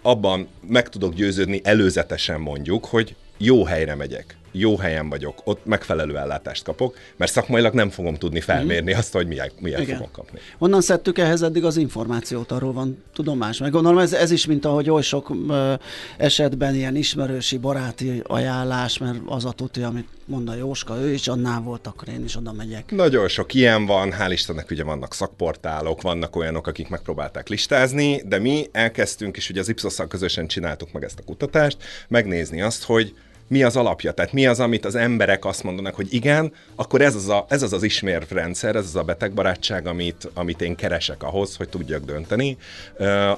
abban 0.02 0.47
meg 0.68 0.89
tudok 0.89 1.14
győződni 1.14 1.62
előzetesen 1.64 2.41
mondjuk, 2.41 2.86
hogy 2.86 3.16
jó 3.38 3.66
helyre 3.66 3.95
megyek, 3.95 4.38
jó 4.52 4.78
helyen 4.78 5.10
vagyok, 5.10 5.41
ott 5.43 5.66
megfelelő 5.66 6.18
ellátást 6.18 6.64
kapok, 6.64 6.97
mert 7.18 7.32
szakmailag 7.32 7.74
nem 7.74 7.89
fogom 7.89 8.16
tudni 8.16 8.39
felmérni 8.39 8.93
azt, 8.93 9.14
hogy 9.14 9.28
milyen, 9.28 9.52
milyen 9.60 9.82
Igen. 9.82 9.95
fogok 9.97 10.12
kapni. 10.12 10.39
Honnan 10.58 10.82
szedtük 10.82 11.18
ehhez 11.18 11.41
eddig 11.41 11.66
az 11.66 11.78
információt, 11.78 12.52
arról 12.52 12.74
van 12.74 13.04
tudomás? 13.14 13.58
Meg 13.58 13.72
gondolom 13.72 13.97
ez, 13.97 14.14
ez 14.14 14.32
is, 14.32 14.45
mint 14.45 14.66
ahogy 14.66 14.89
oly 14.89 15.02
sok 15.02 15.32
ö, 15.49 15.74
esetben 16.18 16.76
ilyen 16.76 16.95
ismerősi, 16.95 17.58
baráti 17.58 18.22
ajánlás, 18.28 18.97
mert 18.97 19.18
az 19.26 19.45
a 19.45 19.52
tuti, 19.52 19.82
amit 19.82 20.08
mond 20.26 20.49
a 20.49 20.56
Jóska, 20.56 20.97
ő 20.97 21.14
is 21.14 21.28
annál 21.28 21.62
volt, 21.62 21.88
akkor 21.88 22.08
én 22.08 22.24
is 22.24 22.36
oda 22.36 22.52
megyek. 22.52 22.91
Nagyon 22.91 23.28
sok 23.28 23.54
ilyen 23.54 23.86
van, 23.86 24.14
hál' 24.20 24.30
Istennek 24.32 24.72
ugye 24.72 24.84
vannak 24.84 25.14
szakportálok, 25.14 26.02
vannak 26.02 26.36
olyanok, 26.36 26.68
akik 26.68 26.89
megpróbálták 26.89 27.49
listázni, 27.49 28.22
de 28.26 28.39
mi 28.39 28.68
elkezdtünk, 28.72 29.38
és 29.38 29.49
ugye 29.49 29.60
az 29.60 29.70
ipsos 29.70 29.95
közösen 30.08 30.47
csináltuk 30.47 30.91
meg 30.91 31.04
ezt 31.04 31.20
a 31.20 31.24
kutatást, 31.24 31.78
megnézni 32.08 32.62
azt, 32.62 32.84
hogy 32.84 33.14
mi 33.52 33.64
az 33.64 33.76
alapja, 33.76 34.12
tehát 34.12 34.34
mi 34.34 34.47
az, 34.47 34.60
amit 34.60 34.86
az 34.86 34.95
emberek 34.95 35.45
azt 35.45 35.64
mondanak, 35.64 35.95
hogy 35.95 36.14
igen, 36.14 36.54
akkor 36.76 37.02
ez 37.02 37.16
az 37.16 37.30
a, 37.30 37.45
ez 37.49 37.62
az, 37.62 37.74
az 37.74 37.84
ismérvrendszer, 37.84 38.76
ez 38.76 38.86
az 38.86 38.95
a 38.95 39.04
betegbarátság, 39.04 39.88
amit, 39.88 40.30
amit 40.34 40.62
én 40.62 40.76
keresek 40.76 41.24
ahhoz, 41.24 41.56
hogy 41.56 41.70
tudjak 41.70 42.06
dönteni. 42.06 42.58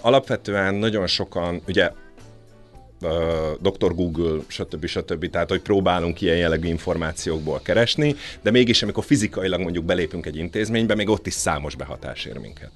Alapvetően 0.01 0.76
nagyon 0.76 1.07
sokan, 1.07 1.61
ugye 1.68 1.91
Dr. 3.59 3.95
Google, 3.95 4.39
stb. 4.47 4.86
stb. 4.86 5.30
Tehát, 5.30 5.49
hogy 5.49 5.61
próbálunk 5.61 6.22
ilyen 6.22 6.38
jellegű 6.38 6.68
információkból 6.68 7.61
keresni, 7.64 8.16
de 8.41 8.51
mégis, 8.51 8.84
amikor 8.84 9.03
fizikailag 9.03 9.59
mondjuk 9.59 9.86
belépünk 9.86 10.26
egy 10.26 10.38
intézménybe, 10.38 10.95
még 10.95 11.09
ott 11.09 11.28
is 11.28 11.34
számos 11.34 11.76
behatás 11.76 12.26
ér 12.26 12.38
minket. 12.38 12.72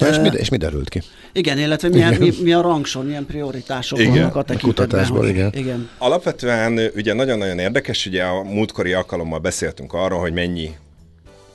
És, 0.00 0.18
mi, 0.18 0.28
és 0.36 0.48
mi 0.48 0.56
derült 0.56 0.88
ki? 0.88 1.00
Igen, 1.32 1.58
illetve 1.58 1.88
milyen, 1.88 2.14
mi, 2.14 2.32
mi 2.42 2.52
a 2.52 2.60
rangson, 2.60 3.06
milyen 3.06 3.26
prioritások 3.26 3.98
Igen. 3.98 4.12
vannak 4.12 4.36
a 4.36 4.38
A 4.38 4.42
tekintetben. 4.42 5.06
hogy- 5.06 5.28
igen. 5.28 5.52
igen. 5.54 5.88
Alapvetően 5.98 6.80
ugye 6.96 7.12
nagyon-nagyon 7.12 7.58
érdekes, 7.58 8.06
ugye 8.06 8.22
a 8.24 8.42
múltkori 8.42 8.92
alkalommal 8.92 9.38
beszéltünk 9.38 9.92
arról, 9.92 10.20
hogy 10.20 10.32
mennyi 10.32 10.70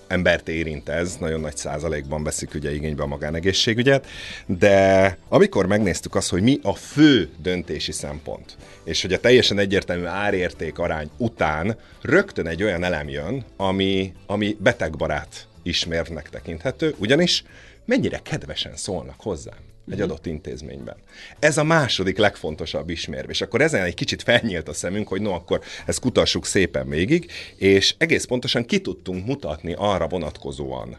embert 0.08 0.48
érint 0.50 0.90
ez, 0.90 1.16
nagyon 1.20 1.40
nagy 1.40 1.58
százalékban 1.58 2.24
veszik 2.24 2.54
ugye 2.54 2.74
igénybe 2.74 3.04
a 3.04 3.08
magánegészségügyet, 3.08 4.06
de 4.46 5.18
amikor 5.30 5.66
megnéztük 5.66 6.16
azt, 6.16 6.30
hogy 6.30 6.42
mi 6.42 6.60
a 6.64 6.74
fő 6.74 7.30
döntési 7.42 7.92
szempont, 7.92 8.58
és 8.84 9.02
hogy 9.02 9.14
a 9.14 9.20
teljesen 9.20 9.60
egyértelmű 9.60 10.06
árérték 10.06 10.80
arány 10.80 11.10
után 11.18 11.78
rögtön 12.02 12.48
egy 12.48 12.64
olyan 12.64 12.84
elem 12.84 13.10
jön, 13.10 13.44
ami, 13.58 14.14
ami 14.26 14.58
betegbarát 14.60 15.48
ismérvnek 15.64 16.30
tekinthető, 16.30 16.96
ugyanis 16.98 17.44
mennyire 17.88 18.20
kedvesen 18.24 18.76
szólnak 18.76 19.22
hozzám. 19.22 19.58
egy 19.92 20.02
adott 20.02 20.26
intézményben. 20.26 20.96
Ez 21.40 21.58
a 21.58 21.64
második 21.64 22.18
legfontosabb 22.18 22.90
ismérv, 22.90 23.30
és 23.30 23.42
akkor 23.42 23.62
ezen 23.62 23.84
egy 23.84 23.94
kicsit 23.94 24.24
felnyílt 24.24 24.68
a 24.68 24.74
szemünk, 24.74 25.08
hogy 25.08 25.22
no, 25.22 25.32
akkor 25.32 25.62
ezt 25.86 26.00
kutassuk 26.00 26.46
szépen 26.46 26.90
végig, 26.90 27.32
és 27.56 27.96
egész 27.98 28.26
pontosan 28.26 28.66
ki 28.66 28.82
tudtunk 28.82 29.26
mutatni 29.26 29.74
arra 29.78 30.08
vonatkozóan 30.08 30.98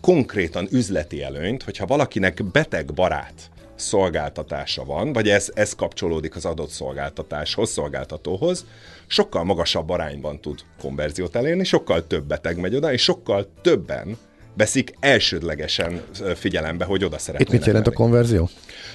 konkrétan 0.00 0.68
üzleti 0.70 1.22
előnyt, 1.22 1.62
hogyha 1.62 1.86
valakinek 1.86 2.44
beteg 2.44 2.94
barát 2.94 3.50
szolgáltatása 3.74 4.84
van, 4.84 5.12
vagy 5.12 5.28
ez, 5.28 5.50
ez 5.54 5.74
kapcsolódik 5.74 6.36
az 6.36 6.44
adott 6.44 6.70
szolgáltatáshoz, 6.70 7.70
szolgáltatóhoz, 7.70 8.66
sokkal 9.06 9.44
magasabb 9.44 9.90
arányban 9.90 10.40
tud 10.40 10.60
konverziót 10.80 11.36
elérni, 11.36 11.64
sokkal 11.64 12.06
több 12.06 12.24
beteg 12.24 12.58
megy 12.58 12.74
oda, 12.74 12.92
és 12.92 13.02
sokkal 13.02 13.52
többen 13.62 14.16
veszik 14.54 14.94
elsődlegesen 15.00 16.02
figyelembe, 16.36 16.84
hogy 16.84 17.04
oda 17.04 17.18
szeretnének 17.18 17.52
Itt 17.52 17.58
mit 17.58 17.66
jelent 17.66 17.86
a 17.86 17.92
konverzió? 17.92 18.48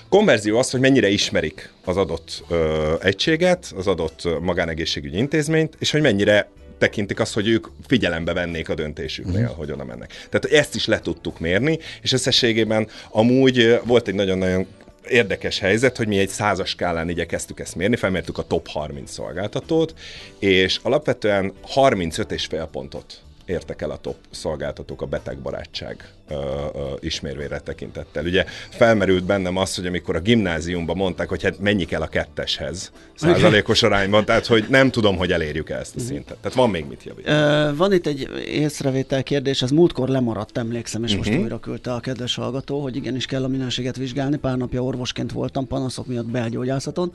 Konverzió 0.10 0.58
az, 0.58 0.70
hogy 0.72 0.80
mennyire 0.80 1.08
ismerik 1.10 1.74
az 1.86 1.97
adott 1.97 2.43
ö, 2.49 2.93
egységet, 3.01 3.74
az 3.78 3.88
adott 3.88 4.28
magánegészségügyi 4.41 5.18
intézményt, 5.18 5.76
és 5.80 5.91
hogy 5.91 6.01
mennyire 6.01 6.49
tekintik 6.78 7.20
azt, 7.20 7.34
hogy 7.34 7.47
ők 7.47 7.68
figyelembe 7.88 8.34
vennék 8.34 8.70
a 8.70 8.74
döntésüknél, 8.74 9.41
Mhm. 9.41 9.51
mm. 9.51 9.56
hogy 9.56 9.72
oda 9.72 9.84
mennek. 9.86 10.28
Tehát 10.30 10.58
ezt 10.60 10.76
is 10.76 10.86
le 10.86 10.99
tudtuk 10.99 11.39
mérni, 11.39 11.80
és 12.01 12.12
összességében 12.12 12.88
amúgy 13.10 13.80
volt 13.86 14.08
egy 14.08 14.14
nagyon-nagyon 14.14 14.68
érdekes 15.10 15.60
helyzet, 15.60 15.97
hogy 15.97 16.08
mi 16.08 16.18
egy 16.18 16.30
százas 16.30 16.70
skálán 16.70 17.10
igyekeztük 17.10 17.60
ezt 17.60 17.76
mérni, 17.76 17.95
felmértük 17.95 18.38
a 18.38 18.47
top 18.47 18.68
30 18.68 19.12
szolgáltatót, 19.12 19.93
és 20.39 20.80
alapvetően 20.84 21.53
35,5 21.76 22.68
pontot 22.72 23.20
értek 23.46 23.82
el 23.82 23.91
a 23.91 23.98
top 23.98 24.16
szolgáltatók 24.32 25.02
a 25.02 25.06
betegbarátság 25.06 26.10
ö, 26.30 26.34
ö, 26.34 26.80
ismérvére 27.00 27.60
tekintettel. 27.60 28.26
Ugye 28.26 28.46
felmerült 28.70 29.24
bennem 29.24 29.58
az, 29.58 29.76
hogy 29.76 29.86
amikor 29.86 30.16
a 30.16 30.20
gimnáziumban 30.20 30.98
mondták, 30.98 31.30
hogy 31.30 31.43
hát 31.43 31.60
mennyi 31.60 31.86
kell 31.86 32.02
a 32.02 32.08
ketteshez 32.08 32.91
százalékos 33.16 33.84
arányban, 33.84 34.26
tehát 34.26 34.46
hogy 34.46 34.66
nem 34.70 34.91
tudom, 34.91 35.18
hogy 35.18 35.32
elérjük 35.32 35.70
el 35.70 35.80
ezt 35.80 35.96
a 35.96 36.00
szintet. 36.00 36.38
Tehát 36.38 36.58
van 36.58 36.70
még 36.70 36.86
mit 36.86 37.04
javítani. 37.04 37.76
Van 37.78 37.93
itt 37.93 38.06
egy 38.08 38.30
észrevétel 38.46 39.24
kérdés, 39.24 39.62
ez 39.62 39.72
múltkor 39.72 40.10
lemaradt, 40.10 40.58
emlékszem, 40.58 41.04
és 41.04 41.16
most 41.16 41.30
Mhm. 41.30 41.41
újra 41.41 41.60
küldte 41.60 41.93
a 41.93 42.00
kedves 42.00 42.36
hallgató, 42.36 42.82
hogy 42.82 42.96
igenis 42.96 43.26
kell 43.26 43.43
a 43.43 43.48
minőséget 43.48 43.96
vizsgálni. 43.98 44.38
Pár 44.38 44.58
napja 44.58 44.84
orvosként 44.84 45.32
voltam 45.32 45.68
panaszok 45.68 46.06
miatt 46.08 46.26
belgyógyászaton. 46.26 47.14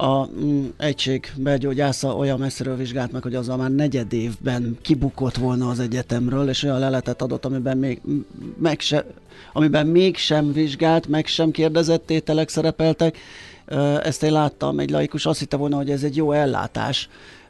A 0.00 0.26
mm, 0.26 0.66
egység 0.76 1.32
belgyógyásza 1.36 2.16
olyan 2.16 2.38
messziről 2.38 2.76
vizsgált 2.76 3.12
meg, 3.12 3.22
hogy 3.22 3.34
azzal 3.34 3.56
már 3.56 3.70
negyed 3.70 4.12
évben 4.12 4.78
kibukott 4.82 5.36
volna 5.36 5.68
az 5.68 5.80
egyetemről, 5.80 6.48
és 6.48 6.62
olyan 6.62 6.78
leletet 6.78 7.22
adott, 7.22 7.44
amiben 7.44 7.78
még, 7.78 8.00
meg 8.58 8.80
se, 8.80 9.06
amiben 9.52 9.86
mégsem 9.86 10.52
vizsgált, 10.52 11.08
meg 11.08 11.26
sem 11.26 11.50
kérdezett 11.50 12.06
tételek 12.06 12.48
szerepeltek. 12.48 13.18
Ezt 14.02 14.22
én 14.22 14.32
láttam, 14.32 14.78
egy 14.78 14.90
laikus 14.90 15.26
azt 15.26 15.38
hitte 15.38 15.56
volna, 15.56 15.76
hogy 15.76 15.90
ez 15.90 16.02
egy 16.02 16.16
jó 16.16 16.32
ellátás, 16.32 17.08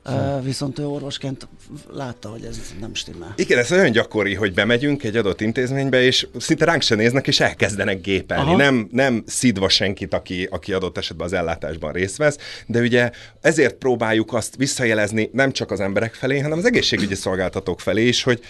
Ö, 0.09 0.42
viszont 0.42 0.78
ő 0.78 0.86
orvosként 0.86 1.48
látta, 1.92 2.28
hogy 2.28 2.44
ez 2.44 2.61
nem 2.80 2.94
stimmel. 2.94 3.32
Igen, 3.36 3.59
ez 3.59 3.72
olyan 3.72 3.90
gyakori, 3.90 4.34
hogy 4.34 4.54
bemegyünk 4.54 5.04
egy 5.04 5.16
adott 5.16 5.40
intézménybe, 5.40 6.02
és 6.02 6.26
szinte 6.38 6.64
ránk 6.64 6.82
se 6.82 6.94
néznek, 6.94 7.26
és 7.26 7.40
elkezdenek 7.40 8.00
gépelni. 8.00 8.48
Aha. 8.48 8.56
Nem, 8.56 8.88
nem 8.90 9.22
szidva 9.26 9.68
senkit, 9.68 10.14
aki, 10.14 10.48
aki 10.50 10.72
adott 10.72 10.98
esetben 10.98 11.26
az 11.26 11.32
ellátásban 11.32 11.92
részt 11.92 12.16
vesz, 12.16 12.36
de 12.66 12.80
ugye 12.80 13.11
ezért 13.40 13.74
próbáljuk 13.74 14.32
azt 14.32 14.56
visszajelezni 14.56 15.30
nem 15.32 15.52
csak 15.52 15.70
az 15.70 15.80
emberek 15.80 16.14
felé, 16.14 16.38
hanem 16.38 16.59
az 16.59 16.64
egészségügyi 16.64 17.14
szolgáltatók 17.14 17.80
felé 17.80 18.06
is, 18.06 18.22
hogy 18.22 18.40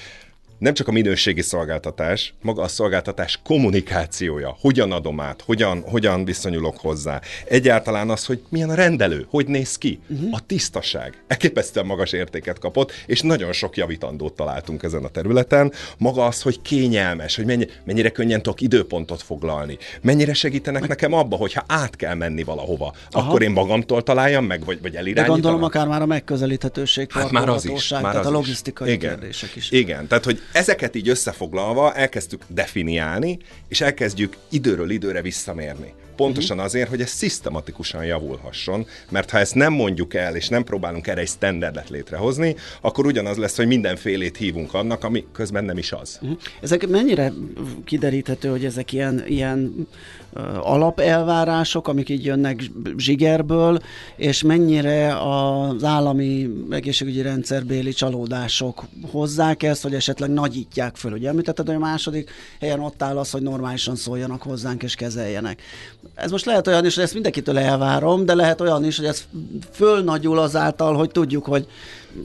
nem 0.58 0.74
csak 0.74 0.88
a 0.88 0.92
minőségi 0.92 1.42
szolgáltatás, 1.42 2.34
maga 2.42 2.62
a 2.62 2.68
szolgáltatás 2.68 3.40
kommunikációja, 3.44 4.56
hogyan 4.60 4.92
adom 4.92 5.20
át, 5.20 5.42
hogyan, 5.46 5.82
hogyan 5.86 6.24
viszonyulok 6.24 6.76
hozzá. 6.80 7.20
Egyáltalán 7.44 8.10
az, 8.10 8.24
hogy 8.24 8.42
milyen 8.48 8.70
a 8.70 8.74
rendelő, 8.74 9.26
hogy 9.30 9.46
néz 9.46 9.78
ki, 9.78 10.00
uh-huh. 10.08 10.28
a 10.32 10.40
tisztaság. 10.46 11.22
Elképesztően 11.26 11.86
magas 11.86 12.12
értéket 12.12 12.58
kapott, 12.58 12.92
és 13.06 13.20
nagyon 13.20 13.52
sok 13.52 13.76
javítandót 13.76 14.32
találtunk 14.32 14.82
ezen 14.82 15.04
a 15.04 15.08
területen. 15.08 15.72
Maga 15.98 16.26
az, 16.26 16.42
hogy 16.42 16.62
kényelmes, 16.62 17.36
hogy 17.36 17.44
mennyi, 17.44 17.66
mennyire 17.84 18.10
könnyen 18.10 18.42
tudok 18.42 18.60
időpontot 18.60 19.22
foglalni, 19.22 19.78
mennyire 20.02 20.34
segítenek 20.34 20.88
nekem 20.88 21.12
abba, 21.12 21.36
hogyha 21.36 21.64
át 21.66 21.96
kell 21.96 22.14
menni 22.14 22.42
valahova, 22.42 22.94
Aha. 23.10 23.28
akkor 23.28 23.42
én 23.42 23.50
magamtól 23.50 24.02
találjam 24.02 24.44
meg, 24.44 24.64
vagy, 24.64 24.80
vagy 24.82 24.92
De 24.92 24.98
elirányítanak. 24.98 25.40
gondolom 25.40 25.62
akár 25.62 25.86
már 25.86 26.02
a 26.02 26.06
megközelíthetőség, 26.06 27.12
Hát 27.12 27.30
már 27.30 27.48
az 27.48 27.64
is, 27.64 27.88
már 27.88 28.00
tehát 28.00 28.16
az 28.16 28.26
a 28.26 28.28
is. 28.28 28.34
logisztikai 28.34 28.92
Igen. 28.92 29.10
kérdések 29.10 29.56
is. 29.56 29.70
Igen, 29.70 30.06
tehát 30.06 30.24
hogy 30.24 30.40
ezeket 30.52 30.94
így 30.94 31.08
összefoglalva 31.08 31.94
elkezdtük 31.94 32.42
definiálni, 32.46 33.38
és 33.68 33.80
elkezdjük 33.80 34.36
időről 34.50 34.90
időre 34.90 35.22
visszamérni. 35.22 35.94
Pontosan 36.18 36.58
azért, 36.58 36.88
hogy 36.88 37.00
ez 37.00 37.10
szisztematikusan 37.10 38.04
javulhasson, 38.04 38.86
mert 39.10 39.30
ha 39.30 39.38
ezt 39.38 39.54
nem 39.54 39.72
mondjuk 39.72 40.14
el, 40.14 40.36
és 40.36 40.48
nem 40.48 40.64
próbálunk 40.64 41.06
erre 41.06 41.20
egy 41.20 41.28
standardet 41.28 41.88
létrehozni, 41.88 42.56
akkor 42.80 43.06
ugyanaz 43.06 43.36
lesz, 43.36 43.56
hogy 43.56 43.66
mindenfélét 43.66 44.36
hívunk 44.36 44.74
annak, 44.74 45.04
ami 45.04 45.24
közben 45.32 45.64
nem 45.64 45.78
is 45.78 45.92
az. 45.92 46.18
Mhm. 46.22 46.32
Ezek 46.60 46.88
mennyire 46.88 47.32
kideríthető, 47.84 48.48
hogy 48.48 48.64
ezek 48.64 48.92
ilyen, 48.92 49.24
ilyen 49.26 49.86
alapelvárások, 50.60 51.88
amik 51.88 52.08
így 52.08 52.24
jönnek 52.24 52.60
zs- 52.60 52.72
zsigerből, 52.96 53.78
és 54.16 54.42
mennyire 54.42 55.16
az 55.16 55.84
állami 55.84 56.50
egészségügyi 56.70 57.22
rendszerbéli 57.22 57.92
csalódások 57.92 58.84
hozzák 59.10 59.62
ezt, 59.62 59.82
hogy 59.82 59.94
esetleg 59.94 60.30
nagyítják 60.30 60.96
föl. 60.96 61.12
Ugye 61.12 61.28
említetted, 61.28 61.66
hogy 61.66 61.74
a 61.74 61.78
második 61.78 62.30
helyen 62.60 62.80
ott 62.80 63.02
áll 63.02 63.18
az, 63.18 63.30
hogy 63.30 63.42
normálisan 63.42 63.96
szóljanak 63.96 64.42
hozzánk 64.42 64.82
és 64.82 64.94
kezeljenek. 64.94 65.62
Ez 66.14 66.30
most 66.30 66.44
lehet 66.44 66.66
olyan 66.66 66.84
is, 66.84 66.94
hogy 66.94 67.04
ezt 67.04 67.14
mindenkitől 67.14 67.58
elvárom, 67.58 68.24
de 68.24 68.34
lehet 68.34 68.60
olyan 68.60 68.84
is, 68.84 68.96
hogy 68.96 69.06
ez 69.06 69.24
fölnagyul 69.72 70.38
azáltal, 70.38 70.94
hogy 70.94 71.10
tudjuk, 71.10 71.44
hogy 71.44 71.66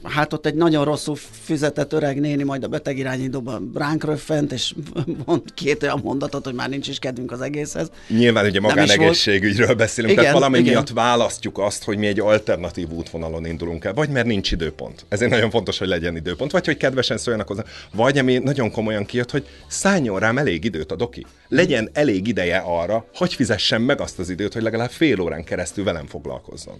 hát 0.02 0.32
ott 0.32 0.46
egy 0.46 0.54
nagyon 0.54 0.84
rosszul 0.84 1.16
fizetett 1.30 1.92
öreg 1.92 2.20
néni 2.20 2.42
majd 2.42 2.64
a 2.64 2.68
betegirányítóban 2.68 3.70
ránk 3.74 4.04
röffent, 4.04 4.52
és 4.52 4.74
mond 5.26 5.42
két 5.54 5.82
olyan 5.82 6.00
mondatot, 6.02 6.44
hogy 6.44 6.54
már 6.54 6.68
nincs 6.68 6.88
is 6.88 6.98
kedvünk 6.98 7.32
az 7.32 7.40
egészhez. 7.40 7.90
Nyilván 8.08 8.46
ugye 8.46 8.60
magánegészségügyről 8.60 9.74
beszélünk, 9.74 10.12
Igen, 10.12 10.24
tehát 10.24 10.38
valami 10.38 10.58
igen. 10.58 10.72
miatt 10.72 10.88
választjuk 10.90 11.58
azt, 11.58 11.84
hogy 11.84 11.98
mi 11.98 12.06
egy 12.06 12.20
alternatív 12.20 12.88
útvonalon 12.88 13.46
indulunk 13.46 13.84
el, 13.84 13.94
vagy 13.94 14.08
mert 14.08 14.26
nincs 14.26 14.52
időpont. 14.52 15.04
Ezért 15.08 15.30
nagyon 15.30 15.50
fontos, 15.50 15.78
hogy 15.78 15.88
legyen 15.88 16.16
időpont, 16.16 16.50
vagy 16.50 16.66
hogy 16.66 16.76
kedvesen 16.76 17.18
szóljanak 17.18 17.48
hozzá, 17.48 17.64
vagy 17.92 18.18
ami 18.18 18.38
nagyon 18.38 18.70
komolyan 18.70 19.04
kijött, 19.04 19.30
hogy 19.30 19.46
szálljon 19.66 20.18
rám 20.18 20.38
elég 20.38 20.64
időt 20.64 20.92
a 20.92 20.96
doki. 20.96 21.26
Legyen 21.48 21.90
elég 21.92 22.26
ideje 22.26 22.62
arra, 22.64 23.06
hogy 23.14 23.34
fizessem 23.34 23.82
meg 23.82 24.00
azt 24.00 24.18
az 24.18 24.30
időt, 24.30 24.52
hogy 24.52 24.62
legalább 24.62 24.90
fél 24.90 25.20
órán 25.20 25.44
keresztül 25.44 25.84
velem 25.84 26.06
foglalkozzon. 26.06 26.76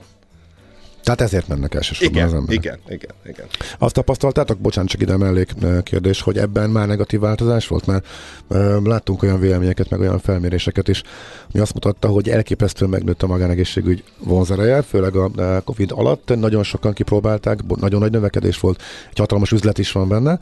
Tehát 1.04 1.20
ezért 1.20 1.48
mennek 1.48 1.74
elsősorban 1.74 2.22
az 2.22 2.28
Igen, 2.28 2.40
emberek. 2.40 2.64
igen, 2.64 2.78
igen, 2.88 3.10
igen. 3.26 3.46
Azt 3.78 3.94
tapasztaltátok, 3.94 4.58
bocsánat, 4.58 4.90
csak 4.90 5.00
ide 5.00 5.16
mellék 5.16 5.52
kérdés, 5.82 6.20
hogy 6.20 6.38
ebben 6.38 6.70
már 6.70 6.86
negatív 6.86 7.20
változás 7.20 7.66
volt, 7.66 7.86
mert 7.86 8.06
ö, 8.48 8.78
láttunk 8.84 9.22
olyan 9.22 9.40
véleményeket, 9.40 9.90
meg 9.90 10.00
olyan 10.00 10.18
felméréseket 10.18 10.88
is, 10.88 11.02
ami 11.52 11.62
azt 11.62 11.74
mutatta, 11.74 12.08
hogy 12.08 12.28
elképesztően 12.28 12.90
megnőtt 12.90 13.22
a 13.22 13.26
magánegészségügy 13.26 14.04
vonzereje, 14.18 14.82
főleg 14.82 15.16
a 15.16 15.30
Covid 15.64 15.92
alatt. 15.94 16.36
Nagyon 16.36 16.62
sokan 16.62 16.92
kipróbálták, 16.92 17.58
nagyon 17.80 18.00
nagy 18.00 18.10
növekedés 18.10 18.60
volt, 18.60 18.82
egy 19.10 19.18
hatalmas 19.18 19.52
üzlet 19.52 19.78
is 19.78 19.92
van 19.92 20.08
benne, 20.08 20.38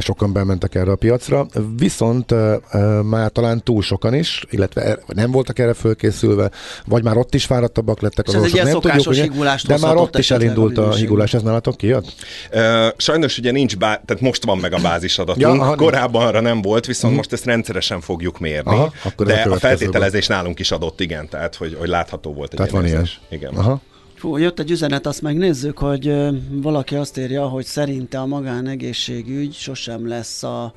sokan 0.00 0.32
bementek 0.32 0.74
erre 0.74 0.90
a 0.90 0.96
piacra, 0.96 1.46
viszont 1.76 2.30
ö, 2.32 2.56
ö, 2.72 3.00
már 3.02 3.30
talán 3.30 3.62
túl 3.62 3.82
sokan 3.82 4.14
is, 4.14 4.44
illetve 4.50 4.82
er- 4.82 5.06
nem 5.06 5.30
voltak 5.30 5.58
erre 5.58 5.74
fölkészülve, 5.74 6.50
vagy 6.86 7.04
már 7.04 7.16
ott 7.16 7.34
is 7.34 7.44
fáradtabbak 7.44 8.00
lettek 8.00 8.26
És 8.28 8.34
az 8.34 8.42
ez 8.42 8.52
egy 8.52 8.58
orvosok, 8.58 8.84
ilyen 8.84 8.96
nem 8.96 9.02
tudjuk, 9.02 9.32
higulást 9.32 9.66
de 9.66 9.78
már 9.78 9.96
ott 10.00 10.18
is 10.18 10.30
a 10.30 10.34
elindult 10.34 10.78
a 10.78 10.94
higulás, 10.94 11.34
ez 11.34 11.42
nálatok 11.42 11.76
kijött? 11.76 12.14
Ö, 12.50 12.88
Sajnos 12.96 13.38
ugye 13.38 13.50
nincs, 13.50 13.76
bá- 13.76 14.02
tehát 14.06 14.22
most 14.22 14.44
van 14.44 14.58
meg 14.58 14.72
a 14.72 14.78
bázisadatunk, 14.78 15.56
Ja, 15.56 15.74
Korábban 15.74 16.26
arra 16.26 16.40
nem 16.40 16.62
volt, 16.62 16.86
viszont 16.86 17.16
most 17.16 17.32
ezt 17.32 17.44
rendszeresen 17.44 18.00
fogjuk 18.00 18.38
mérni, 18.38 18.70
Aha, 18.70 18.92
akkor 19.04 19.26
a 19.26 19.28
de 19.28 19.34
a 19.34 19.42
következő 19.42 19.68
feltételezés 19.68 20.26
nálunk 20.26 20.58
is 20.58 20.70
adott, 20.70 21.00
igen, 21.00 21.28
tehát 21.28 21.54
hogy, 21.54 21.76
hogy 21.78 21.88
látható 21.88 22.32
volt 22.32 22.50
egy 22.50 22.56
Tehát 22.56 22.72
van 22.72 22.86
ilyen. 22.86 23.08
Igen. 23.28 23.54
Aha. 23.54 23.80
Fú, 24.14 24.36
jött 24.36 24.58
egy 24.58 24.70
üzenet, 24.70 25.06
azt 25.06 25.22
megnézzük, 25.22 25.78
hogy 25.78 26.08
ö, 26.08 26.28
valaki 26.50 26.94
azt 26.94 27.18
írja, 27.18 27.46
hogy 27.46 27.64
szerinte 27.64 28.18
a 28.20 28.26
magánegészségügy 28.26 29.54
sosem 29.54 30.08
lesz 30.08 30.42
a, 30.42 30.72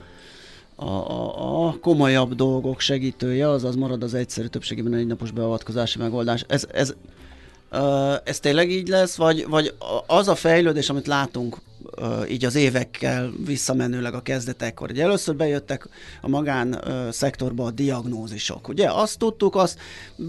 a, 0.75 0.85
a, 0.85 1.67
a 1.67 1.75
komolyabb 1.81 2.35
dolgok 2.35 2.79
segítője, 2.79 3.49
azaz 3.49 3.75
marad 3.75 4.03
az 4.03 4.13
egyszerű 4.13 4.47
többségében 4.47 4.93
egy 4.93 5.07
napos 5.07 5.31
beavatkozási 5.31 5.97
megoldás. 5.97 6.45
Ez, 6.47 6.67
ez, 6.73 6.93
ez 8.23 8.39
tényleg 8.39 8.69
így 8.69 8.87
lesz, 8.87 9.15
vagy, 9.15 9.47
vagy 9.47 9.73
az 10.07 10.27
a 10.27 10.35
fejlődés, 10.35 10.89
amit 10.89 11.07
látunk, 11.07 11.57
így 12.29 12.45
az 12.45 12.55
évekkel 12.55 13.31
visszamenőleg 13.45 14.13
a 14.13 14.21
kezdetekkor. 14.21 14.89
Ugye 14.91 15.03
először 15.03 15.35
bejöttek 15.35 15.87
a 16.21 16.27
magán 16.27 16.83
szektorba 17.11 17.65
a 17.65 17.71
diagnózisok. 17.71 18.67
Ugye 18.67 18.89
azt 18.91 19.17
tudtuk, 19.17 19.55
azt 19.55 19.79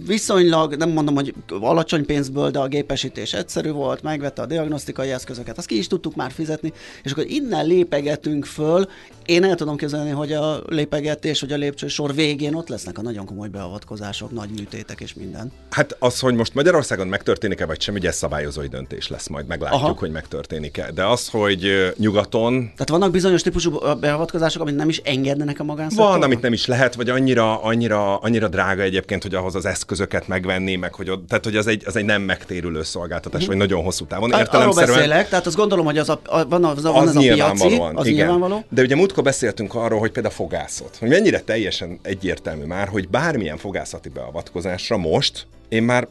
viszonylag, 0.06 0.76
nem 0.76 0.90
mondom, 0.90 1.14
hogy 1.14 1.34
alacsony 1.48 2.06
pénzből, 2.06 2.50
de 2.50 2.58
a 2.58 2.68
gépesítés 2.68 3.32
egyszerű 3.32 3.70
volt, 3.70 4.02
megvette 4.02 4.42
a 4.42 4.46
diagnosztikai 4.46 5.10
eszközöket, 5.10 5.58
azt 5.58 5.66
ki 5.66 5.78
is 5.78 5.86
tudtuk 5.86 6.14
már 6.14 6.30
fizetni, 6.30 6.72
és 7.02 7.12
akkor 7.12 7.26
innen 7.26 7.66
lépegetünk 7.66 8.44
föl. 8.44 8.88
Én 9.26 9.44
el 9.44 9.54
tudom 9.54 9.76
képzelni, 9.76 10.10
hogy 10.10 10.32
a 10.32 10.62
lépegetés 10.66 11.40
vagy 11.40 11.52
a 11.52 11.56
lépcsősor 11.56 12.14
végén 12.14 12.54
ott 12.54 12.68
lesznek 12.68 12.98
a 12.98 13.02
nagyon 13.02 13.26
komoly 13.26 13.48
beavatkozások, 13.48 14.30
nagy 14.30 14.50
műtétek 14.50 15.00
és 15.00 15.14
minden. 15.14 15.52
Hát 15.70 15.96
az, 15.98 16.20
hogy 16.20 16.34
most 16.34 16.54
Magyarországon 16.54 17.06
megtörténik-e 17.06 17.66
vagy 17.66 17.80
sem, 17.80 17.94
ugye 17.94 18.08
ez 18.08 18.16
szabályozói 18.16 18.68
döntés 18.68 19.08
lesz 19.08 19.28
majd, 19.28 19.46
meglátjuk, 19.46 19.82
Aha. 19.82 19.94
hogy 19.98 20.10
megtörténik-e. 20.10 20.90
De 20.92 21.04
az, 21.06 21.28
hogy 21.28 21.41
ö, 21.64 21.88
nyugaton 21.96 22.52
Tehát 22.52 22.88
vannak 22.88 23.10
bizonyos 23.10 23.42
típusú 23.42 23.78
beavatkozások, 24.00 24.62
amit 24.62 24.76
nem 24.76 24.88
is 24.88 25.00
engednek 25.04 25.60
a 25.60 25.64
magánszektorban? 25.64 26.12
Van, 26.12 26.22
amit 26.22 26.40
nem 26.40 26.52
is 26.52 26.66
lehet, 26.66 26.94
vagy 26.94 27.08
annyira, 27.08 27.62
annyira, 27.62 28.16
annyira 28.16 28.48
drága 28.48 28.82
egyébként, 28.82 29.22
hogy 29.22 29.34
ahhoz 29.34 29.54
az 29.54 29.66
eszközöket 29.66 30.28
megvenni, 30.28 30.76
meg 30.76 30.94
hogy 30.94 31.10
ott, 31.10 31.28
tehát 31.28 31.44
hogy 31.44 31.56
az 31.56 31.66
egy, 31.66 31.82
az 31.86 31.96
egy 31.96 32.04
nem 32.04 32.22
megtérülő 32.22 32.82
szolgáltatás, 32.82 33.46
vagy 33.46 33.56
nagyon 33.56 33.82
hosszú 33.82 34.04
távon. 34.04 34.32
Ar- 34.32 34.32
Arról 34.32 34.44
Értelemszerűen 34.44 34.96
beszélek, 34.96 35.28
tehát 35.28 35.46
azt 35.46 35.56
gondolom, 35.56 35.84
hogy 35.84 35.98
az 35.98 36.08
a, 36.08 36.20
a, 36.24 36.44
van, 36.48 36.64
az, 36.64 36.82
van 36.82 36.94
az 36.94 37.08
ez 37.08 37.16
a 37.16 37.18
piaci, 37.18 37.80
az 37.94 38.06
igen. 38.06 38.18
nyilvánvaló. 38.18 38.64
De 38.68 38.82
ugye 38.82 38.96
múltkor 38.96 39.22
beszéltünk 39.22 39.74
arról, 39.74 39.98
hogy 39.98 40.10
például 40.10 40.34
fogászat, 40.34 40.96
hogy 40.98 41.08
mennyire 41.08 41.40
teljesen 41.40 41.98
egyértelmű 42.02 42.64
már, 42.64 42.88
hogy 42.88 43.08
bármilyen 43.08 43.56
fogászati 43.56 44.08
beavatkozásra 44.08 44.96
most 44.96 45.46
én 45.68 45.82
már 45.82 46.08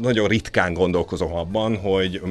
nagyon 0.00 0.28
ritkán 0.28 0.72
gondolkozom 0.72 1.32
abban, 1.32 1.76
hogy, 1.76 2.22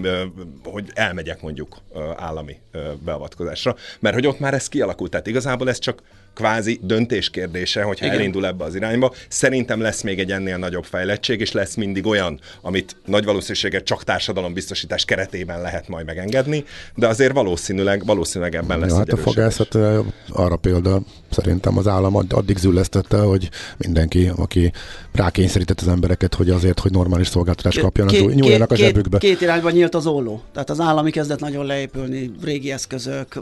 hogy 0.63 0.91
elmegyek 0.93 1.41
mondjuk 1.41 1.77
állami 2.15 2.57
beavatkozásra, 2.99 3.75
mert 3.99 4.15
hogy 4.15 4.27
ott 4.27 4.39
már 4.39 4.53
ez 4.53 4.67
kialakult. 4.67 5.11
Tehát 5.11 5.27
igazából 5.27 5.69
ez 5.69 5.79
csak 5.79 6.01
kvázi 6.35 6.79
döntés 6.81 7.29
kérdése, 7.29 7.81
hogyha 7.83 8.05
Igen. 8.05 8.17
elindul 8.17 8.45
ebbe 8.45 8.63
az 8.63 8.75
irányba. 8.75 9.13
Szerintem 9.27 9.81
lesz 9.81 10.01
még 10.01 10.19
egy 10.19 10.31
ennél 10.31 10.57
nagyobb 10.57 10.83
fejlettség, 10.83 11.39
és 11.39 11.51
lesz 11.51 11.75
mindig 11.75 12.05
olyan, 12.05 12.39
amit 12.61 12.95
nagy 13.05 13.25
valószínűséggel 13.25 13.83
csak 13.83 14.03
társadalombiztosítás 14.03 15.05
keretében 15.05 15.61
lehet 15.61 15.87
majd 15.87 16.05
megengedni, 16.05 16.63
de 16.95 17.07
azért 17.07 17.33
valószínűleg, 17.33 18.05
valószínűleg 18.05 18.55
ebben 18.55 18.79
lesz 18.79 18.89
Ja, 18.91 18.97
hát 18.97 19.11
a 19.11 19.17
fogászat 19.17 19.75
arra 20.29 20.55
példa, 20.55 21.01
szerintem 21.29 21.77
az 21.77 21.87
állam 21.87 22.15
add- 22.15 22.33
addig 22.33 22.57
züllesztette, 22.57 23.17
hogy 23.17 23.49
mindenki, 23.77 24.31
aki 24.35 24.71
rákényszerített 25.11 25.81
az 25.81 25.87
embereket, 25.87 26.35
hogy 26.35 26.49
azért, 26.49 26.79
hogy 26.79 26.91
normális 26.91 27.27
szolgáltatást 27.27 27.79
kapjon, 27.79 28.07
az 28.07 28.13
Két- 28.13 28.35
nyúljanak 28.35 28.71
a 28.71 28.75
két- 28.75 28.85
zsebükbe. 28.85 29.17
Két, 29.17 29.29
két 29.29 29.41
irányba 29.41 29.69
nyílt 29.69 29.95
az 29.95 30.05
olló. 30.05 30.41
Tehát 30.53 30.69
az 30.69 30.79
állami 30.79 31.11
kezdett 31.11 31.39
nagyon 31.39 31.65
leépülni, 31.65 32.31
régi 32.43 32.71
eszközök, 32.71 33.41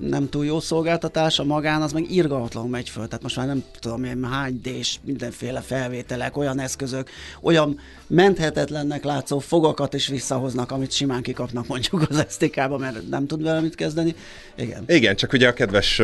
nem 0.00 0.28
túl 0.28 0.44
jó 0.44 0.60
szolgáltatás, 0.60 1.38
a 1.38 1.44
magán 1.44 1.82
az 1.82 1.92
meg 1.92 2.10
irgalmatlanul 2.30 2.70
megy 2.70 2.88
föl. 2.88 3.06
Tehát 3.06 3.22
most 3.22 3.36
már 3.36 3.46
nem 3.46 3.64
tudom 3.80 4.04
én 4.04 4.24
hány 4.24 4.60
dés, 4.62 5.00
mindenféle 5.04 5.60
felvételek, 5.60 6.36
olyan 6.36 6.60
eszközök, 6.60 7.10
olyan 7.40 7.78
menthetetlennek 8.06 9.04
látszó 9.04 9.38
fogakat 9.38 9.94
is 9.94 10.06
visszahoznak, 10.06 10.70
amit 10.70 10.92
simán 10.92 11.22
kikapnak 11.22 11.66
mondjuk 11.66 12.06
az 12.08 12.26
STK-ba, 12.28 12.78
mert 12.78 13.08
nem 13.08 13.26
tud 13.26 13.42
vele 13.42 13.60
mit 13.60 13.74
kezdeni. 13.74 14.14
Igen. 14.56 14.84
Igen, 14.86 15.16
csak 15.16 15.32
ugye 15.32 15.48
a 15.48 15.52
kedves 15.52 16.00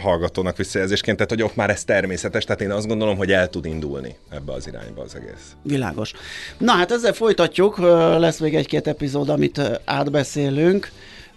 hallgatónak 0.00 0.56
visszajelzésként, 0.56 1.16
tehát 1.16 1.32
hogy 1.32 1.42
ott 1.42 1.56
már 1.56 1.70
ez 1.70 1.84
természetes, 1.84 2.44
tehát 2.44 2.60
én 2.60 2.70
azt 2.70 2.86
gondolom, 2.86 3.16
hogy 3.16 3.32
el 3.32 3.48
tud 3.48 3.64
indulni 3.64 4.16
ebbe 4.30 4.52
az 4.52 4.66
irányba 4.66 5.02
az 5.02 5.14
egész. 5.14 5.56
Világos. 5.62 6.12
Na 6.58 6.72
hát 6.72 6.92
ezzel 6.92 7.12
folytatjuk, 7.12 7.78
lesz 8.18 8.38
még 8.38 8.54
egy-két 8.54 8.86
epizód, 8.86 9.28
amit 9.28 9.60
átbeszélünk. 9.84 10.90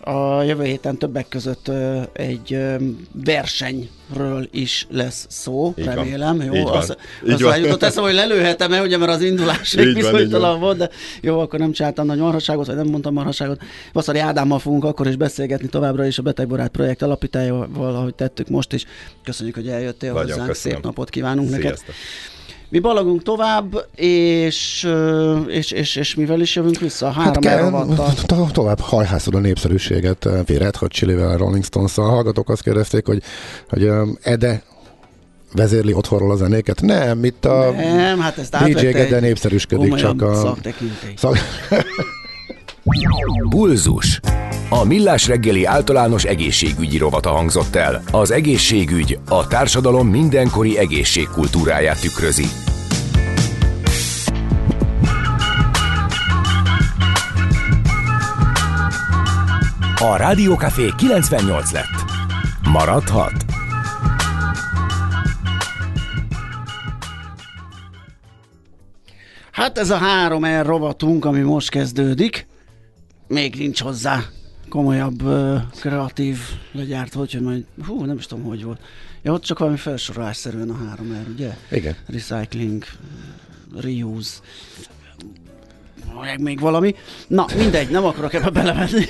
A 0.03 0.41
jövő 0.43 0.63
héten 0.63 0.97
többek 0.97 1.27
között 1.29 1.71
egy 2.13 2.57
versenyről 3.25 4.47
is 4.51 4.87
lesz 4.91 5.25
szó, 5.29 5.73
Így 5.77 5.85
van. 5.85 5.95
remélem. 5.95 6.41
Jó, 6.41 6.53
Így 6.53 6.63
van. 6.63 6.77
az, 6.77 6.95
Így 7.25 7.31
az 7.33 7.41
van. 7.41 7.49
már 7.49 7.59
jutott 7.59 7.83
eszembe, 7.83 8.09
hogy 8.09 8.17
lelőhetem-e, 8.17 8.81
ugye, 8.81 8.97
mert 8.97 9.11
az 9.11 9.21
indulás 9.21 9.73
egy 9.73 9.93
bizonytalan 9.93 10.59
volt, 10.59 10.77
de 10.77 10.89
jó, 11.21 11.39
akkor 11.39 11.59
nem 11.59 11.71
csináltam 11.71 12.05
nagy 12.05 12.17
marhaságot, 12.17 12.65
vagy 12.65 12.75
nem 12.75 12.87
mondtam 12.87 13.13
marhaságot. 13.13 13.61
Vaszari 13.93 14.19
Ádámmal 14.19 14.59
fogunk 14.59 14.83
akkor 14.83 15.07
is 15.07 15.15
beszélgetni 15.15 15.67
továbbra 15.67 16.05
is 16.05 16.17
a 16.17 16.21
Betegbarát 16.21 16.69
projekt 16.71 17.01
alapítájával, 17.01 17.95
ahogy 17.95 18.15
tettük 18.15 18.47
most 18.49 18.73
is. 18.73 18.85
Köszönjük, 19.23 19.55
hogy 19.55 19.67
eljöttél 19.67 20.13
Nagyon 20.13 20.29
hozzánk, 20.29 20.47
köszönöm. 20.47 20.75
szép 20.77 20.85
napot 20.85 21.09
kívánunk 21.09 21.49
neked. 21.49 21.77
Mi 22.71 22.79
balagunk 22.79 23.23
tovább, 23.23 23.85
és, 23.95 24.87
és, 25.47 25.71
és, 25.71 25.95
és 25.95 26.15
mivel 26.15 26.41
is 26.41 26.55
jövünk 26.55 26.79
vissza? 26.79 27.11
Három 27.11 27.25
Hát 27.25 27.39
kell, 27.39 28.49
tovább 28.51 28.79
hajhászod 28.79 29.35
a 29.35 29.39
népszerűséget 29.39 30.25
eh, 30.25 30.57
Red 30.57 30.75
Hot 30.75 30.91
Chili-vel, 30.91 31.37
Rolling 31.37 31.63
Stones-szal. 31.63 32.09
Hallgatók 32.09 32.49
azt 32.49 32.63
kérdezték, 32.63 33.05
hogy, 33.05 33.21
hogy 33.69 33.89
Ede 34.21 34.63
vezérli 35.53 35.93
otthonról 35.93 36.31
a 36.31 36.35
zenéket. 36.35 36.81
Nem, 36.81 37.23
itt 37.23 37.45
a 37.45 37.71
Nem, 37.71 38.19
hát 38.19 38.37
ezt 38.37 38.51
DJ 38.51 38.57
átvette 38.57 38.99
Ede 38.99 39.15
egy 39.15 39.21
népszerűsködik, 39.21 39.95
csak 39.95 40.21
a... 40.21 40.57
Szak... 41.15 41.37
Pulzus. 43.49 44.19
A 44.69 44.83
Millás 44.83 45.27
reggeli 45.27 45.65
általános 45.65 46.23
egészségügyi 46.23 46.97
rovata 46.97 47.29
hangzott 47.29 47.75
el. 47.75 48.03
Az 48.11 48.31
egészségügy 48.31 49.19
a 49.29 49.47
társadalom 49.47 50.07
mindenkori 50.07 50.77
egészségkultúráját 50.77 52.01
tükrözi. 52.01 52.45
A 59.95 60.15
Rádiókafé 60.15 60.89
98 60.97 61.71
lett. 61.71 62.03
Maradhat? 62.71 63.45
Hát 69.51 69.77
ez 69.77 69.89
a 69.89 69.97
három 69.97 70.45
R 70.45 70.65
rovatunk, 70.65 71.25
ami 71.25 71.39
most 71.39 71.69
kezdődik, 71.69 72.49
még 73.31 73.55
nincs 73.55 73.81
hozzá 73.81 74.23
komolyabb, 74.69 75.23
kreatív 75.79 76.37
legyárt, 76.71 77.13
hogy 77.13 77.37
majd, 77.41 77.63
hú, 77.87 78.03
nem 78.03 78.17
is 78.17 78.25
tudom, 78.25 78.43
hogy 78.43 78.63
volt. 78.63 78.79
Ja, 79.21 79.31
ott 79.31 79.43
csak 79.43 79.59
valami 79.59 79.77
felsorolásszerűen 79.77 80.69
a 80.69 80.87
három 80.87 81.13
R, 81.13 81.29
ugye? 81.33 81.55
Igen. 81.71 81.95
Recycling, 82.07 82.83
reuse, 83.81 84.39
meg 86.21 86.41
még 86.41 86.59
valami. 86.59 86.95
Na, 87.27 87.45
mindegy, 87.57 87.89
nem 87.89 88.05
akarok 88.05 88.33
ebbe 88.33 88.49
belemenni. 88.49 89.05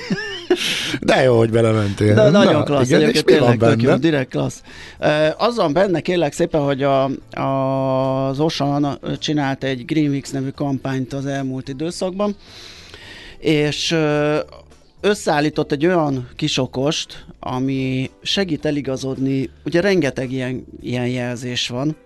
De 1.00 1.22
jó, 1.22 1.38
hogy 1.38 1.50
belementél. 1.50 2.14
De 2.14 2.30
nagyon 2.30 2.52
Na, 2.52 2.62
klassz, 2.62 2.86
igen, 2.86 3.00
egyébként 3.00 3.24
tényleg 3.24 3.58
tök 3.58 3.82
jó, 3.82 3.94
direkt 3.94 4.30
klassz. 4.30 4.62
Az 5.36 5.56
van 5.56 5.72
benne, 5.72 6.00
kérlek 6.00 6.32
szépen, 6.32 6.60
hogy 6.60 6.82
a, 6.82 7.04
a, 7.30 8.28
az 8.28 8.40
Osan 8.40 8.98
csinált 9.18 9.64
egy 9.64 9.84
Greenwix 9.84 10.30
nevű 10.30 10.48
kampányt 10.48 11.12
az 11.12 11.26
elmúlt 11.26 11.68
időszakban, 11.68 12.36
és 13.42 13.96
összeállított 15.00 15.72
egy 15.72 15.86
olyan 15.86 16.28
kisokost, 16.36 17.26
ami 17.40 18.10
segít 18.22 18.64
eligazodni, 18.64 19.50
ugye 19.64 19.80
rengeteg 19.80 20.32
ilyen, 20.32 20.64
ilyen 20.80 21.06
jelzés 21.08 21.68
van, 21.68 21.96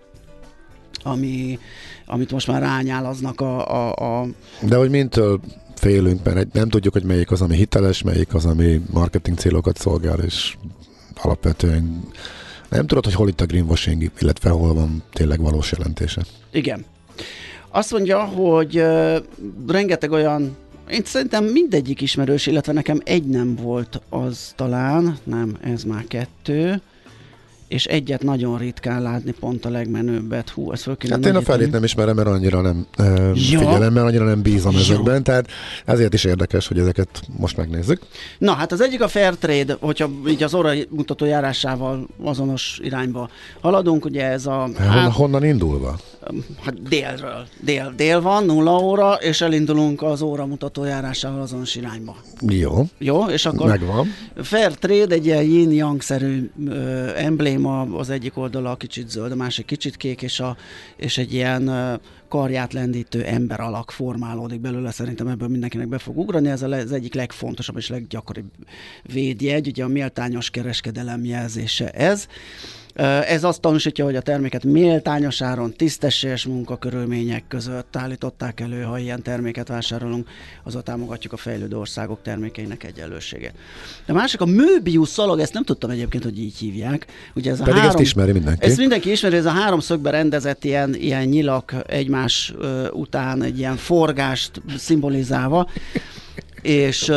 ami, 1.03 1.59
amit 2.05 2.31
most 2.31 2.47
már 2.47 2.61
rányálaznak 2.61 3.41
a, 3.41 3.67
a, 3.67 4.21
a 4.21 4.27
De 4.61 4.75
hogy 4.75 4.89
mintől 4.89 5.39
félünk, 5.75 6.23
mert 6.23 6.37
egy- 6.37 6.53
nem 6.53 6.69
tudjuk, 6.69 6.93
hogy 6.93 7.03
melyik 7.03 7.31
az, 7.31 7.41
ami 7.41 7.55
hiteles, 7.55 8.01
melyik 8.01 8.33
az, 8.33 8.45
ami 8.45 8.81
marketing 8.93 9.37
célokat 9.37 9.77
szolgál, 9.77 10.19
és 10.19 10.55
alapvetően 11.15 12.03
nem 12.69 12.87
tudod, 12.87 13.03
hogy 13.03 13.13
hol 13.13 13.27
itt 13.27 13.41
a 13.41 13.45
greenwashing, 13.45 14.11
illetve 14.19 14.49
hol 14.49 14.73
van 14.73 15.03
tényleg 15.13 15.41
valós 15.41 15.71
jelentése. 15.71 16.21
Igen. 16.51 16.85
Azt 17.69 17.91
mondja, 17.91 18.23
hogy 18.23 18.83
rengeteg 19.67 20.11
olyan, 20.11 20.55
én 20.89 21.01
szerintem 21.03 21.45
mindegyik 21.45 22.01
ismerős, 22.01 22.45
illetve 22.45 22.73
nekem 22.73 22.99
egy 23.03 23.25
nem 23.25 23.55
volt 23.55 24.01
az 24.09 24.53
talán, 24.55 25.17
nem, 25.23 25.57
ez 25.61 25.83
már 25.83 26.03
kettő, 26.07 26.81
és 27.67 27.85
egyet 27.85 28.23
nagyon 28.23 28.57
ritkán 28.57 29.01
látni, 29.01 29.31
pont 29.39 29.65
a 29.65 29.69
legmenőbbet. 29.69 30.49
Hú, 30.49 30.71
ez 30.71 30.81
föl 30.81 30.97
kéne 30.97 31.13
Hát 31.13 31.25
én 31.25 31.35
a 31.35 31.41
felét 31.41 31.71
nem 31.71 31.83
ismerem, 31.83 32.15
mert 32.15 32.27
annyira 32.27 32.61
nem 32.61 32.85
Ja. 32.97 33.33
figyelem, 33.59 33.93
mert 33.93 34.05
annyira 34.05 34.25
nem 34.25 34.41
bízom 34.41 34.73
Jó. 34.73 34.79
ezekben, 34.79 35.23
tehát 35.23 35.47
ezért 35.85 36.13
is 36.13 36.23
érdekes, 36.23 36.67
hogy 36.67 36.79
ezeket 36.79 37.21
most 37.37 37.57
megnézzük. 37.57 38.01
Na, 38.37 38.53
hát 38.53 38.71
az 38.71 38.81
egyik 38.81 39.01
a 39.01 39.07
Fairtrade, 39.07 39.77
hogyha 39.79 40.09
így 40.27 40.43
az 40.43 40.53
óra 40.53 40.71
mutató 40.89 41.25
járásával 41.25 42.07
azonos 42.23 42.79
irányba 42.83 43.29
haladunk, 43.61 44.05
ugye 44.05 44.25
ez 44.25 44.45
a... 44.45 44.69
Honnan, 44.77 45.11
honnan 45.11 45.43
indulva? 45.43 45.97
hát 46.63 46.83
délről. 46.83 47.47
Dél, 47.63 47.93
dél 47.95 48.21
van, 48.21 48.45
nulla 48.45 48.77
óra, 48.77 49.13
és 49.13 49.41
elindulunk 49.41 50.01
az 50.01 50.21
óra 50.21 50.45
mutató 50.45 50.83
járásával 50.83 51.41
azonos 51.41 51.75
irányba. 51.75 52.15
Jó, 52.49 52.85
Jó, 52.97 53.25
és 53.25 53.45
akkor 53.45 53.67
megvan. 53.67 54.07
Fair 54.35 54.71
Trade 54.71 55.15
egy 55.15 55.25
ilyen 55.25 55.43
yin-yang-szerű 55.43 56.49
ö, 56.67 57.07
embléma, 57.57 57.81
embléma, 57.81 57.99
az 57.99 58.09
egyik 58.09 58.37
oldala 58.37 58.75
kicsit 58.75 59.09
zöld, 59.09 59.31
a 59.31 59.35
másik 59.35 59.65
kicsit 59.65 59.97
kék, 59.97 60.21
és, 60.21 60.39
a, 60.39 60.57
és 60.95 61.17
egy 61.17 61.33
ilyen 61.33 61.71
karját 62.27 62.73
lendítő 62.73 63.23
ember 63.23 63.59
alak 63.59 63.91
formálódik 63.91 64.59
belőle, 64.59 64.91
szerintem 64.91 65.27
ebből 65.27 65.47
mindenkinek 65.47 65.87
be 65.87 65.97
fog 65.97 66.17
ugrani, 66.17 66.49
ez 66.49 66.61
a 66.61 66.67
az 66.67 66.91
egyik 66.91 67.13
legfontosabb 67.13 67.77
és 67.77 67.89
leggyakoribb 67.89 68.51
védjegy, 69.03 69.67
ugye 69.67 69.83
a 69.83 69.87
méltányos 69.87 70.49
kereskedelem 70.49 71.25
jelzése 71.25 71.89
ez. 71.89 72.27
Ez 73.27 73.43
azt 73.43 73.61
tanúsítja, 73.61 74.05
hogy 74.05 74.15
a 74.15 74.21
terméket 74.21 74.63
méltányos 74.63 75.41
áron, 75.41 75.73
tisztességes 75.73 76.45
munkakörülmények 76.45 77.43
között 77.47 77.95
állították 77.95 78.59
elő, 78.59 78.81
ha 78.81 78.97
ilyen 78.97 79.21
terméket 79.21 79.67
vásárolunk, 79.67 80.27
azzal 80.63 80.81
támogatjuk 80.81 81.33
a 81.33 81.37
fejlődő 81.37 81.77
országok 81.77 82.21
termékeinek 82.21 82.83
egyenlőségét. 82.83 83.53
A 84.07 84.13
másik 84.13 84.41
a 84.41 84.45
Möbius 84.45 85.09
szalag, 85.09 85.39
ezt 85.39 85.53
nem 85.53 85.63
tudtam 85.63 85.89
egyébként, 85.89 86.23
hogy 86.23 86.39
így 86.39 86.57
hívják. 86.57 87.05
Ugye 87.35 87.51
ez 87.51 87.59
a 87.59 87.63
Pedig 87.63 87.79
három, 87.79 87.95
ezt 87.95 88.03
ismeri 88.03 88.31
mindenki. 88.31 88.65
Ezt 88.65 88.77
mindenki 88.77 89.11
ismeri, 89.11 89.35
ez 89.35 89.45
a 89.45 89.49
háromszögbe 89.49 90.09
rendezett 90.09 90.63
ilyen, 90.63 90.95
ilyen 90.95 91.23
nyilak 91.23 91.75
egymás 91.87 92.53
után 92.91 93.43
egy 93.43 93.57
ilyen 93.57 93.75
forgást 93.75 94.61
szimbolizálva. 94.77 95.69
És 96.61 97.11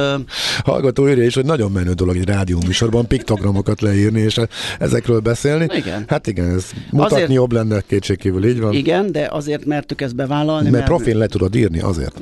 Hallgató 0.65 1.09
írja 1.09 1.25
is, 1.25 1.35
hogy 1.35 1.45
nagyon 1.45 1.73
menő 1.73 1.93
dolog 1.93 2.17
egy 2.17 2.25
rádióműsorban 2.25 3.07
piktogramokat 3.07 3.81
leírni, 3.81 4.21
és 4.21 4.41
ezekről 4.79 5.21
beszélni. 5.21 5.67
Igen. 5.75 6.05
Hát 6.07 6.27
igen, 6.27 6.51
ez 6.51 6.65
mutatni 6.91 7.15
Azért- 7.17 7.33
jobb 7.33 7.53
lenne, 7.53 7.81
kétségkívül 7.87 8.45
így 8.47 8.61
van. 8.61 8.73
igen, 8.73 9.13
de 9.13 9.29
azért 9.31 9.65
mertük 9.65 10.01
ezt 10.01 10.15
bevállalni. 10.15 10.71
Mert 10.71 10.85
profin 10.85 11.17
le 11.17 11.27
tudod 11.27 11.55
írni, 11.55 11.81
azért. 11.81 12.21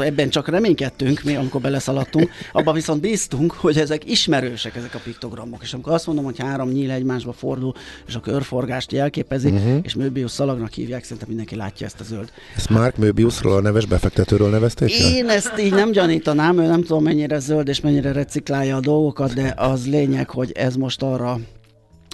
Ebben 0.00 0.28
csak 0.28 0.48
reménykedtünk, 0.48 1.22
mi 1.22 1.36
amikor 1.36 1.60
beleszaladtunk. 1.60 2.30
Abban 2.52 2.74
viszont 2.74 3.00
bíztunk, 3.00 3.52
hogy 3.52 3.78
ezek 3.78 4.10
ismerősek, 4.10 4.76
ezek 4.76 4.94
a 4.94 5.00
piktogramok. 5.04 5.62
És 5.62 5.72
amikor 5.72 5.92
azt 5.92 6.06
mondom, 6.06 6.24
hogy 6.24 6.38
három 6.38 6.68
nyíl 6.68 6.90
egymásba 6.90 7.32
fordul, 7.32 7.74
és 8.06 8.14
a 8.14 8.20
körforgást 8.20 8.92
jelképezi, 8.92 9.48
uh-huh. 9.48 9.78
és 9.82 9.94
Möbius 9.94 10.30
szalagnak 10.30 10.72
hívják, 10.72 11.02
szerintem 11.02 11.28
mindenki 11.28 11.56
látja 11.56 11.86
ezt 11.86 12.00
a 12.00 12.04
zöld. 12.04 12.28
Ezt 12.56 12.70
Mark 12.70 12.96
Möbiusról, 12.96 13.56
a 13.56 13.60
neves 13.60 13.86
befektetőről 13.86 14.50
nevezték? 14.50 14.90
Én 14.90 15.28
ezt 15.28 15.52
így 15.58 15.72
nem 15.72 15.92
gyanítanám, 16.06 16.58
ő 16.58 16.66
nem 16.66 16.82
tudom 16.82 17.02
mennyire 17.02 17.38
zöld 17.38 17.68
és 17.68 17.80
mennyire 17.80 18.12
reciklálja 18.12 18.76
a 18.76 18.80
dolgokat, 18.80 19.34
de 19.34 19.54
az 19.56 19.88
lényeg, 19.88 20.30
hogy 20.30 20.52
ez 20.52 20.76
most 20.76 21.02
arra 21.02 21.38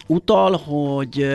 utal, 0.06 0.56
hogy 0.56 1.26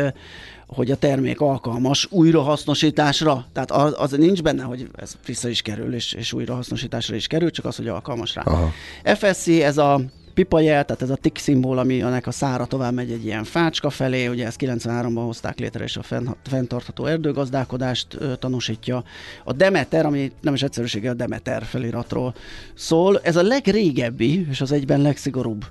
hogy 0.67 0.91
a 0.91 0.95
termék 0.95 1.41
alkalmas 1.41 2.07
újrahasznosításra. 2.11 3.45
Tehát 3.53 3.71
az, 3.71 3.93
az 3.97 4.11
nincs 4.11 4.41
benne, 4.41 4.63
hogy 4.63 4.89
ez 4.95 5.15
vissza 5.25 5.49
is 5.49 5.61
kerül, 5.61 5.93
és, 5.93 6.13
és 6.13 6.33
újrahasznosításra 6.33 7.15
is 7.15 7.27
kerül, 7.27 7.49
csak 7.51 7.65
az, 7.65 7.75
hogy 7.75 7.87
alkalmas 7.87 8.35
rá. 8.35 8.41
Aha. 8.41 8.71
FSC, 9.03 9.47
ez 9.47 9.77
a 9.77 10.01
pipajel, 10.35 10.85
tehát 10.85 11.01
ez 11.01 11.09
a 11.09 11.15
tick 11.15 11.37
szimból, 11.37 11.77
ami 11.77 12.01
ennek 12.01 12.27
a 12.27 12.31
szára 12.31 12.65
tovább 12.65 12.93
megy 12.93 13.11
egy 13.11 13.25
ilyen 13.25 13.43
fácska 13.43 13.89
felé, 13.89 14.27
ugye 14.27 14.45
ezt 14.45 14.59
93-ban 14.59 15.21
hozták 15.25 15.59
létre, 15.59 15.83
és 15.83 15.97
a 15.97 16.03
fenn, 16.03 16.27
fenntartható 16.43 17.05
erdőgazdálkodást 17.05 18.17
tanúsítja. 18.39 19.03
A 19.43 19.53
Demeter, 19.53 20.05
ami 20.05 20.31
nem 20.41 20.53
is 20.53 20.63
egyszerűsége, 20.63 21.09
a 21.09 21.13
Demeter 21.13 21.63
feliratról 21.63 22.35
szól, 22.73 23.19
ez 23.23 23.35
a 23.35 23.43
legrégebbi, 23.43 24.47
és 24.49 24.61
az 24.61 24.71
egyben 24.71 25.01
legszigorúbb 25.01 25.65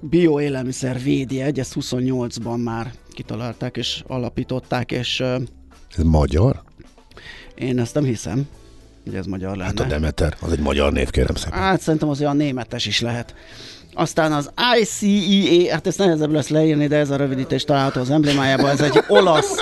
bioélelmiszer 0.00 1.02
védjegy, 1.02 1.58
ezt 1.58 1.76
28-ban 1.80 2.62
már 2.62 2.92
kitalálták 3.10 3.76
és 3.76 4.02
alapították, 4.06 4.92
és 4.92 5.20
Ez 5.96 6.04
magyar? 6.04 6.62
én 7.54 7.78
ezt 7.78 7.94
nem 7.94 8.04
hiszem, 8.04 8.48
hogy 9.04 9.14
ez 9.14 9.26
magyar 9.26 9.50
lenne. 9.50 9.64
Hát 9.64 9.80
a 9.80 9.84
Demeter, 9.84 10.36
az 10.40 10.52
egy 10.52 10.60
magyar 10.60 10.92
név, 10.92 11.10
kérem 11.10 11.34
szépen. 11.34 11.58
Hát 11.58 11.80
szerintem 11.80 12.08
az 12.08 12.20
olyan 12.20 12.36
németes 12.36 12.86
is 12.86 13.00
lehet. 13.00 13.34
Aztán 13.94 14.32
az 14.32 14.50
ICEA, 14.80 15.72
hát 15.72 15.86
ezt 15.86 15.98
nehezebb 15.98 16.32
lesz 16.32 16.48
leírni, 16.48 16.86
de 16.86 16.96
ez 16.96 17.10
a 17.10 17.16
rövidítés 17.16 17.64
található 17.64 18.00
az 18.00 18.10
emblémájában, 18.10 18.70
ez 18.70 18.80
egy 18.80 19.00
olasz 19.08 19.56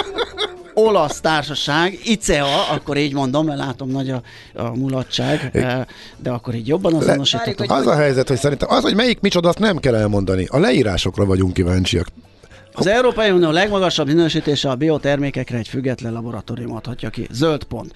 olasz 0.74 1.20
társaság, 1.20 1.98
ICEA, 2.04 2.68
akkor 2.70 2.96
így 2.96 3.12
mondom, 3.14 3.46
mert 3.46 3.58
látom 3.58 3.90
nagy 3.90 4.10
a, 4.10 4.22
a 4.54 4.62
mulatság, 4.62 5.50
eh, 5.52 5.84
de 6.18 6.30
akkor 6.30 6.54
így 6.54 6.66
jobban 6.66 6.94
azonosítottam. 6.94 7.76
Az 7.76 7.86
a 7.86 7.94
helyzet, 7.94 8.28
hogy 8.28 8.38
szerintem 8.38 8.68
az, 8.70 8.82
hogy 8.82 8.94
melyik 8.94 9.20
micsoda, 9.20 9.48
azt 9.48 9.58
nem 9.58 9.76
kell 9.76 9.94
elmondani. 9.94 10.46
A 10.50 10.58
leírásokra 10.58 11.24
vagyunk 11.24 11.52
kíváncsiak. 11.52 12.06
Az 12.74 12.86
Európai 12.86 13.30
Unió 13.30 13.50
legmagasabb 13.50 14.06
minősítése 14.06 14.70
a 14.70 14.74
biotermékekre 14.74 15.58
egy 15.58 15.68
független 15.68 16.12
laboratórium 16.12 16.74
adhatja 16.74 17.10
ki. 17.10 17.26
Zöld 17.30 17.64
pont. 17.64 17.92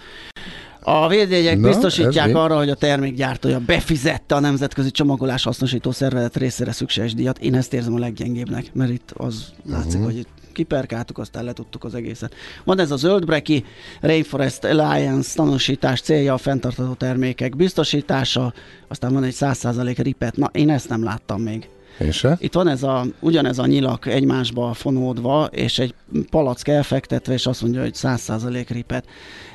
A 0.88 1.08
védjegyek 1.08 1.58
Na, 1.58 1.68
biztosítják 1.68 2.34
arra, 2.36 2.56
hogy 2.56 2.70
a 2.70 2.74
termékgyártója 2.74 3.58
befizette 3.58 4.34
a 4.34 4.40
Nemzetközi 4.40 4.90
Csomagolás 4.90 5.44
Hasznosító 5.44 5.90
Szervezet 5.90 6.36
részére 6.36 6.72
szükséges 6.72 7.14
díjat. 7.14 7.38
Én 7.38 7.54
ezt 7.54 7.72
érzem 7.72 7.94
a 7.94 7.98
leggyengébbnek, 7.98 8.70
mert 8.74 8.90
itt 8.90 9.12
az 9.16 9.52
látszik, 9.70 9.94
Mhm. 9.98 10.04
hogy 10.04 10.16
itt 10.16 10.28
kiperkáltuk, 10.52 11.18
aztán 11.18 11.44
letudtuk 11.44 11.84
az 11.84 11.94
egészet. 11.94 12.34
Van 12.64 12.78
ez 12.78 12.90
a 12.90 12.96
zöldbreki 12.96 13.64
Rainforest 14.00 14.64
Alliance 14.64 15.34
tanúsítás 15.34 16.00
célja 16.00 16.34
a 16.34 16.38
fenntartható 16.38 16.92
termékek 16.92 17.56
biztosítása, 17.56 18.52
aztán 18.88 19.12
van 19.12 19.24
egy 19.24 19.34
100% 19.34 19.98
ripet. 19.98 20.36
Na, 20.36 20.50
én 20.52 20.70
ezt 20.70 20.88
nem 20.88 21.04
láttam 21.04 21.42
még. 21.42 21.68
Én 21.98 22.10
se? 22.10 22.36
Itt 22.40 22.54
van 22.54 22.68
ez 22.68 22.82
a, 22.82 23.04
ugyanez 23.20 23.58
a 23.58 23.66
nyilak 23.66 24.06
egymásba 24.06 24.72
fonódva, 24.72 25.44
és 25.44 25.78
egy 25.78 25.94
palack 26.30 26.68
elfektetve, 26.68 27.32
és 27.32 27.46
azt 27.46 27.62
mondja, 27.62 27.80
hogy 27.80 27.94
100% 27.94 28.66
ripet. 28.68 29.06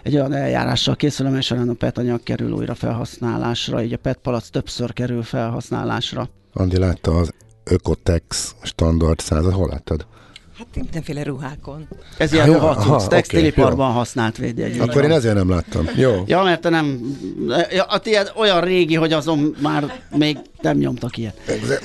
Egy 0.04 0.16
olyan 0.16 0.34
eljárással 0.34 0.96
készül, 0.96 1.26
amely 1.26 1.42
során 1.42 1.70
a 1.70 1.74
PET 1.74 1.98
anyag 1.98 2.24
kerül 2.24 2.52
újra 2.52 2.76
felhasználásra, 2.76 3.84
így 3.84 3.94
a 3.94 3.98
PET 3.98 4.18
palack 4.18 4.50
többször 4.50 4.94
kerül 4.94 5.24
felhasználásra. 5.24 6.30
Andi 6.54 6.78
látta 6.78 7.18
az 7.18 7.34
Ökotex 7.64 8.56
standard 8.62 9.20
százat, 9.20 9.54
hol 9.54 9.68
láttad? 9.68 10.06
Hát 10.62 10.76
mindenféle 10.76 11.24
ruhákon. 11.24 11.88
Ez 12.18 12.34
ilyen 12.34 12.46
ruhacuc, 12.46 12.86
aha, 12.86 13.08
textiliparban 13.08 13.88
oké, 13.88 13.98
használt 13.98 14.38
védjegy. 14.38 14.80
Akkor 14.80 15.04
én 15.04 15.12
ezért 15.12 15.36
nem 15.36 15.50
láttam. 15.50 15.86
Jó. 15.96 16.24
Ja, 16.26 16.44
mert 16.44 16.62
te 16.62 16.70
nem... 16.70 17.00
Ja, 17.72 17.84
a 17.84 18.00
tiéd 18.00 18.32
olyan 18.36 18.62
régi, 18.62 18.96
hogy 18.96 19.14
azon 19.14 19.56
már 19.62 20.02
még 20.18 20.38
nem 20.62 20.78
nyomtak 20.78 21.18
ilyet. 21.18 21.38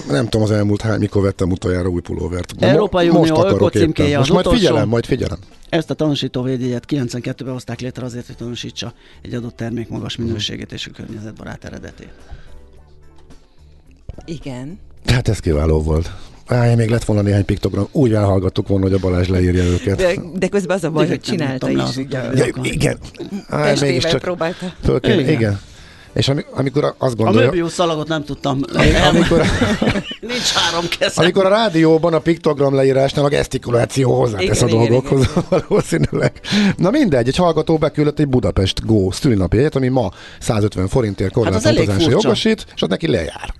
Nem 0.09 0.25
tudom 0.29 0.43
az 0.47 0.51
elmúlt 0.51 0.81
hány, 0.81 0.99
mikor 0.99 1.23
vettem 1.23 1.51
utoljára 1.51 1.89
új 1.89 2.01
pulóvert. 2.01 2.55
Európai 2.59 3.09
Unió 3.09 3.19
most 3.19 3.31
akarok 3.31 3.75
éppen. 3.75 4.07
az 4.07 4.17
Most 4.17 4.33
majd 4.33 4.47
utolsó. 4.47 4.59
figyelem, 4.59 4.89
majd 4.89 5.07
figyelem. 5.07 5.39
Ezt 5.69 5.91
a 5.91 5.95
tanúsító 5.95 6.43
védjegyet 6.43 6.85
92-ben 6.89 7.53
hozták 7.53 7.81
létre 7.81 8.05
azért, 8.05 8.27
hogy 8.27 8.37
tanúsítsa 8.37 8.93
egy 9.23 9.35
adott 9.35 9.57
termék 9.57 9.89
magas 9.89 10.17
minőségét 10.17 10.73
és 10.73 10.87
a 10.87 10.91
környezetbarát 10.91 11.65
eredetét. 11.65 12.13
Igen. 14.25 14.79
Hát 15.07 15.29
ez 15.29 15.39
kiváló 15.39 15.83
volt. 15.83 16.11
Á, 16.47 16.75
még 16.75 16.89
lett 16.91 17.05
volna 17.05 17.23
néhány 17.23 17.45
piktogram. 17.45 17.89
Úgy 17.93 18.13
elhallgattuk 18.13 18.69
volna, 18.69 18.85
hogy 18.85 18.95
a 18.95 18.99
Balázs 18.99 19.29
leírja 19.29 19.63
őket. 19.65 19.97
De, 19.97 20.15
de 20.35 20.49
közben 20.49 20.77
az 20.77 20.85
a 20.85 20.91
baj, 20.91 21.07
hogy 21.07 21.21
Direkt 21.21 21.39
nem 21.39 21.59
csinálta 21.59 21.71
is. 21.71 21.97
az. 21.97 22.39
Ja, 22.39 22.49
igen. 22.63 22.99
Á, 23.49 23.73
mégiscsak 23.81 24.21
próbálta. 24.21 24.73
föl 24.85 25.01
kell, 25.01 25.19
Igen. 25.19 25.33
igen. 25.33 25.61
És 26.13 26.29
ami, 26.29 26.45
amikor 26.55 26.95
azt 26.99 27.13
A 27.13 27.17
gondolja, 27.17 27.47
Möbius 27.47 27.73
szalagot 27.73 28.09
nem 28.09 28.25
tudtam. 28.25 28.61
amikor, 29.11 29.39
Nincs 30.21 30.53
három 30.55 30.85
kezem. 30.99 31.25
amikor 31.25 31.45
a 31.47 31.49
rádióban 31.49 32.15
a 32.15 32.19
piktogram 32.19 32.75
leírásnál 32.75 33.25
a 33.25 33.29
gesztikuláció 33.29 34.15
hozzátesz 34.19 34.63
a 34.63 34.67
Igen, 34.67 34.81
igen, 34.81 34.91
dolgokhoz 34.93 35.27
valószínűleg. 35.69 36.33
Na 36.77 36.91
mindegy, 36.91 37.29
egy 37.29 37.37
hallgató 37.37 37.79
beküldött 37.79 38.19
egy 38.19 38.29
Budapest 38.29 38.87
Go 38.87 39.11
szülinapjegyet, 39.13 39.77
ami 39.77 39.89
ma 39.89 40.11
150 40.41 40.89
forintért 40.89 41.35
Hát 41.35 41.37
az 41.39 41.43
korlátolt 41.45 41.67
elég 41.67 41.83
utazásra 41.83 42.11
furcsa. 42.11 42.27
jogosít, 42.29 42.67
és 42.75 42.83
az 42.83 42.89
neki 42.89 43.09
lejár. 43.09 43.55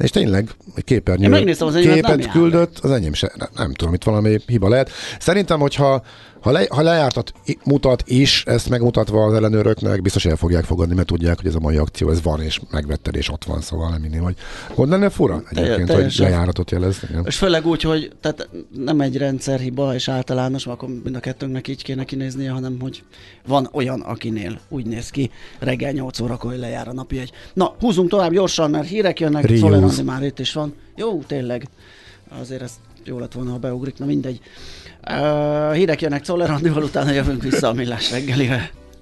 És 0.00 0.10
tényleg 0.10 0.50
egy 0.74 0.84
képernyő 0.84 1.24
Én 1.24 1.30
megnéztem, 1.30 1.66
az 1.66 1.74
nem 1.74 1.82
képet 1.82 2.24
jár 2.24 2.32
küldött, 2.32 2.78
az 2.78 2.90
enyém 2.90 3.12
se, 3.12 3.32
nem, 3.36 3.48
nem 3.56 3.72
tudom, 3.72 3.94
itt 3.94 4.04
valami 4.04 4.38
hiba 4.46 4.68
lehet. 4.68 4.90
Szerintem, 5.18 5.60
hogyha 5.60 6.02
ha, 6.40 6.50
le, 6.50 6.66
ha 6.70 6.82
lejártat, 6.82 7.32
mutat 7.64 8.02
is, 8.06 8.44
ezt 8.46 8.68
megmutatva 8.68 9.24
az 9.24 9.34
ellenőröknek, 9.34 10.02
biztos 10.02 10.24
el 10.24 10.36
fogják 10.36 10.64
fogadni, 10.64 10.94
mert 10.94 11.06
tudják, 11.06 11.36
hogy 11.36 11.46
ez 11.46 11.54
a 11.54 11.60
mai 11.60 11.76
akció, 11.76 12.10
ez 12.10 12.22
van, 12.22 12.40
és 12.40 12.60
megvetted, 12.70 13.14
és 13.14 13.30
ott 13.30 13.44
van, 13.44 13.60
szóval 13.60 13.90
nem 13.90 14.04
inni, 14.04 14.16
hogy 14.16 14.36
gond 14.74 14.90
lenne 14.90 15.08
fura 15.08 15.42
egyébként, 15.48 15.92
hogy 15.92 16.14
lejáratot 16.18 16.70
jelez. 16.70 16.98
Igen. 17.08 17.24
És 17.26 17.36
főleg 17.36 17.66
úgy, 17.66 17.82
hogy 17.82 18.12
tehát 18.20 18.48
nem 18.84 19.00
egy 19.00 19.16
rendszerhiba 19.16 19.94
és 19.94 20.08
általános, 20.08 20.66
akkor 20.66 20.88
mind 20.88 21.16
a 21.16 21.20
kettőnknek 21.20 21.68
így 21.68 21.82
kéne 21.82 22.04
kinéznie, 22.04 22.50
hanem 22.50 22.76
hogy 22.80 23.02
van 23.46 23.68
olyan, 23.72 24.00
akinél 24.00 24.60
úgy 24.68 24.86
néz 24.86 25.10
ki, 25.10 25.30
reggel 25.58 25.92
8 25.92 26.20
órakor, 26.20 26.50
hogy 26.50 26.60
lejár 26.60 26.88
a 26.88 26.92
napi 26.92 27.18
egy. 27.18 27.32
Na, 27.52 27.74
húzunk 27.80 28.08
tovább 28.10 28.32
gyorsan, 28.32 28.70
mert 28.70 28.88
hírek 28.88 29.20
jönnek. 29.20 29.56
Szoller 29.56 29.82
Andi 29.82 30.02
már 30.02 30.22
itt 30.22 30.38
is 30.38 30.52
van. 30.52 30.74
Jó, 30.96 31.22
tényleg. 31.26 31.68
Azért 32.40 32.62
ez 32.62 32.72
jó 33.04 33.18
lett 33.18 33.32
volna, 33.32 33.50
ha 33.50 33.58
beugrik, 33.58 33.98
na 33.98 34.06
mindegy. 34.06 34.40
Uh, 35.08 35.72
hírek 35.74 36.00
jönnek 36.00 36.24
Szoller 36.24 36.50
Andival, 36.50 36.82
utána 36.82 37.10
jövünk 37.10 37.42
vissza 37.42 37.68
a 37.68 37.72
millás 37.72 38.10
reggelivel. 38.10 38.79